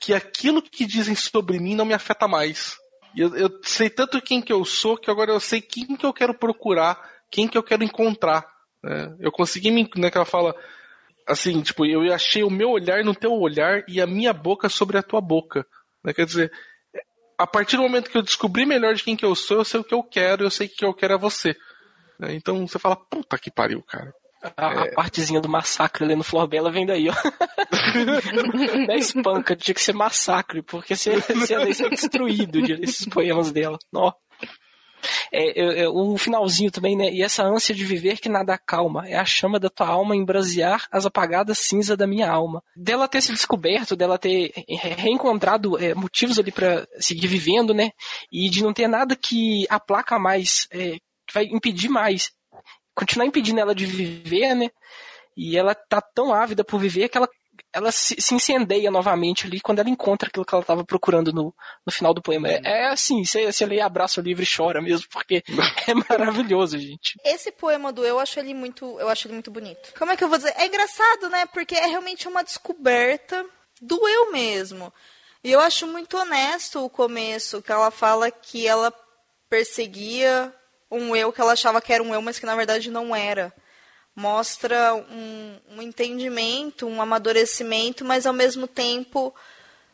[0.00, 2.76] que aquilo que dizem sobre mim não me afeta mais.
[3.16, 6.12] Eu, eu sei tanto quem que eu sou que agora eu sei quem que eu
[6.12, 7.00] quero procurar,
[7.30, 8.46] quem que eu quero encontrar.
[8.82, 9.16] Né?
[9.20, 9.88] Eu consegui me.
[9.96, 10.54] Né, que ela fala
[11.26, 14.98] assim, tipo, eu achei o meu olhar no teu olhar e a minha boca sobre
[14.98, 15.66] a tua boca.
[16.04, 16.12] Né?
[16.12, 16.52] Quer dizer,
[17.38, 19.80] a partir do momento que eu descobri melhor de quem que eu sou, eu sei
[19.80, 21.56] o que eu quero, eu sei que o que eu quero é você.
[22.18, 22.34] Né?
[22.34, 24.12] Então você fala, puta que pariu, cara.
[24.56, 24.88] A, é...
[24.88, 27.14] a partezinha do massacre ali no Florbela vem daí, ó.
[28.86, 33.50] Não é espanca, tinha que ser massacre, porque você, você ia ser destruído desses poemas
[33.50, 33.78] dela.
[33.92, 34.12] Nó.
[35.32, 37.10] É, é, o finalzinho também, né?
[37.10, 39.06] E essa ânsia de viver que nada calma.
[39.08, 42.62] É a chama da tua alma embrasear as apagadas cinzas da minha alma.
[42.76, 47.90] Dela ter se descoberto, dela ter reencontrado é, motivos ali para seguir vivendo, né?
[48.32, 50.96] E de não ter nada que aplaca mais, é,
[51.26, 52.30] que vai impedir mais.
[52.94, 54.70] Continuar impedindo ela de viver, né?
[55.36, 57.28] E ela tá tão ávida por viver que ela
[57.72, 61.54] ela se, se, incendeia novamente ali quando ela encontra aquilo que ela estava procurando no,
[61.84, 62.48] no final do poema.
[62.48, 65.42] É, é assim, você, você lê abraça o livro e chora mesmo, porque
[65.88, 67.18] é maravilhoso, gente.
[67.24, 69.92] Esse poema do eu acho ele muito, eu acho ele muito bonito.
[69.98, 70.54] Como é que eu vou dizer?
[70.56, 71.46] É engraçado, né?
[71.46, 73.44] Porque é realmente uma descoberta
[73.80, 74.92] do eu mesmo.
[75.42, 78.92] E eu acho muito honesto o começo, que ela fala que ela
[79.50, 80.54] perseguia
[80.94, 83.52] um eu que ela achava que era um eu, mas que na verdade não era
[84.14, 89.34] mostra um, um entendimento, um amadurecimento, mas ao mesmo tempo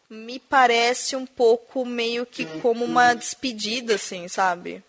[0.08, 4.82] me parece um pouco meio que como uma despedida, assim, sabe?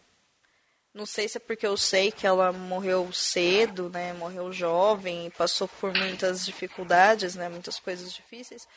[0.94, 4.12] Não sei se é porque eu sei que ela morreu cedo, né?
[4.12, 7.48] Morreu jovem passou por muitas dificuldades, né?
[7.48, 8.68] Muitas coisas difíceis.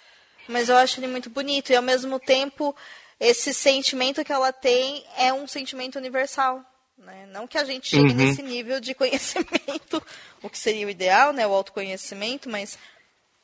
[0.46, 2.76] Mas eu acho ele muito bonito e ao mesmo tempo
[3.18, 6.64] esse sentimento que ela tem é um sentimento universal,
[6.98, 7.26] né?
[7.26, 8.14] Não que a gente chegue uhum.
[8.14, 10.02] nesse nível de conhecimento,
[10.42, 11.46] o que seria o ideal, né?
[11.46, 12.78] O autoconhecimento, mas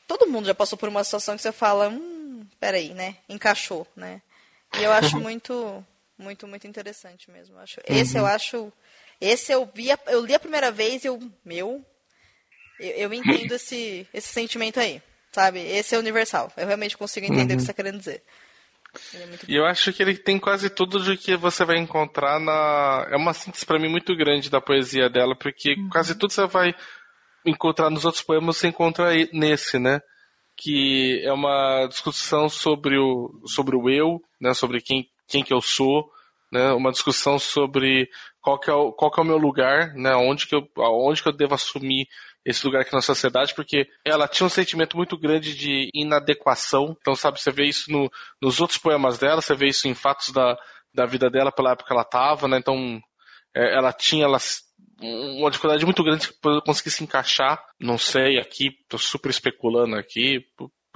[0.06, 3.16] todo mundo já passou por uma situação que você fala, hum, peraí, né?
[3.28, 4.22] Encaixou, né?
[4.78, 5.85] E eu acho muito,
[6.16, 7.56] muito, muito interessante mesmo.
[7.56, 7.97] Eu acho, uhum.
[7.97, 8.72] Esse eu acho.
[9.20, 11.85] Esse eu vi, eu li a primeira vez e eu, meu,
[12.78, 15.02] eu, eu entendo esse, esse sentimento aí,
[15.32, 15.60] sabe?
[15.60, 16.52] Esse é universal.
[16.56, 17.44] Eu realmente consigo entender uhum.
[17.44, 17.59] o que uhum.
[17.59, 18.22] você está querendo dizer.
[19.15, 23.07] É e eu acho que ele tem quase tudo do que você vai encontrar na.
[23.11, 25.89] É uma síntese para mim muito grande da poesia dela, porque uhum.
[25.89, 26.75] quase tudo você vai
[27.45, 30.01] encontrar nos outros poemas, você encontra nesse, né?
[30.61, 35.62] que é uma discussão sobre o, sobre o eu, né, sobre quem, quem que eu
[35.62, 36.11] sou,
[36.53, 38.11] né, uma discussão sobre
[38.43, 41.23] qual que é o, qual que é o meu lugar, né, onde que eu, onde
[41.23, 42.07] que eu devo assumir
[42.45, 46.97] esse lugar aqui na sociedade, porque ela tinha um sentimento muito grande de inadequação.
[47.01, 48.11] Então, sabe, você vê isso no,
[48.41, 50.57] nos outros poemas dela, você vê isso em fatos da,
[50.93, 52.59] da vida dela pela época que ela estava, né?
[52.59, 53.01] Então,
[53.55, 54.39] é, ela tinha ela,
[55.01, 57.62] uma dificuldade muito grande para conseguir se encaixar.
[57.79, 60.41] Não sei, aqui, tô super especulando aqui,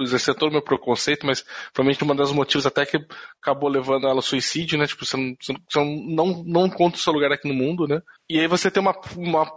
[0.01, 3.05] exercer todo o meu preconceito, mas provavelmente uma das motivos até que
[3.41, 4.87] acabou levando ela ao suicídio, né?
[4.87, 8.01] Tipo, você não, você não, não encontra o seu lugar aqui no mundo, né?
[8.29, 9.53] E aí você tem uma, uma,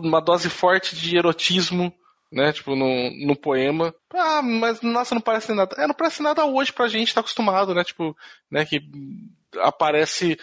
[0.00, 1.92] uma dose forte de erotismo
[2.32, 2.50] né?
[2.50, 3.94] Tipo, no, no poema.
[4.14, 5.76] Ah, mas nossa, não parece nada.
[5.78, 7.84] É, não parece nada hoje pra gente, tá acostumado, né?
[7.84, 8.16] Tipo,
[8.50, 8.64] né?
[8.64, 8.80] Que
[9.58, 10.38] aparece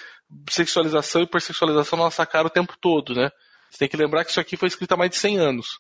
[0.48, 3.32] sexualização e hipersexualização na nossa cara o tempo todo, né?
[3.70, 5.80] Você tem que lembrar que isso aqui foi escrito há mais de 100 anos.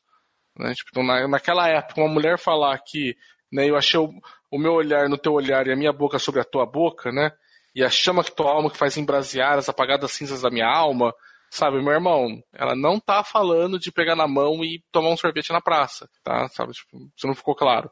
[0.58, 0.74] Né?
[0.74, 3.16] Tipo, então, na, naquela época, uma mulher falar que
[3.52, 4.10] né, eu achei o,
[4.52, 7.32] o, meu olhar no teu olhar e a minha boca sobre a tua boca, né?
[7.76, 11.14] E a chama que tua alma que faz embrasear as apagadas cinzas da minha alma,
[11.50, 15.52] sabe, meu irmão, ela não tá falando de pegar na mão e tomar um sorvete
[15.52, 16.48] na praça, tá?
[16.50, 17.90] Sabe, tipo, isso não ficou claro.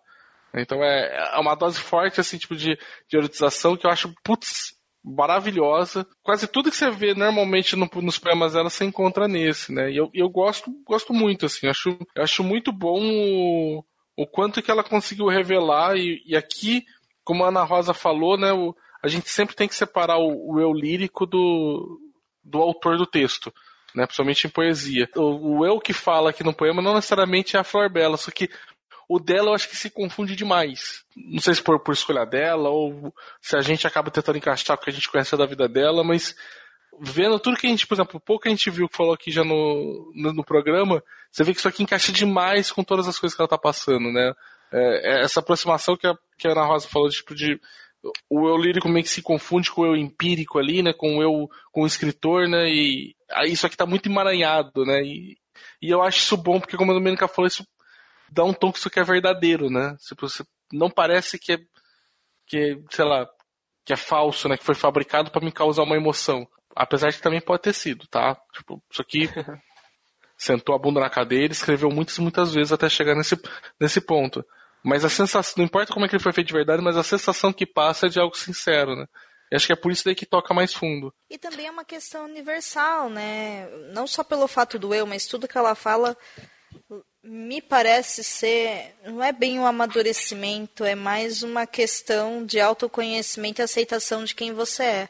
[0.54, 2.78] Então é, é uma dose forte, assim, tipo, de,
[3.10, 6.06] de erotização que eu acho, putz, maravilhosa.
[6.24, 9.92] Quase tudo que você vê normalmente no, nos poemas dela você encontra nesse, né?
[9.92, 11.68] E eu, eu gosto, gosto muito, assim.
[11.68, 13.84] Acho, eu acho muito bom o,
[14.18, 15.96] o quanto que ela conseguiu revelar.
[15.96, 16.84] E, e aqui,
[17.24, 18.52] como a Ana Rosa falou, né?
[18.52, 22.00] O, a gente sempre tem que separar o, o eu lírico do,
[22.44, 23.54] do autor do texto.
[23.96, 25.10] Né, principalmente em poesia.
[25.16, 28.30] O, o, eu que fala aqui no poema não necessariamente é a Flor Bela, só
[28.30, 28.48] que
[29.10, 31.04] o dela eu acho que se confunde demais.
[31.16, 33.12] Não sei se por, por escolha dela ou
[33.42, 36.36] se a gente acaba tentando encaixar porque a gente conhece da vida dela, mas
[37.00, 39.32] vendo tudo que a gente, por exemplo, pouco que a gente viu que falou aqui
[39.32, 43.20] já no, no, no, programa, você vê que isso aqui encaixa demais com todas as
[43.20, 44.34] coisas que ela tá passando, né?
[44.72, 47.60] É, é essa aproximação que a, que a Ana Rosa falou, tipo, de
[48.30, 50.94] o eu lírico meio que se confunde com o eu empírico ali, né?
[50.94, 52.70] Com o eu, com o escritor, né?
[52.70, 55.02] E aí isso aqui tá muito emaranhado, né?
[55.04, 55.38] E,
[55.82, 57.66] e eu acho isso bom, porque como a Domenica falou, isso
[58.32, 59.96] dá um tom que isso aqui é verdadeiro, né?
[60.08, 60.28] Tipo,
[60.72, 61.60] não parece que é,
[62.46, 63.28] que sei lá,
[63.86, 64.58] que é falso, né?
[64.58, 66.48] Que foi fabricado para me causar uma emoção.
[66.78, 68.40] Apesar de também pode ter sido, tá?
[68.54, 69.30] Tipo, isso aqui
[70.38, 73.36] sentou a bunda na cadeira, escreveu muitas muitas vezes até chegar nesse,
[73.80, 74.46] nesse ponto.
[74.84, 77.04] Mas a sensação, não importa como é que ele foi feito de verdade, mas a
[77.04, 79.06] sensação que passa é de algo sincero, né?
[79.52, 81.14] E acho que é por isso daí que toca mais fundo.
[81.30, 83.68] E também é uma questão universal, né?
[83.94, 86.16] Não só pelo fato do eu, mas tudo que ela fala
[87.24, 93.64] me parece ser, não é bem um amadurecimento, é mais uma questão de autoconhecimento e
[93.64, 95.10] aceitação de quem você é.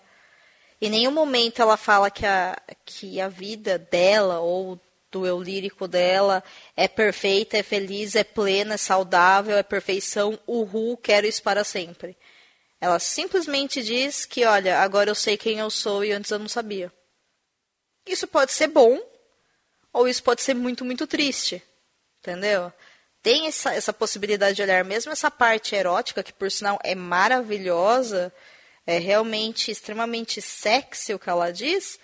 [0.79, 2.55] Em nenhum momento ela fala que a,
[2.85, 4.79] que a vida dela ou
[5.11, 6.43] do eu lírico dela
[6.75, 12.15] é perfeita, é feliz, é plena, é saudável, é perfeição, uhul, quero isso para sempre.
[12.79, 16.47] Ela simplesmente diz que, olha, agora eu sei quem eu sou e antes eu não
[16.47, 16.91] sabia.
[18.05, 18.99] Isso pode ser bom,
[19.91, 21.63] ou isso pode ser muito, muito triste.
[22.19, 22.71] Entendeu?
[23.23, 28.31] Tem essa, essa possibilidade de olhar, mesmo essa parte erótica, que por sinal é maravilhosa,
[28.87, 31.99] é realmente extremamente sexy o que ela diz.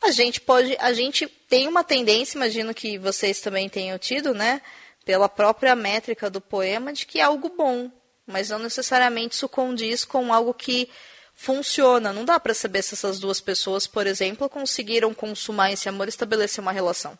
[0.00, 4.62] A gente pode, a gente tem uma tendência, imagino que vocês também tenham tido, né?
[5.04, 7.90] Pela própria métrica do poema, de que é algo bom,
[8.24, 10.88] mas não necessariamente isso condiz com algo que
[11.34, 12.12] funciona.
[12.12, 16.10] Não dá para saber se essas duas pessoas, por exemplo, conseguiram consumar esse amor e
[16.10, 17.18] estabelecer uma relação.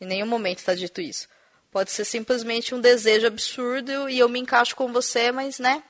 [0.00, 1.28] Em nenhum momento está dito isso.
[1.72, 5.82] Pode ser simplesmente um desejo absurdo e eu me encaixo com você, mas, né?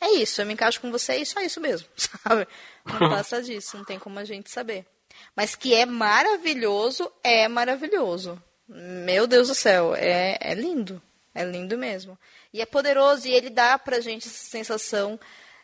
[0.00, 2.46] É isso, eu me encaixo com você e só isso mesmo, sabe?
[2.84, 4.86] Não passa disso, não tem como a gente saber.
[5.34, 8.40] Mas que é maravilhoso, é maravilhoso.
[8.68, 11.02] Meu Deus do céu, é, é lindo.
[11.34, 12.18] É lindo mesmo.
[12.52, 15.18] E é poderoso e ele dá pra gente essa sensação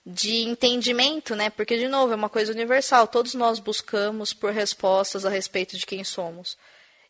[0.07, 1.51] de entendimento, né?
[1.51, 3.07] Porque, de novo, é uma coisa universal.
[3.07, 6.57] Todos nós buscamos por respostas a respeito de quem somos.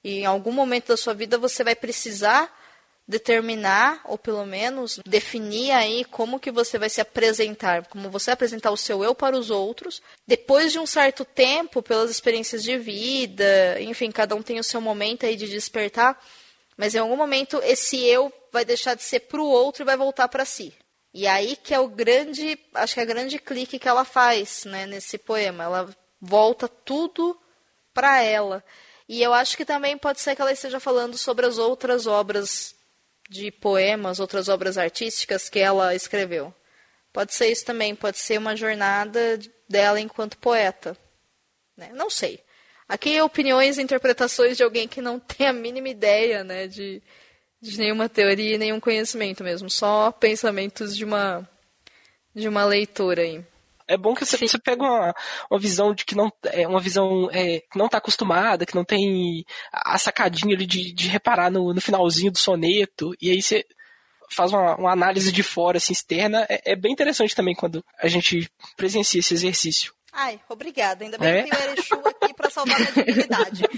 [0.02, 2.52] E em algum momento da sua vida você vai precisar
[3.06, 8.70] determinar ou pelo menos definir aí como que você vai se apresentar, como você apresentar
[8.70, 10.02] o seu eu para os outros.
[10.26, 14.81] Depois de um certo tempo, pelas experiências de vida, enfim, cada um tem o seu
[14.81, 16.18] momento aí de despertar,
[16.76, 19.97] mas em algum momento esse eu vai deixar de ser para o outro e vai
[19.97, 20.72] voltar para si.
[21.12, 24.64] E aí que é o grande, acho que é a grande clique que ela faz,
[24.64, 25.64] né, nesse poema.
[25.64, 27.39] Ela volta tudo
[27.93, 28.64] para ela.
[29.09, 32.73] E eu acho que também pode ser que ela esteja falando sobre as outras obras
[33.28, 36.55] de poemas, outras obras artísticas que ela escreveu.
[37.12, 39.38] Pode ser isso também, pode ser uma jornada
[39.68, 40.96] dela enquanto poeta.
[41.76, 41.90] Né?
[41.92, 42.40] Não sei.
[42.88, 47.02] Aqui é opiniões e interpretações de alguém que não tem a mínima ideia né, de,
[47.60, 51.48] De nenhuma teoria e nenhum conhecimento mesmo, só pensamentos de uma
[52.34, 53.44] de uma leitora aí.
[53.86, 55.15] É bom que você, você pega uma,
[55.51, 58.85] uma visão de que não é uma visão é, que não está acostumada, que não
[58.85, 63.65] tem a sacadinha ali de, de reparar no, no finalzinho do soneto, e aí você
[64.31, 66.47] faz uma, uma análise de fora, assim, externa.
[66.48, 69.93] É, é, bem interessante também quando a gente presencia esse exercício.
[70.12, 71.05] Ai, obrigada.
[71.05, 71.43] Ainda bem é?
[71.43, 73.65] que tem o Erechu aqui para salvar minha dignidade.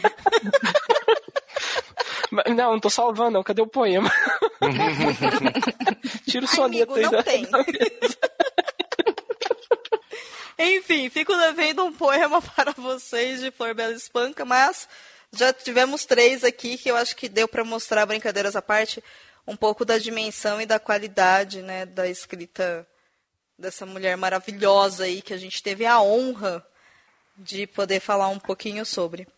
[2.55, 3.43] Não, não tô salvando, não.
[3.43, 4.13] Cadê o poema?
[6.29, 7.03] Tira o soneto aí.
[7.03, 7.47] Não tem.
[10.59, 14.89] Enfim, fico devendo um poema para vocês de Flor Bela Espanca, mas
[15.33, 19.03] já tivemos três aqui que eu acho que deu para mostrar, brincadeiras à parte,
[19.47, 22.87] um pouco da dimensão e da qualidade né, da escrita
[23.59, 26.67] dessa mulher maravilhosa aí que a gente teve a honra
[27.37, 29.29] de poder falar um pouquinho sobre.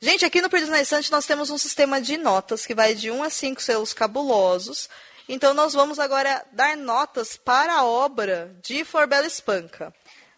[0.00, 3.10] Gente, aqui no Perdidos na Estante nós temos um sistema de notas que vai de
[3.10, 4.88] 1 a 5 selos cabulosos.
[5.28, 9.92] Então nós vamos agora dar notas para a obra de Forbella Espanca.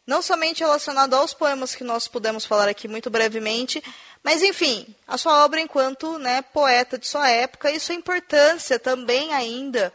[0.07, 3.83] Não somente relacionado aos poemas que nós pudemos falar aqui muito brevemente,
[4.23, 9.35] mas enfim, a sua obra enquanto né, poeta de sua época e sua importância também
[9.35, 9.93] ainda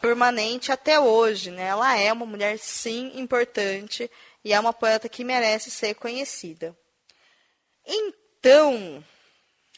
[0.00, 1.52] permanente até hoje.
[1.52, 1.62] Né?
[1.62, 4.10] Ela é uma mulher, sim, importante
[4.44, 6.76] e é uma poeta que merece ser conhecida.
[7.86, 9.04] Então,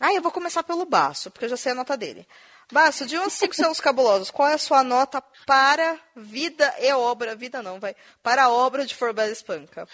[0.01, 2.27] ah, eu vou começar pelo Baço, porque eu já sei a nota dele.
[2.73, 6.93] Baço, de 1 a 5 selos cabulosos, qual é a sua nota para vida e
[6.93, 7.37] obra?
[7.37, 7.95] Vida não, vai.
[8.23, 9.87] Para a obra de Forbella Espanca.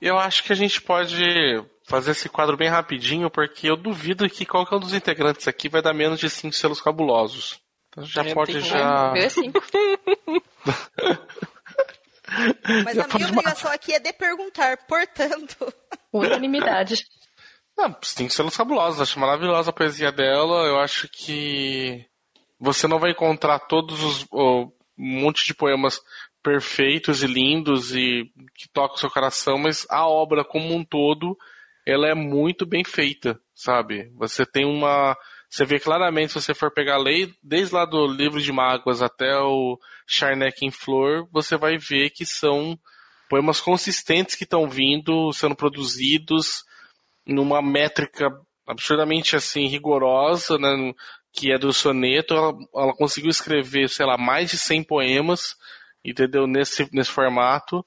[0.00, 1.16] Eu acho que a gente pode
[1.84, 5.82] fazer esse quadro bem rapidinho, porque eu duvido que qualquer um dos integrantes aqui vai
[5.82, 7.60] dar menos de 5 selos cabulosos.
[7.88, 9.12] Então já é, pode já.
[9.16, 9.60] É cinco.
[12.84, 15.72] Mas já a minha obrigação aqui é de perguntar, portanto.
[16.12, 17.02] Unanimidade.
[17.76, 19.00] Não, cinco selos cabulosos.
[19.00, 20.66] Acho maravilhosa a poesia dela.
[20.66, 22.06] Eu acho que
[22.58, 26.00] você não vai encontrar todos os um monte de poemas
[26.42, 31.36] perfeitos e lindos e que tocam o seu coração, mas a obra como um todo,
[31.86, 34.10] ela é muito bem feita, sabe?
[34.16, 35.16] Você tem uma
[35.50, 39.00] você vê claramente, se você for pegar a lei, desde lá do livro de mágoas
[39.00, 42.78] até o Charneck em Flor, você vai ver que são
[43.30, 46.64] poemas consistentes que estão vindo, sendo produzidos
[47.26, 48.30] numa métrica
[48.66, 50.92] absurdamente assim rigorosa, né?
[51.38, 55.54] Que é do soneto, ela, ela conseguiu escrever, sei lá, mais de 100 poemas,
[56.04, 56.48] entendeu?
[56.48, 57.86] Nesse, nesse formato,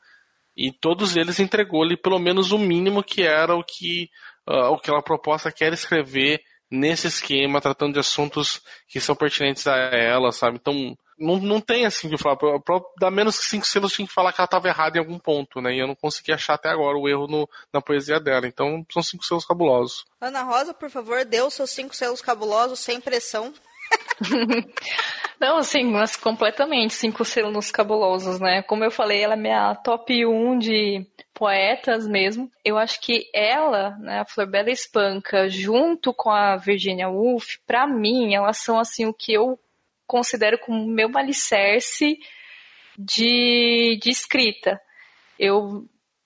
[0.55, 4.09] e todos eles entregou-lhe pelo menos o mínimo que era o que,
[4.47, 9.67] uh, o que ela proposta quer escrever nesse esquema, tratando de assuntos que são pertinentes
[9.67, 10.55] a ela, sabe?
[10.55, 12.35] Então, não, não tem assim que falar.
[12.35, 15.19] Pra, dar menos que cinco selos tinha que falar que ela estava errada em algum
[15.19, 15.73] ponto, né?
[15.73, 18.47] E eu não consegui achar até agora o erro no, na poesia dela.
[18.47, 20.05] Então são cinco selos cabulosos.
[20.19, 23.53] Ana Rosa, por favor, dê os seus cinco selos cabulosos sem pressão.
[25.39, 28.61] Não, assim, mas completamente cinco selos cabulosos, né?
[28.63, 32.49] Como eu falei, ela é minha top 1 de poetas mesmo.
[32.63, 37.87] Eu acho que ela, né, a Flor Bela Espanca, junto com a Virginia Woolf, para
[37.87, 39.59] mim, elas são assim o que eu
[40.11, 42.19] considero como meu alicerce
[42.99, 44.77] de, de escrita.
[45.39, 45.85] Eu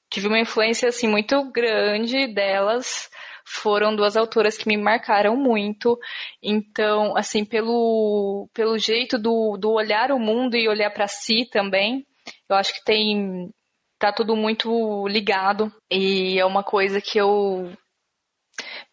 [0.10, 3.08] tive uma influência assim muito grande delas.
[3.46, 6.00] Foram duas autoras que me marcaram muito.
[6.42, 12.08] Então, assim, pelo, pelo jeito do, do olhar o mundo e olhar para si também,
[12.50, 13.52] eu acho que tem
[14.00, 17.72] tá tudo muito ligado e é uma coisa que eu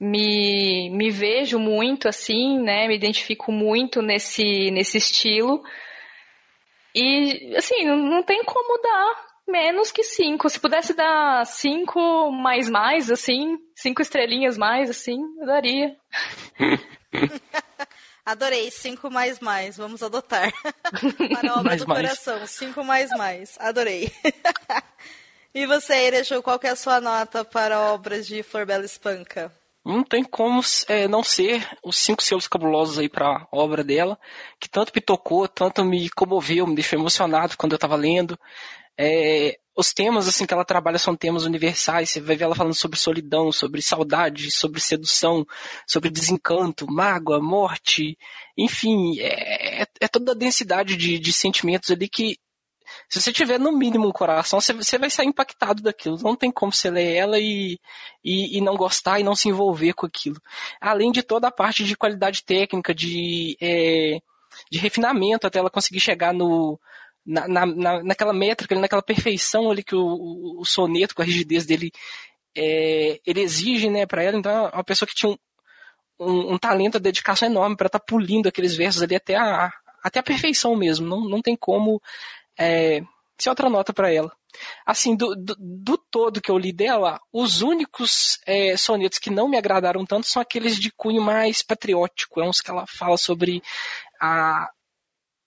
[0.03, 2.89] me, me vejo muito assim, né?
[2.89, 5.62] Me identifico muito nesse, nesse estilo.
[6.93, 10.51] E, assim, não, não tem como dar menos que cinco.
[10.51, 15.97] Se pudesse dar cinco mais mais, assim, cinco estrelinhas mais, assim, eu daria.
[18.27, 20.53] Adorei, cinco mais mais, vamos adotar.
[21.33, 22.01] Para a obra mais, do mais.
[22.03, 24.12] coração, cinco mais mais, adorei.
[25.55, 28.85] e você, Erejo, qual que é a sua nota para a obra de Flor Bela
[28.85, 29.53] Espanca?
[29.85, 34.19] Não tem como é, não ser os cinco selos cabulosos aí para obra dela,
[34.61, 38.39] que tanto me tocou, tanto me comoveu, me deixou emocionado quando eu estava lendo.
[38.99, 42.11] É, os temas assim que ela trabalha são temas universais.
[42.11, 45.47] Você vai ver ela falando sobre solidão, sobre saudade, sobre sedução,
[45.87, 48.17] sobre desencanto, mágoa, morte,
[48.57, 52.37] enfim, é, é, é toda a densidade de, de sentimentos ali que
[53.09, 56.19] se você tiver no mínimo um coração, você, você vai sair impactado daquilo.
[56.23, 57.78] Não tem como você ler ela e,
[58.24, 60.40] e, e, não gostar e não se envolver com aquilo.
[60.81, 64.20] Além de toda a parte de qualidade técnica, de, é,
[64.70, 66.78] de refinamento, até ela conseguir chegar no,
[67.24, 71.93] na, na, naquela métrica, naquela perfeição ali que o, o soneto, com a rigidez dele,
[72.56, 74.39] é, ele exige né, para ela.
[74.39, 75.36] Então, é uma pessoa que tinha um,
[76.19, 79.73] um, um talento, a dedicação enorme para estar tá pulindo aqueles versos ali até a,
[80.02, 81.06] até a perfeição mesmo.
[81.06, 82.01] Não, não tem como
[82.59, 83.03] é,
[83.39, 84.33] ser outra nota para ela.
[84.87, 89.49] Assim, do, do, do, todo que eu li dela, os únicos é, sonetos que não
[89.49, 92.41] me agradaram tanto são aqueles de cunho mais patriótico.
[92.41, 93.62] É uns que ela fala sobre
[94.20, 94.69] a,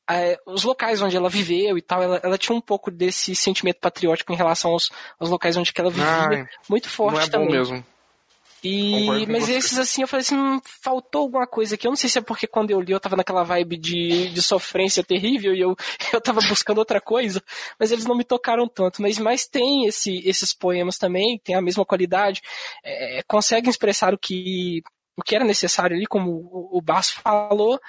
[0.09, 0.15] a,
[0.47, 2.01] os locais onde ela viveu e tal.
[2.01, 5.91] Ela, ela, tinha um pouco desse sentimento patriótico em relação aos, aos locais onde ela
[5.91, 6.07] vivia.
[6.07, 7.47] Ai, muito forte não é também.
[7.47, 7.85] Bom mesmo.
[8.67, 11.85] E, mas esses assim, eu falei assim, hum, faltou alguma coisa aqui.
[11.85, 14.41] Eu não sei se é porque quando eu li eu tava naquela vibe de, de
[14.41, 15.75] sofrência terrível e eu,
[16.11, 17.43] eu tava buscando outra coisa,
[17.79, 19.01] mas eles não me tocaram tanto.
[19.01, 22.41] Mas, mas tem esse, esses poemas também, tem a mesma qualidade,
[22.83, 24.81] é, conseguem expressar o que
[25.17, 27.79] o que era necessário ali, como o, Basso falou,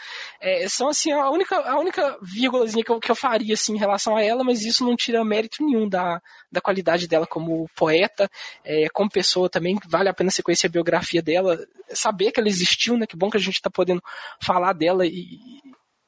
[0.40, 3.78] é, são assim a única, a única vírgulazinha que eu, que eu faria assim, em
[3.78, 8.30] relação a ela, mas isso não tira mérito nenhum da, da qualidade dela como poeta,
[8.64, 11.58] é, como pessoa também, vale a pena você conhecer a biografia dela,
[11.90, 13.06] saber que ela existiu, né?
[13.06, 14.02] Que bom que a gente está podendo
[14.40, 15.38] falar dela e,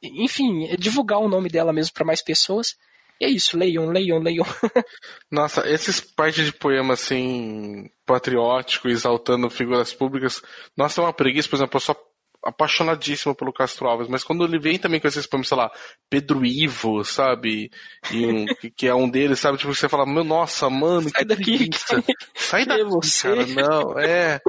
[0.03, 2.77] enfim, divulgar o nome dela mesmo para mais pessoas.
[3.21, 4.47] E é isso, leiam, leiam, leiam.
[5.31, 10.41] Nossa, esses partes de poema assim, patriótico, exaltando figuras públicas,
[10.77, 11.97] nossa, é uma preguiça, por exemplo, eu sou
[12.43, 15.71] apaixonadíssimo pelo Castro Alves, mas quando ele vem também com esses poemas, sei lá,
[16.09, 17.71] Pedro Ivo, sabe?
[18.13, 18.47] E um,
[18.77, 19.59] que é um deles, sabe?
[19.59, 21.69] Tipo, você fala, meu, nossa, mano, sai daqui,
[22.35, 23.29] sai daqui, você.
[23.29, 24.41] cara, não, é.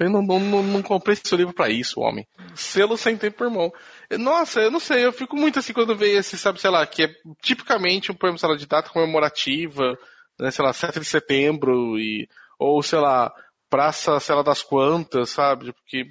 [0.00, 2.26] Eu não, não, não, não comprei esse livro para isso, homem.
[2.54, 3.72] Selo sem tempo, irmão.
[4.18, 7.04] Nossa, eu não sei, eu fico muito assim quando vejo esse, sabe, sei lá, que
[7.04, 9.96] é tipicamente um poema, sei lá, de data comemorativa,
[10.38, 13.32] né, sei lá, 7 de setembro, e, ou, sei lá,
[13.68, 16.06] Praça, sei lá, das Quantas, sabe, porque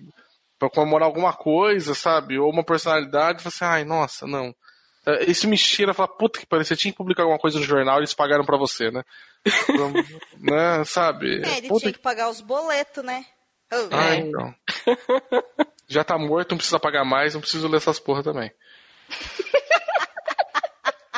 [0.65, 4.55] pra comemorar alguma coisa, sabe, ou uma personalidade, você, ai, nossa, não.
[5.05, 7.65] É, isso me cheira fala, puta que pariu, você tinha que publicar alguma coisa no
[7.65, 9.03] jornal e eles pagaram pra você, né?
[10.39, 11.43] né, sabe?
[11.43, 13.25] É, ele puta tinha que pagar os boletos, né?
[13.71, 14.53] Oh, ai, não.
[15.87, 18.51] Já tá morto, não precisa pagar mais, não preciso ler essas porra também.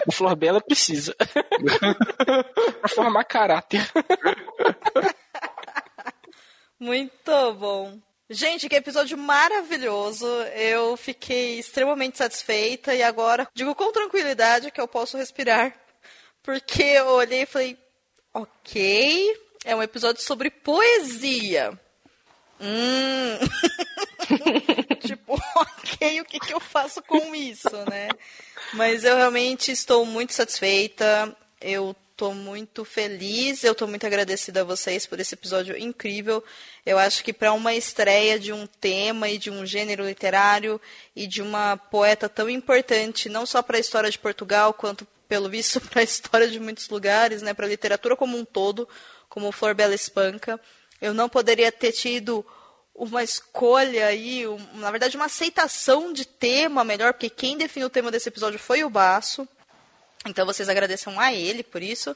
[0.05, 1.15] O Flor Bela precisa.
[2.79, 3.81] pra formar caráter.
[6.79, 7.99] Muito bom.
[8.29, 10.27] Gente, que episódio maravilhoso.
[10.53, 15.73] Eu fiquei extremamente satisfeita e agora digo com tranquilidade que eu posso respirar.
[16.43, 17.77] Porque eu olhei e falei,
[18.33, 21.79] ok, é um episódio sobre poesia.
[22.59, 23.37] Hum.
[25.05, 28.09] tipo, ok, o que, que eu faço com isso, né?
[28.73, 31.35] Mas eu realmente estou muito satisfeita.
[31.61, 36.43] Eu estou muito feliz, eu estou muito agradecida a vocês por esse episódio incrível.
[36.83, 40.81] Eu acho que para uma estreia de um tema e de um gênero literário
[41.15, 45.47] e de uma poeta tão importante, não só para a história de Portugal, quanto, pelo
[45.47, 48.89] visto, para a história de muitos lugares, né, para a literatura como um todo,
[49.29, 50.59] como Flor Bela Espanca,
[50.99, 52.43] eu não poderia ter tido
[52.95, 57.91] uma escolha aí, um, na verdade, uma aceitação de tema melhor, porque quem definiu o
[57.91, 59.47] tema desse episódio foi o Baço.
[60.27, 62.15] Então vocês agradeçam a ele por isso.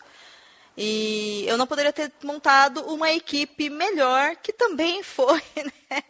[0.78, 6.04] E eu não poderia ter montado uma equipe melhor, que também foi né,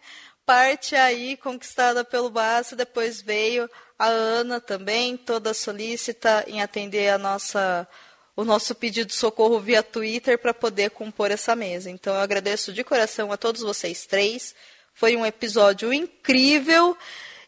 [0.46, 2.76] parte aí conquistada pelo Baço.
[2.76, 7.88] Depois veio a Ana também, toda solícita em atender a nossa
[8.36, 11.90] o nosso pedido de socorro via Twitter para poder compor essa mesa.
[11.90, 14.56] Então eu agradeço de coração a todos vocês três.
[14.94, 16.98] Foi um episódio incrível.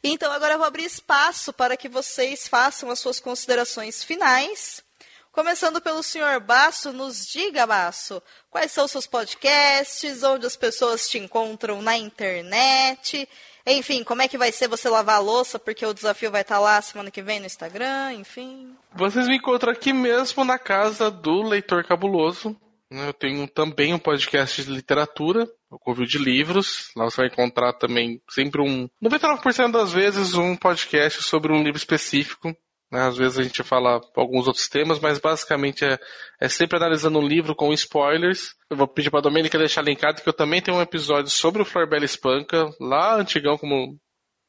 [0.04, 4.84] Então agora eu vou abrir espaço para que vocês façam as suas considerações finais.
[5.32, 8.22] Começando pelo senhor Basso, nos diga, Basso,
[8.52, 13.28] quais são os seus podcasts, onde as pessoas te encontram na internet
[13.66, 15.58] enfim, como é que vai ser você lavar a louça?
[15.58, 18.76] Porque o desafio vai estar lá semana que vem no Instagram, enfim.
[18.94, 22.60] Vocês me encontram aqui mesmo na casa do Leitor Cabuloso.
[22.92, 26.92] Eu tenho também um podcast de literatura, Covil de Livros.
[26.96, 28.88] Lá você vai encontrar também sempre um.
[29.04, 32.56] 99% das vezes um podcast sobre um livro específico.
[32.92, 33.02] Né?
[33.02, 35.98] Às vezes a gente fala alguns outros temas, mas basicamente é,
[36.40, 38.54] é sempre analisando um livro com spoilers.
[38.70, 41.62] Eu vou pedir para a Domênica deixar linkado que eu também tenho um episódio sobre
[41.62, 43.98] o Florbela Espanca, lá antigão, como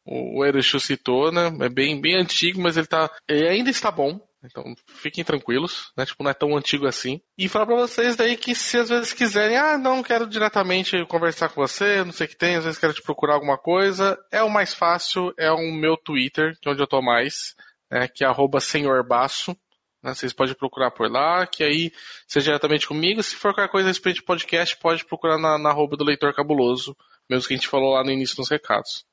[0.07, 1.51] o Erechu citou, né?
[1.61, 3.11] É bem, bem antigo, mas ele tá.
[3.27, 4.21] Ele ainda está bom.
[4.45, 6.05] Então, fiquem tranquilos, né?
[6.05, 7.21] Tipo, não é tão antigo assim.
[7.37, 11.49] E falar pra vocês daí que se às vezes quiserem, ah, não quero diretamente conversar
[11.49, 14.43] com você, não sei o que tem, às vezes quero te procurar alguma coisa, é
[14.43, 17.55] o mais fácil, é o meu Twitter, que é onde eu tô mais
[17.91, 19.57] é, que é arroba senhorbaço.
[20.03, 20.15] Né?
[20.15, 21.91] Vocês podem procurar por lá, que aí
[22.27, 23.23] seja diretamente comigo.
[23.23, 26.35] Se for qualquer coisa a respeito de podcast, pode procurar na, na arroba do Leitor
[26.35, 26.97] Cabuloso,
[27.29, 29.07] mesmo que a gente falou lá no início nos recados.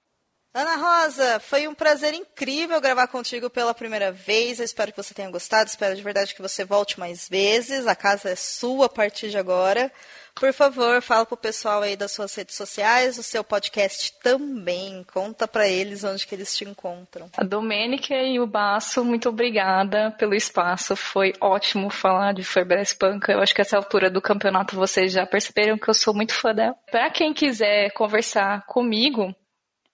[0.53, 4.59] Ana Rosa, foi um prazer incrível gravar contigo pela primeira vez.
[4.59, 5.69] Eu espero que você tenha gostado.
[5.69, 7.87] Espero de verdade que você volte mais vezes.
[7.87, 9.89] A casa é sua a partir de agora.
[10.35, 15.05] Por favor, fala pro pessoal aí das suas redes sociais, o seu podcast também.
[15.13, 17.29] Conta para eles onde que eles te encontram.
[17.37, 20.95] A Domênica e o Baço, muito obrigada pelo espaço.
[20.95, 23.31] Foi ótimo falar de Ferbera Espanca.
[23.31, 26.53] Eu acho que essa altura do campeonato vocês já perceberam que eu sou muito fã
[26.53, 26.75] dela.
[26.89, 29.35] Para quem quiser conversar comigo,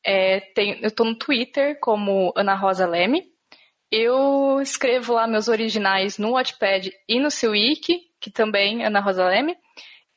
[0.08, 3.26] é, tem, eu estou no Twitter como Ana Rosa Leme.
[3.92, 9.02] Eu escrevo lá meus originais no Wattpad e no seu wiki, que também é Ana
[9.02, 9.58] Rosa Leme.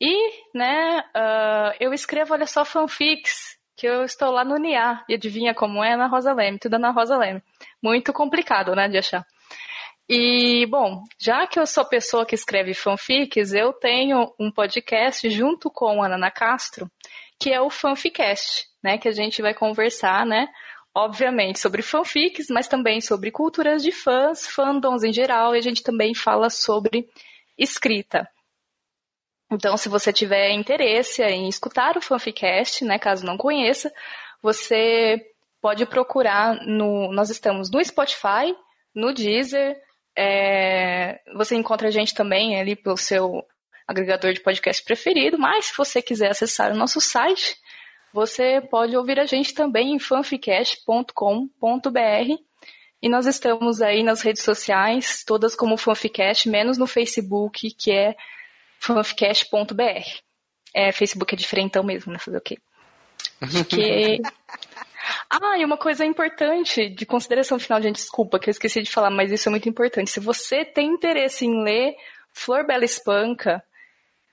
[0.00, 0.14] E,
[0.54, 5.04] né, uh, eu escrevo, olha só, fanfics, que eu estou lá no NIA.
[5.08, 7.42] E adivinha como é Ana Rosa Leme, tudo Ana Rosa Leme.
[7.82, 9.26] Muito complicado, né, de achar.
[10.08, 15.68] E, bom, já que eu sou pessoa que escreve fanfics, eu tenho um podcast junto
[15.68, 16.88] com a Ana Castro,
[17.40, 20.48] que é o Fanficast né, que a gente vai conversar, né,
[20.94, 25.82] obviamente sobre fanfics, mas também sobre culturas de fãs, fandoms em geral, e a gente
[25.82, 27.08] também fala sobre
[27.56, 28.28] escrita.
[29.52, 33.92] Então, se você tiver interesse em escutar o Fanficast, né, caso não conheça,
[34.40, 35.20] você
[35.60, 37.12] pode procurar no.
[37.12, 38.54] Nós estamos no Spotify,
[38.94, 39.76] no Deezer.
[40.16, 43.44] É, você encontra a gente também ali pelo seu
[43.90, 47.56] agregador de podcast preferido, mas se você quiser acessar o nosso site,
[48.12, 51.10] você pode ouvir a gente também em fanficast.com.br
[53.02, 58.14] e nós estamos aí nas redes sociais, todas como Fanficast, menos no Facebook, que é
[58.78, 60.20] fanficast.br.
[60.72, 62.18] É, Facebook é diferentão mesmo, né?
[62.18, 62.58] Fazer o quê?
[63.68, 64.20] Que...
[65.30, 69.10] Ah, e uma coisa importante de consideração final, gente, desculpa que eu esqueci de falar,
[69.10, 70.10] mas isso é muito importante.
[70.10, 71.94] Se você tem interesse em ler
[72.32, 73.62] Flor Bela Espanca,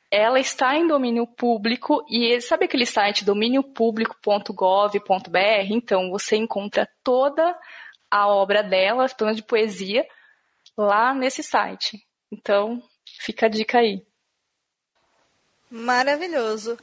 [0.09, 5.37] ela está em domínio público e sabe aquele site domíniopublico.gov.br?
[5.69, 7.57] Então você encontra toda
[8.09, 10.07] a obra dela, toda de poesia,
[10.77, 11.99] lá nesse site.
[12.31, 12.81] Então
[13.19, 14.01] fica a dica aí.
[15.69, 16.77] Maravilhoso.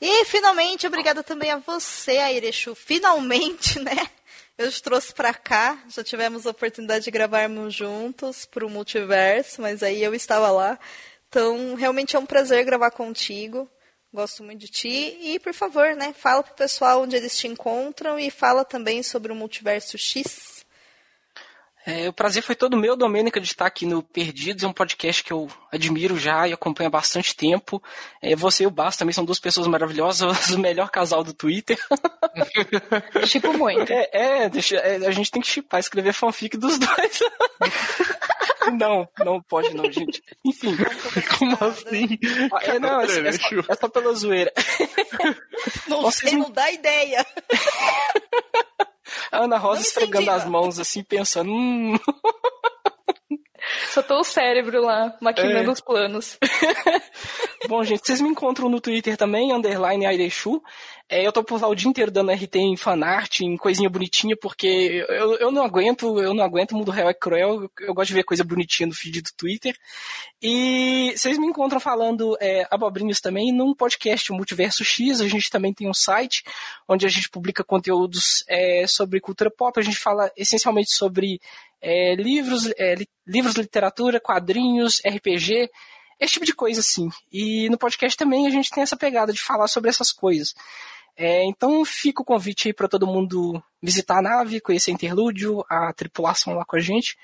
[0.00, 2.74] E finalmente, obrigada também a você, Airechu.
[2.74, 3.96] Finalmente, né?
[4.56, 5.82] Eu te trouxe para cá.
[5.88, 10.78] Já tivemos a oportunidade de gravarmos juntos para o multiverso, mas aí eu estava lá.
[11.34, 13.68] Então, realmente é um prazer gravar contigo.
[14.12, 15.18] Gosto muito de ti.
[15.20, 19.32] E, por favor, né, fala pro pessoal onde eles te encontram e fala também sobre
[19.32, 20.53] o Multiverso X.
[21.86, 24.64] É, o prazer foi todo meu, Domênica, de estar aqui no Perdidos.
[24.64, 27.82] É um podcast que eu admiro já e acompanho há bastante tempo.
[28.22, 31.78] É, você e o Bass também são duas pessoas maravilhosas, o melhor casal do Twitter.
[33.28, 33.92] tipo muito.
[33.92, 37.20] É, é, deixa, é, a gente tem que chipar, escrever fanfic dos dois.
[38.78, 40.22] Não, não pode não, gente.
[40.42, 40.74] Enfim.
[41.38, 42.18] Como assim?
[42.62, 44.50] É, não, é, é, só, é só pela zoeira.
[45.86, 47.26] Não Vocês sei, não dá ideia.
[49.30, 51.50] A Ana Rosa não esfregando as mãos assim, pensando.
[51.50, 51.98] Hum.
[53.90, 55.72] Só tô o cérebro lá, maquinando é.
[55.72, 56.38] os planos.
[57.68, 60.62] Bom, gente, vocês me encontram no Twitter também, underline Airechu.
[61.06, 64.34] É, eu tô por lá o dia inteiro dando RT em fanart, em coisinha bonitinha,
[64.40, 67.94] porque eu, eu não aguento, eu não aguento, o mundo real é cruel, eu, eu,
[67.94, 69.76] gosto de ver coisa bonitinha no feed do Twitter.
[70.40, 75.74] E vocês me encontram falando é, abobrinhos também num podcast Multiverso X, a gente também
[75.74, 76.42] tem um site
[76.88, 81.38] onde a gente publica conteúdos é, sobre cultura pop, a gente fala essencialmente sobre
[81.82, 85.68] é, livros, é, li, livros, literatura, quadrinhos, RPG,
[86.18, 87.10] esse tipo de coisa assim.
[87.30, 90.54] E no podcast também a gente tem essa pegada de falar sobre essas coisas.
[91.16, 95.64] É, então fica o convite aí para todo mundo visitar a nave, conhecer a Interlúdio,
[95.68, 97.16] a tripulação lá com a gente.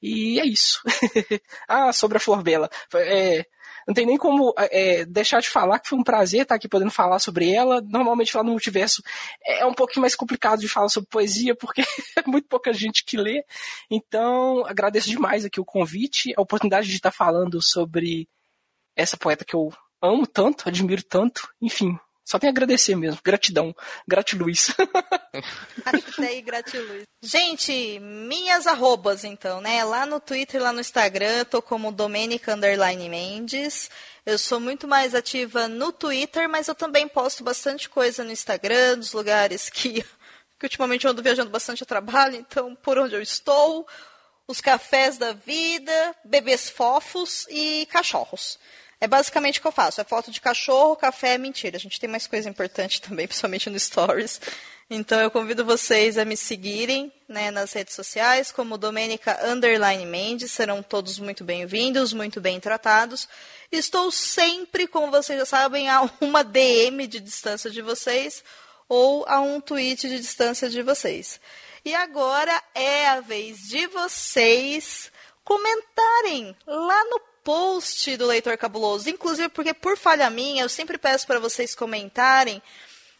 [0.00, 0.80] E é isso.
[1.68, 2.68] ah, sobre a Flor Bela.
[2.94, 3.46] É,
[3.86, 6.90] não tem nem como é, deixar de falar que foi um prazer estar aqui podendo
[6.90, 7.80] falar sobre ela.
[7.80, 9.02] Normalmente lá no multiverso
[9.44, 11.82] é um pouquinho mais complicado de falar sobre poesia, porque
[12.16, 13.44] é muito pouca gente que lê.
[13.90, 18.28] Então, agradeço demais aqui o convite, a oportunidade de estar falando sobre
[18.96, 21.48] essa poeta que eu amo tanto, admiro tanto.
[21.60, 23.20] Enfim, só tenho a agradecer mesmo.
[23.24, 23.74] Gratidão.
[24.06, 24.68] Gratiluz.
[25.84, 27.04] Achei gratiluz.
[27.20, 29.82] Gente, minhas arrobas, então, né?
[29.84, 33.90] Lá no Twitter, lá no Instagram, tô como Domenica Underline Mendes.
[34.24, 38.98] Eu sou muito mais ativa no Twitter, mas eu também posto bastante coisa no Instagram,
[38.98, 40.02] dos lugares que,
[40.58, 43.84] que ultimamente eu ando viajando bastante a trabalho, então por onde eu estou,
[44.46, 48.58] os cafés da vida, bebês fofos e cachorros.
[49.02, 50.00] É basicamente o que eu faço.
[50.00, 51.76] É foto de cachorro, café, mentira.
[51.76, 54.40] A gente tem mais coisa importante também, principalmente no Stories.
[54.88, 60.52] Então eu convido vocês a me seguirem né, nas redes sociais, como Domênica Underline Mendes.
[60.52, 63.28] Serão todos muito bem-vindos, muito bem tratados.
[63.72, 68.44] Estou sempre, como vocês já sabem, a uma DM de distância de vocês.
[68.88, 71.40] ou a um tweet de distância de vocês.
[71.84, 75.10] E agora é a vez de vocês
[75.42, 79.08] comentarem lá no post do Leitor Cabuloso.
[79.08, 82.62] Inclusive, porque por falha minha, eu sempre peço para vocês comentarem.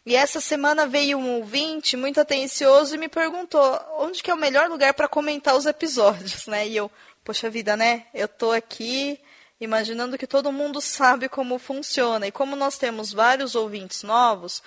[0.05, 4.37] E essa semana veio um ouvinte muito atencioso e me perguntou onde que é o
[4.37, 6.67] melhor lugar para comentar os episódios, né?
[6.67, 6.91] E eu,
[7.23, 8.07] poxa vida, né?
[8.13, 9.19] Eu tô aqui
[9.61, 12.27] imaginando que todo mundo sabe como funciona.
[12.27, 14.61] E como nós temos vários ouvintes novos,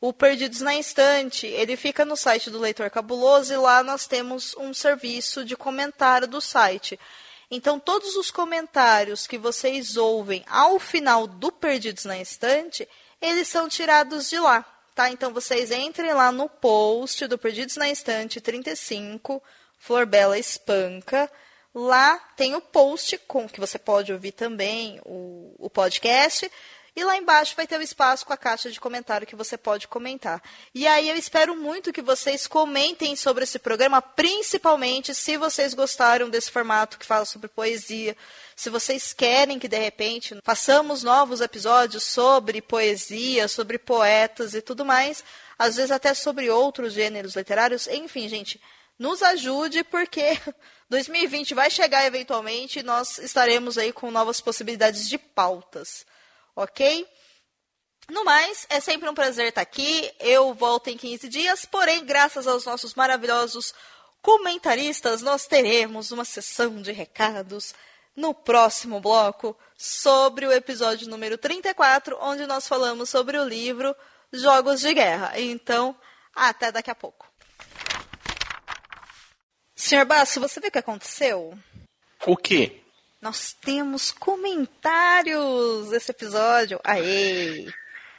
[0.00, 4.54] o Perdidos na Estante, ele fica no site do Leitor Cabuloso e lá nós temos
[4.56, 6.98] um serviço de comentário do site.
[7.50, 12.88] Então, todos os comentários que vocês ouvem ao final do Perdidos na Estante,
[13.20, 14.64] eles são tirados de lá,
[14.94, 15.10] tá?
[15.10, 19.40] Então, vocês entrem lá no post do Perdidos na Estante 35,
[19.78, 21.30] Flor Bela Espanca.
[21.72, 26.50] Lá tem o post com que você pode ouvir também o, o podcast.
[26.96, 29.86] E lá embaixo vai ter o espaço com a caixa de comentário que você pode
[29.86, 30.42] comentar.
[30.74, 36.30] E aí eu espero muito que vocês comentem sobre esse programa, principalmente se vocês gostaram
[36.30, 38.16] desse formato que fala sobre poesia.
[38.56, 44.82] Se vocês querem que de repente façamos novos episódios sobre poesia, sobre poetas e tudo
[44.82, 45.22] mais,
[45.58, 48.58] às vezes até sobre outros gêneros literários, enfim, gente,
[48.98, 50.40] nos ajude porque
[50.88, 56.06] 2020 vai chegar eventualmente e nós estaremos aí com novas possibilidades de pautas
[56.56, 57.06] ok?
[58.08, 60.10] No mais, é sempre um prazer estar aqui.
[60.18, 63.74] Eu volto em 15 dias, porém, graças aos nossos maravilhosos
[64.22, 67.74] comentaristas, nós teremos uma sessão de recados
[68.16, 73.94] no próximo bloco sobre o episódio número 34, onde nós falamos sobre o livro
[74.32, 75.38] Jogos de Guerra.
[75.38, 75.94] Então,
[76.34, 77.30] até daqui a pouco.
[79.74, 81.56] Senhor Basso, você viu o que aconteceu?
[82.24, 82.82] O quê?
[83.26, 86.78] Nós temos comentários desse episódio.
[86.84, 87.66] Aê!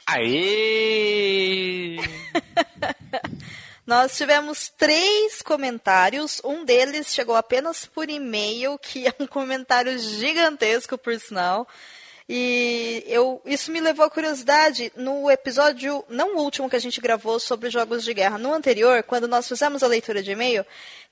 [0.06, 1.96] Aê!
[3.86, 6.42] Nós tivemos três comentários.
[6.44, 11.66] Um deles chegou apenas por e-mail, que é um comentário gigantesco, por sinal.
[12.28, 17.00] E eu, isso me levou à curiosidade no episódio, não o último que a gente
[17.00, 20.64] gravou sobre jogos de guerra, no anterior, quando nós fizemos a leitura de e-mail,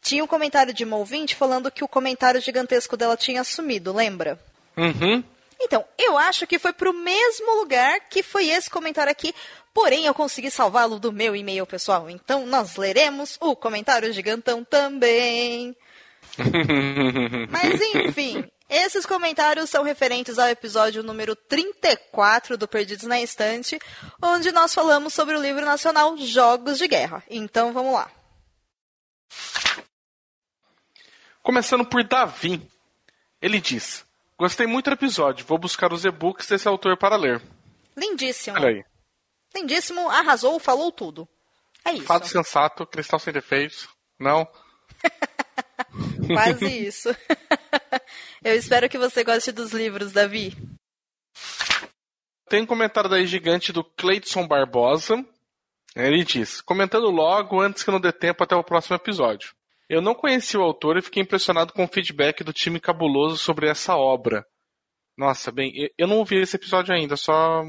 [0.02, 4.38] tinha um comentário de uma ouvinte falando que o comentário gigantesco dela tinha sumido, lembra?
[4.76, 5.24] Uhum.
[5.58, 9.34] Então, eu acho que foi para o mesmo lugar que foi esse comentário aqui,
[9.72, 12.10] porém eu consegui salvá-lo do meu e-mail pessoal.
[12.10, 15.74] Então, nós leremos o comentário gigantão também.
[17.48, 23.78] Mas, enfim, esses comentários são referentes ao episódio número 34 do Perdidos na Estante,
[24.20, 27.22] onde nós falamos sobre o livro nacional Jogos de Guerra.
[27.30, 28.10] Então vamos lá.
[31.42, 32.60] Começando por Davi.
[33.40, 34.04] Ele diz:
[34.36, 37.40] Gostei muito do episódio, vou buscar os e-books desse autor para ler.
[37.96, 38.56] Lindíssimo.
[38.56, 38.84] Olha aí.
[39.54, 41.28] Lindíssimo, arrasou, falou tudo.
[41.84, 42.04] É isso.
[42.04, 43.88] Fato sensato, cristal sem defeitos.
[44.18, 44.46] Não?
[46.26, 47.08] Quase isso.
[48.44, 50.56] Eu espero que você goste dos livros, Davi.
[52.48, 55.24] Tem um comentário daí gigante do Cleidson Barbosa.
[55.94, 59.54] Ele diz: comentando logo antes que não dê tempo até o próximo episódio.
[59.88, 63.68] Eu não conheci o autor e fiquei impressionado com o feedback do time cabuloso sobre
[63.68, 64.44] essa obra.
[65.16, 67.62] Nossa, bem, eu não ouvi esse episódio ainda, só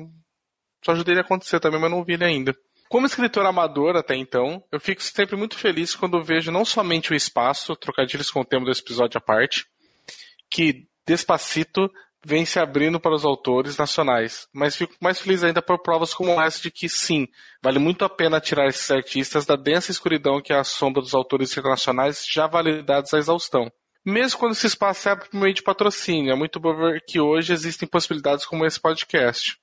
[0.84, 2.56] só ajudei ele a acontecer também, mas não ouvi ele ainda.
[2.90, 7.16] Como escritor amador até então, eu fico sempre muito feliz quando vejo não somente o
[7.16, 9.66] espaço, trocadilhos com o tema desse episódio à parte,
[10.50, 11.90] que Despacito
[12.26, 16.42] vem se abrindo para os autores nacionais, mas fico mais feliz ainda por provas como
[16.42, 17.28] essa de que sim,
[17.62, 21.14] vale muito a pena tirar esses artistas da densa escuridão que é a sombra dos
[21.14, 23.72] autores internacionais já validados à exaustão.
[24.06, 27.20] Mesmo quando esse espaço se abre por meio de patrocínio, é muito bom ver que
[27.20, 29.58] hoje existem possibilidades como esse podcast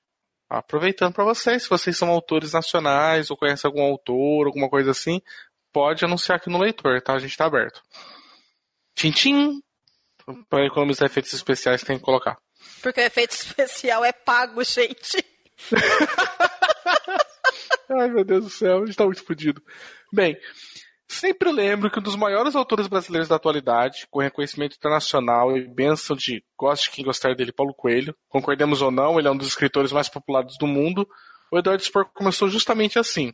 [0.58, 5.20] aproveitando para vocês, se vocês são autores nacionais ou conhecem algum autor, alguma coisa assim,
[5.72, 7.14] pode anunciar aqui no leitor, tá?
[7.14, 7.82] A gente tá aberto.
[8.94, 9.60] Tintim!
[10.48, 12.38] Para economizar efeitos especiais tem que colocar.
[12.82, 15.24] Porque o efeito especial é pago, gente.
[17.90, 19.62] Ai, meu Deus do céu, a gente tá muito fodido.
[20.12, 20.36] Bem,
[21.14, 26.16] Sempre lembro que um dos maiores autores brasileiros da atualidade, com reconhecimento internacional e bênção
[26.16, 29.92] de goste quem gostar dele, Paulo Coelho, concordemos ou não, ele é um dos escritores
[29.92, 31.08] mais populares do mundo,
[31.52, 33.32] o Eduardo Spor começou justamente assim.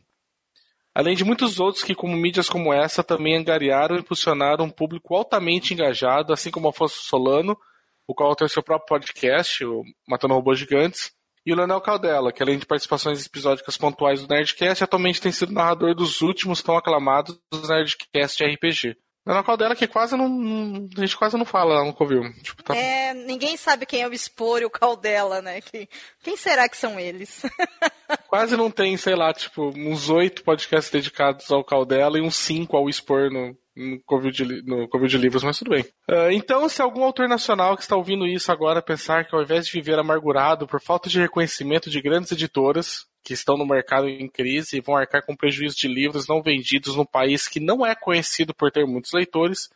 [0.93, 5.15] Além de muitos outros que, como mídias como essa, também angariaram e impulsionaram um público
[5.15, 7.57] altamente engajado, assim como Afonso Solano,
[8.05, 11.11] o qual tem seu próprio podcast, o Matando Robôs Gigantes,
[11.45, 15.53] e o Leonel Caldela, que além de participações episódicas pontuais do Nerdcast, atualmente tem sido
[15.53, 18.97] narrador dos últimos tão aclamados Nerdcast RPG.
[19.23, 20.89] Na Caldela que quase não.
[20.97, 22.23] A gente quase não fala no Covil.
[22.41, 22.75] Tipo, tá...
[22.75, 25.61] É, ninguém sabe quem é o Expor e o Caldela, né?
[25.61, 25.87] Quem,
[26.23, 27.43] quem será que são eles?
[28.27, 32.75] quase não tem, sei lá, tipo, uns oito podcasts dedicados ao Caldela e uns cinco
[32.75, 35.83] ao Expor no, no Covil de, no Covil de Livros, mas tudo bem.
[36.09, 39.65] Uh, então, se algum autor nacional que está ouvindo isso agora pensar que ao invés
[39.65, 44.27] de viver amargurado por falta de reconhecimento de grandes editoras, que estão no mercado em
[44.27, 47.93] crise e vão arcar com prejuízo de livros não vendidos num país que não é
[47.95, 49.69] conhecido por ter muitos leitores,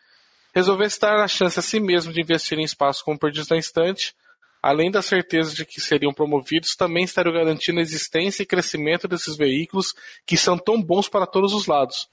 [0.54, 4.16] resolvesse dar a chance a si mesmo de investir em espaços como Perdidos na Estante,
[4.62, 9.38] além da certeza de que seriam promovidos, também estariam garantindo a existência e crescimento desses
[9.38, 9.94] veículos
[10.26, 12.10] que são tão bons para todos os lados.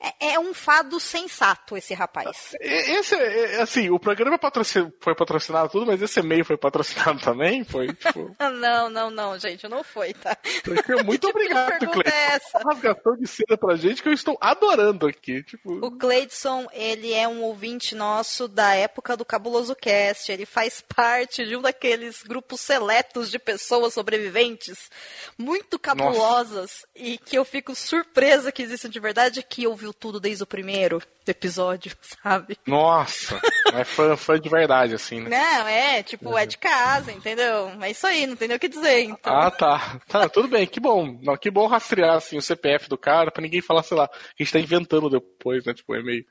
[0.00, 2.54] É, é um fado sensato esse rapaz.
[2.60, 4.38] Esse, é, assim, o programa
[5.00, 7.64] foi patrocinado tudo, mas esse e-mail foi patrocinado também?
[7.64, 8.34] Foi, tipo...
[8.60, 10.36] não, não, não, gente, não foi, tá?
[11.04, 12.10] Muito obrigado, tipo Cleiton.
[12.10, 12.58] É essa?
[12.58, 15.42] Rasgação de seda pra gente que eu estou adorando aqui.
[15.42, 15.84] Tipo...
[15.84, 20.30] O Cleidson, ele é um ouvinte nosso da época do Cabuloso Cast.
[20.30, 24.90] Ele faz parte de um daqueles grupos seletos de pessoas sobreviventes
[25.38, 26.86] muito cabulosas Nossa.
[26.94, 31.02] e que eu fico surpresa que existem de verdade que ouviu tudo desde o primeiro
[31.26, 31.92] episódio,
[32.22, 32.58] sabe?
[32.66, 33.40] Nossa,
[33.72, 35.30] é fã, fã de verdade, assim, né?
[35.30, 36.38] Não, é, tipo, uhum.
[36.38, 37.70] é de casa, entendeu?
[37.80, 39.34] É isso aí, não tem nem o que dizer, então.
[39.34, 40.00] Ah, tá.
[40.08, 41.18] Tá, tudo bem, que bom.
[41.22, 44.42] Não, que bom rastrear, assim, o CPF do cara, pra ninguém falar, sei lá, que
[44.42, 46.24] a gente tá inventando depois, né, tipo, é meio...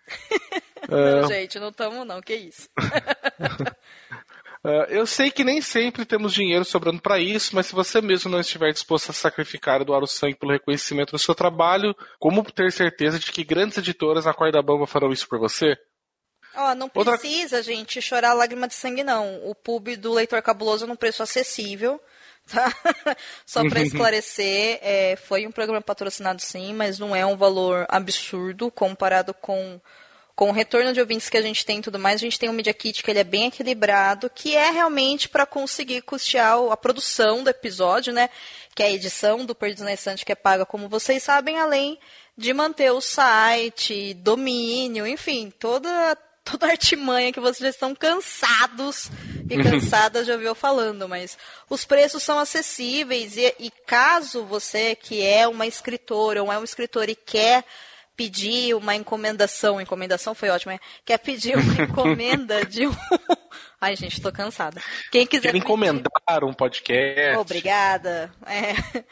[0.90, 1.28] não, uh...
[1.28, 2.70] gente, não tamo não, que isso.
[4.66, 8.32] Uh, eu sei que nem sempre temos dinheiro sobrando para isso, mas se você mesmo
[8.32, 12.50] não estiver disposto a sacrificar e doar o sangue pelo reconhecimento do seu trabalho, como
[12.50, 15.78] ter certeza de que grandes editoras na corda bamba farão isso por você?
[16.56, 17.18] Ó, oh, não Outra...
[17.18, 19.44] precisa, gente, chorar lágrima de sangue, não.
[19.44, 22.00] O pub do Leitor Cabuloso é num preço acessível.
[22.48, 22.72] Tá?
[23.46, 28.72] Só para esclarecer, é, foi um programa patrocinado sim, mas não é um valor absurdo
[28.72, 29.82] comparado com
[30.36, 32.50] com o retorno de ouvintes que a gente tem e tudo mais, a gente tem
[32.50, 36.78] um Media Kit que ele é bem equilibrado, que é realmente para conseguir custear a
[36.78, 38.30] produção do episódio, né?
[38.74, 42.00] Que é a edição do Perdidos na Estante que é paga, como vocês sabem, além
[42.36, 49.10] de manter o site, domínio, enfim, toda toda a artimanha que vocês já estão cansados
[49.50, 51.38] e cansadas de ouvir eu falando, mas
[51.70, 56.64] os preços são acessíveis e, e caso você que é uma escritora ou é um
[56.64, 57.64] escritor e quer
[58.16, 62.92] pedir uma encomendação, encomendação foi ótima, quer pedir uma encomenda de um.
[63.80, 64.82] Ai, gente, tô cansada.
[65.12, 65.52] Quem quiser.
[65.52, 66.46] Quer encomendar pedir...
[66.46, 67.38] um podcast.
[67.38, 68.34] Obrigada.
[68.46, 69.04] É.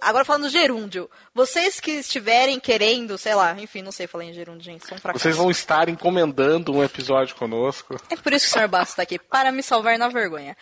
[0.00, 1.10] Agora falando do gerúndio.
[1.34, 5.22] Vocês que estiverem querendo, sei lá, enfim, não sei falar em gerúndio, gente, são fracassos.
[5.22, 7.96] Vocês vão estar encomendando um episódio conosco.
[8.08, 8.68] É por isso que o Sr.
[8.68, 10.56] Basso está aqui, para me salvar na vergonha.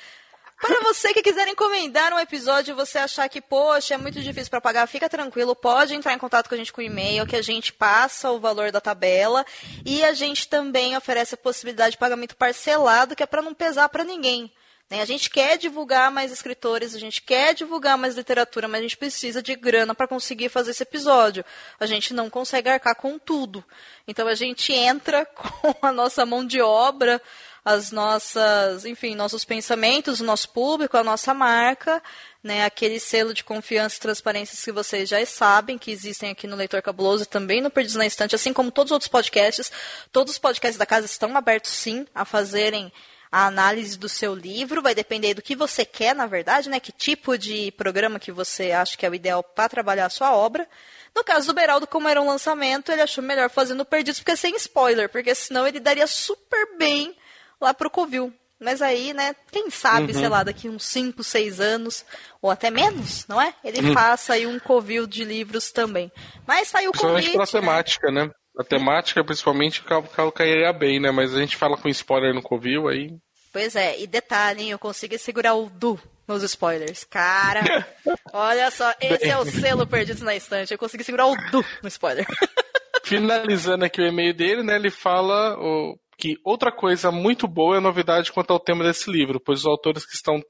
[0.67, 4.49] Para você que quiser encomendar um episódio e você achar que, poxa, é muito difícil
[4.49, 7.43] para pagar, fica tranquilo, pode entrar em contato com a gente com e-mail, que a
[7.43, 9.45] gente passa o valor da tabela
[9.85, 13.91] e a gente também oferece a possibilidade de pagamento parcelado, que é para não pesar
[13.91, 14.51] para ninguém.
[14.89, 15.03] Né?
[15.03, 18.97] A gente quer divulgar mais escritores, a gente quer divulgar mais literatura, mas a gente
[18.97, 21.45] precisa de grana para conseguir fazer esse episódio.
[21.79, 23.63] A gente não consegue arcar com tudo.
[24.09, 27.21] Então a gente entra com a nossa mão de obra
[27.65, 32.03] as nossas, enfim, nossos pensamentos, o nosso público, a nossa marca,
[32.43, 36.57] né, aquele selo de confiança e transparência que vocês já sabem que existem aqui no
[36.57, 39.73] Leitor Cabuloso e também no Perdidos na Estante, assim como todos os outros podcasts.
[40.13, 42.93] Todos os podcasts da casa estão abertos sim a fazerem
[43.33, 46.79] a análise do seu livro, vai depender do que você quer, na verdade, né?
[46.79, 50.37] Que tipo de programa que você acha que é o ideal para trabalhar a sua
[50.37, 50.69] obra.
[51.17, 54.55] No caso do Beraldo, como era um lançamento, ele achou melhor fazendo Perdidos, porque sem
[54.55, 57.17] spoiler, porque senão ele daria super bem
[57.61, 58.33] lá pro Covil.
[58.61, 60.19] Mas aí, né, quem sabe, uhum.
[60.19, 62.05] sei lá, daqui uns 5, 6 anos,
[62.41, 63.53] ou até menos, não é?
[63.65, 63.93] Ele uhum.
[63.93, 66.11] faça aí um Covil de livros também.
[66.47, 67.51] Mas saiu o Principalmente pela né?
[67.51, 68.31] temática, né?
[68.59, 69.83] A temática, principalmente,
[70.17, 71.11] o cairia bem, né?
[71.11, 73.11] Mas a gente fala com spoiler no Covil, aí...
[73.53, 77.05] Pois é, e detalhe, hein, eu consegui segurar o Du nos spoilers.
[77.05, 77.87] Cara,
[78.33, 80.73] olha só, esse é o selo perdido na estante.
[80.73, 82.27] Eu consegui segurar o Du no spoiler.
[83.05, 84.77] Finalizando aqui o e-mail dele, né?
[84.77, 89.11] Ele fala o, que outra coisa muito boa é a novidade quanto ao tema desse
[89.11, 90.41] livro, pois os autores que estão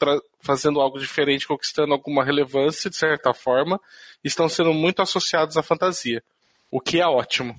[0.41, 3.81] fazendo algo diferente, conquistando alguma relevância de certa forma,
[4.23, 6.23] estão sendo muito associados à fantasia,
[6.71, 7.55] o que é ótimo.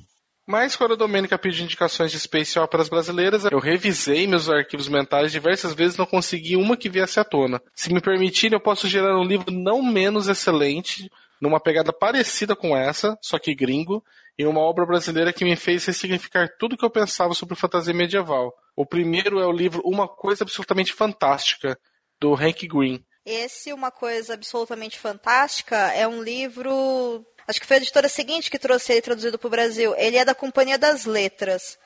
[0.48, 5.32] Mas quando a Domênica pediu indicações de space operas brasileiras, eu revisei meus arquivos mentais
[5.32, 7.60] diversas vezes e não consegui uma que viesse à tona.
[7.74, 11.10] Se me permitirem, eu posso gerar um livro não menos excelente,
[11.42, 14.04] numa pegada parecida com essa, só que gringo,
[14.38, 18.54] em uma obra brasileira que me fez ressignificar tudo que eu pensava sobre fantasia medieval.
[18.76, 21.80] O primeiro é o livro Uma Coisa Absolutamente Fantástica,
[22.20, 23.04] do Hank Green.
[23.26, 27.26] Esse Uma Coisa Absolutamente Fantástica é um livro.
[27.48, 29.96] Acho que foi a editora seguinte que trouxe ele traduzido para o Brasil.
[29.98, 31.78] Ele é da Companhia das Letras.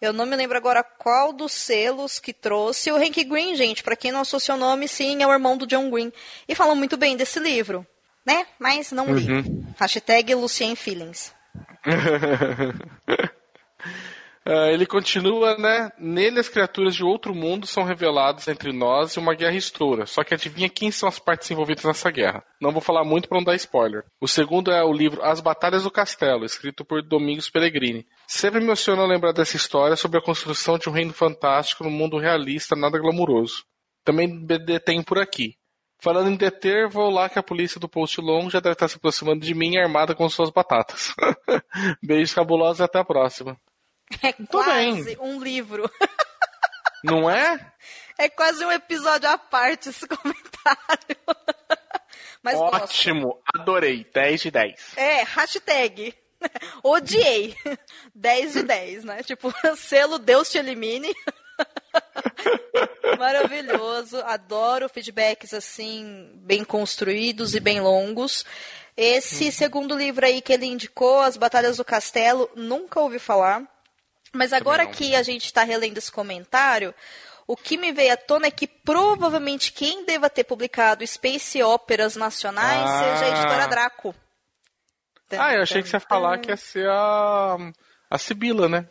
[0.00, 2.90] Eu não me lembro agora qual dos selos que trouxe.
[2.90, 5.66] O Hank Green, gente, para quem não associou o nome, sim, é o irmão do
[5.66, 6.10] John Green.
[6.48, 7.86] E falam muito bem desse livro,
[8.24, 8.46] né?
[8.58, 9.30] Mas não li.
[9.30, 9.74] Uhum.
[9.78, 11.34] Hashtag Lucien Feelings.
[14.44, 15.90] Ah, ele continua, né?
[15.98, 20.06] Nele as criaturas de outro mundo são reveladas entre nós e uma guerra estoura.
[20.06, 22.42] Só que adivinha quem são as partes envolvidas nessa guerra.
[22.60, 24.04] Não vou falar muito para não dar spoiler.
[24.20, 28.06] O segundo é o livro As Batalhas do Castelo, escrito por Domingos Peregrini.
[28.26, 32.18] Sempre me emociona lembrar dessa história sobre a construção de um reino fantástico no mundo
[32.18, 33.64] realista, nada glamuroso.
[34.04, 35.54] Também detém por aqui.
[36.02, 38.96] Falando em deter, vou lá que a polícia do Post Long já deve estar se
[38.96, 41.14] aproximando de mim armada com suas batatas.
[42.02, 43.56] Beijos cabulosos e até a próxima.
[44.22, 45.16] É quase bem.
[45.20, 45.90] um livro.
[47.04, 47.72] Não é?
[48.18, 51.16] É quase um episódio à parte esse comentário.
[52.42, 52.84] Mas gosto.
[52.84, 54.06] Ótimo, adorei.
[54.12, 54.96] 10 de 10.
[54.96, 56.14] É, hashtag.
[56.82, 57.54] Odiei.
[58.14, 59.22] 10 de 10, né?
[59.22, 61.14] Tipo, selo Deus te elimine.
[63.18, 64.18] Maravilhoso.
[64.24, 68.44] Adoro feedbacks assim, bem construídos e bem longos.
[68.96, 73.62] Esse segundo livro aí que ele indicou, As Batalhas do Castelo, nunca ouvi falar.
[74.32, 76.94] Mas agora que a gente está relendo esse comentário,
[77.46, 82.14] o que me veio à tona é que provavelmente quem deva ter publicado Space Óperas
[82.14, 82.98] Nacionais Ah.
[83.18, 84.14] seja a editora Draco.
[85.32, 87.56] Ah, eu achei que você ia falar que ia ser a.
[88.10, 88.88] A Sibila, né?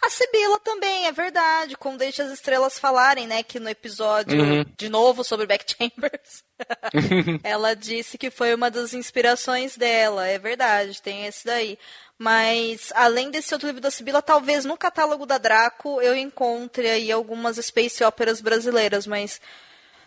[0.00, 1.76] A Sibila também, é verdade.
[1.76, 3.42] Com Deixe as Estrelas falarem, né?
[3.42, 4.64] Que no episódio, Uhum.
[4.76, 6.42] de novo, sobre Back Chambers,
[7.42, 10.26] ela disse que foi uma das inspirações dela.
[10.26, 11.78] É verdade, tem esse daí.
[12.18, 17.10] Mas, além desse outro livro da Sibila, talvez no catálogo da Draco eu encontre aí
[17.10, 19.40] algumas space óperas brasileiras, mas...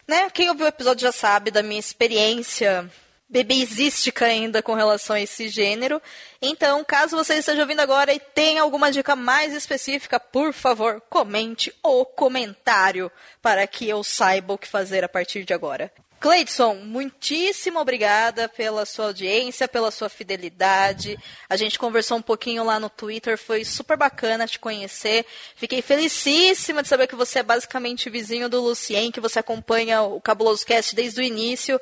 [0.07, 2.87] Né, quem ouviu o episódio já sabe da minha experiência
[3.35, 6.01] bebezística ainda com relação a esse gênero.
[6.41, 11.73] Então, caso você esteja ouvindo agora e tenha alguma dica mais específica, por favor, comente
[11.83, 15.91] o comentário para que eu saiba o que fazer a partir de agora.
[16.25, 21.19] Cleidson, muitíssimo obrigada pela sua audiência, pela sua fidelidade.
[21.47, 25.23] A gente conversou um pouquinho lá no Twitter, foi super bacana te conhecer.
[25.55, 30.19] Fiquei felicíssima de saber que você é basicamente vizinho do Lucien, que você acompanha o
[30.19, 31.79] Cabuloso Cast desde o início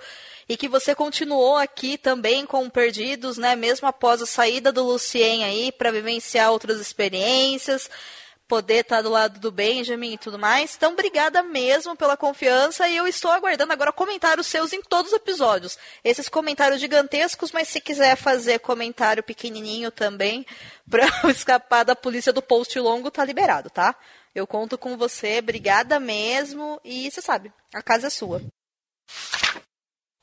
[0.50, 3.56] e que você continuou aqui também com Perdidos, né?
[3.56, 7.90] Mesmo após a saída do Lucien aí para vivenciar outras experiências,
[8.48, 10.76] poder estar do lado do Benjamin e tudo mais.
[10.76, 15.18] Então, obrigada mesmo pela confiança e eu estou aguardando agora comentários seus em todos os
[15.18, 15.78] episódios.
[16.04, 20.46] Esses comentários gigantescos, mas se quiser fazer comentário pequenininho também
[20.90, 23.96] para escapar da polícia do post longo, tá liberado, tá?
[24.36, 28.42] Eu conto com você, obrigada mesmo e você sabe, a casa é sua.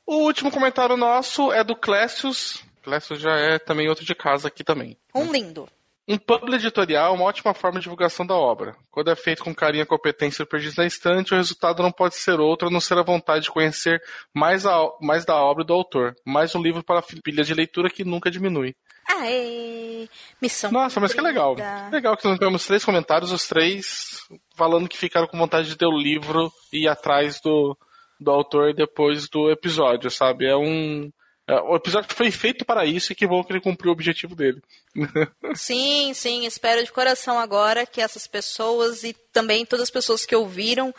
[0.04, 2.64] O último comentário nosso é do Clécius.
[2.82, 4.98] Clécius já é também outro de casa aqui também.
[5.14, 5.68] Um lindo.
[6.10, 8.74] Um publi editorial é uma ótima forma de divulgação da obra.
[8.90, 12.40] Quando é feito com carinho e competência perdidos na estante, o resultado não pode ser
[12.40, 14.02] outro a não ser a vontade de conhecer
[14.34, 16.16] mais, a, mais da obra do autor.
[16.26, 18.74] Mais um livro para a pilha de leitura que nunca diminui.
[19.08, 20.08] Aê!
[20.42, 20.72] Missão.
[20.72, 21.54] Nossa, mas que legal.
[21.92, 24.18] Legal que nós tivemos três comentários, os três
[24.56, 27.78] falando que ficaram com vontade de ter o livro e ir atrás do,
[28.18, 30.46] do autor depois do episódio, sabe?
[30.46, 31.08] É um.
[31.50, 34.36] É, o episódio foi feito para isso e que bom que ele cumpriu o objetivo
[34.36, 34.62] dele.
[35.54, 40.34] Sim, sim, espero de coração agora que essas pessoas e também todas as pessoas que
[40.34, 40.94] ouviram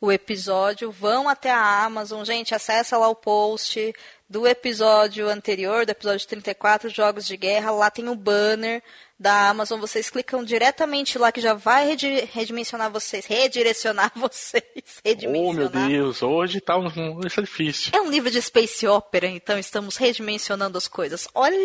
[0.00, 2.24] o episódio vão até a Amazon.
[2.24, 3.94] Gente, acessa lá o post
[4.28, 7.70] do episódio anterior, do episódio 34, Jogos de Guerra.
[7.70, 8.82] Lá tem o banner
[9.18, 9.78] da Amazon.
[9.80, 14.62] Vocês clicam diretamente lá que já vai redi- redimensionar vocês, redirecionar vocês.
[14.66, 15.88] oh, meu Redimensionar.
[15.88, 17.92] Deus, hoje tá um, isso é difícil.
[17.94, 21.28] É um livro de space opera, então estamos redimensionando as coisas.
[21.34, 21.56] Olha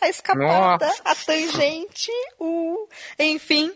[0.00, 1.02] a escapada, Nossa.
[1.04, 2.88] a tangente, o...
[3.18, 3.72] Enfim,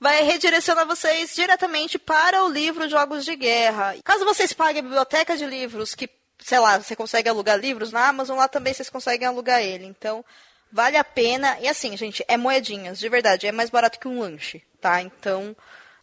[0.00, 3.96] vai redirecionar vocês diretamente para o livro Jogos de Guerra.
[4.04, 6.08] Caso vocês paguem a biblioteca de livros, que,
[6.38, 9.84] sei lá, você consegue alugar livros na Amazon, lá também vocês conseguem alugar ele.
[9.84, 10.24] Então,
[10.72, 11.58] vale a pena.
[11.60, 15.02] E assim, gente, é moedinhas, de verdade, é mais barato que um lanche, tá?
[15.02, 15.56] Então,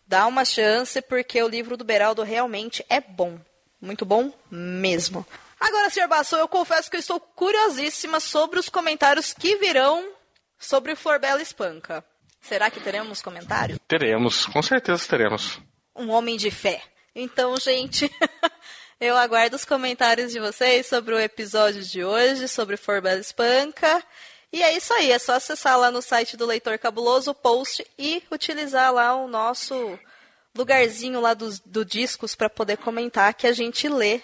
[0.06, 3.40] dá uma chance, porque o livro do Beraldo realmente é bom.
[3.80, 5.26] Muito bom mesmo.
[5.60, 6.08] Agora, Sr.
[6.08, 10.12] Basso, eu confesso que eu estou curiosíssima sobre os comentários que virão
[10.60, 12.04] sobre o Florbela Espanca.
[12.48, 13.80] Será que teremos comentário?
[13.88, 15.60] Teremos, com certeza teremos.
[15.96, 16.80] Um homem de fé.
[17.16, 18.12] Então, gente,
[19.02, 24.04] eu aguardo os comentários de vocês sobre o episódio de hoje, sobre Florbela Espanca.
[24.54, 27.86] E é isso aí, é só acessar lá no site do Leitor Cabuloso o post
[27.98, 29.98] e utilizar lá o nosso
[30.56, 34.22] lugarzinho lá dos do discos para poder comentar que a gente lê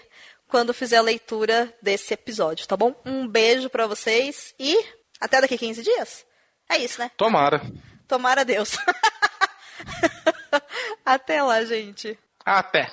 [0.47, 2.95] quando fizer a leitura desse episódio, tá bom?
[3.03, 4.77] Um beijo para vocês e
[5.19, 6.25] até daqui 15 dias.
[6.69, 7.09] É isso, né?
[7.17, 7.61] Tomara.
[8.11, 8.75] Tomara Deus.
[11.05, 12.19] Até lá, gente.
[12.43, 12.91] Até.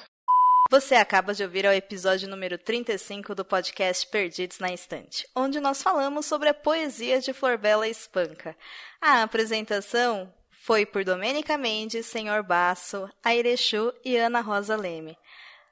[0.70, 5.82] Você acaba de ouvir o episódio número 35 do podcast Perdidos na Estante, onde nós
[5.82, 8.56] falamos sobre a poesia de Florbela Espanca.
[9.00, 15.18] A apresentação foi por Domênica Mendes, Senhor Basso, Airechu e Ana Rosa Leme.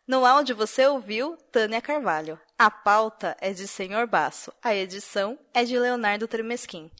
[0.08, 2.36] No áudio você ouviu Tânia Carvalho.
[2.58, 6.90] A pauta é de Senhor Basso, a edição é de Leonardo Tremesquim.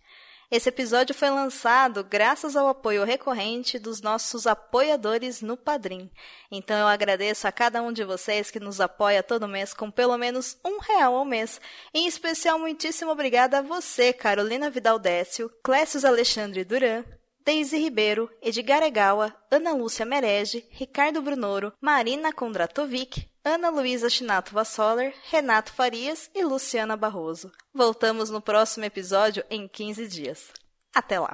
[0.48, 6.09] Esse episódio foi lançado graças ao apoio recorrente dos nossos apoiadores no Padrim.
[6.52, 10.16] Então eu agradeço a cada um de vocês que nos apoia todo mês com pelo
[10.16, 11.60] menos um real ao mês.
[11.93, 17.02] Em especial, muitíssimo obrigada a você, Carolina Vidal Décio, Clécius Alexandre Duran,
[17.44, 25.14] Deise Ribeiro, Edgar Egawa, Ana Lúcia Merege, Ricardo Brunoro, Marina Kondratovic, Ana Luísa Chinato Vassoller,
[25.31, 27.52] Renato Farias e Luciana Barroso.
[27.73, 30.52] Voltamos no próximo episódio em 15 dias.
[30.93, 31.32] Até lá!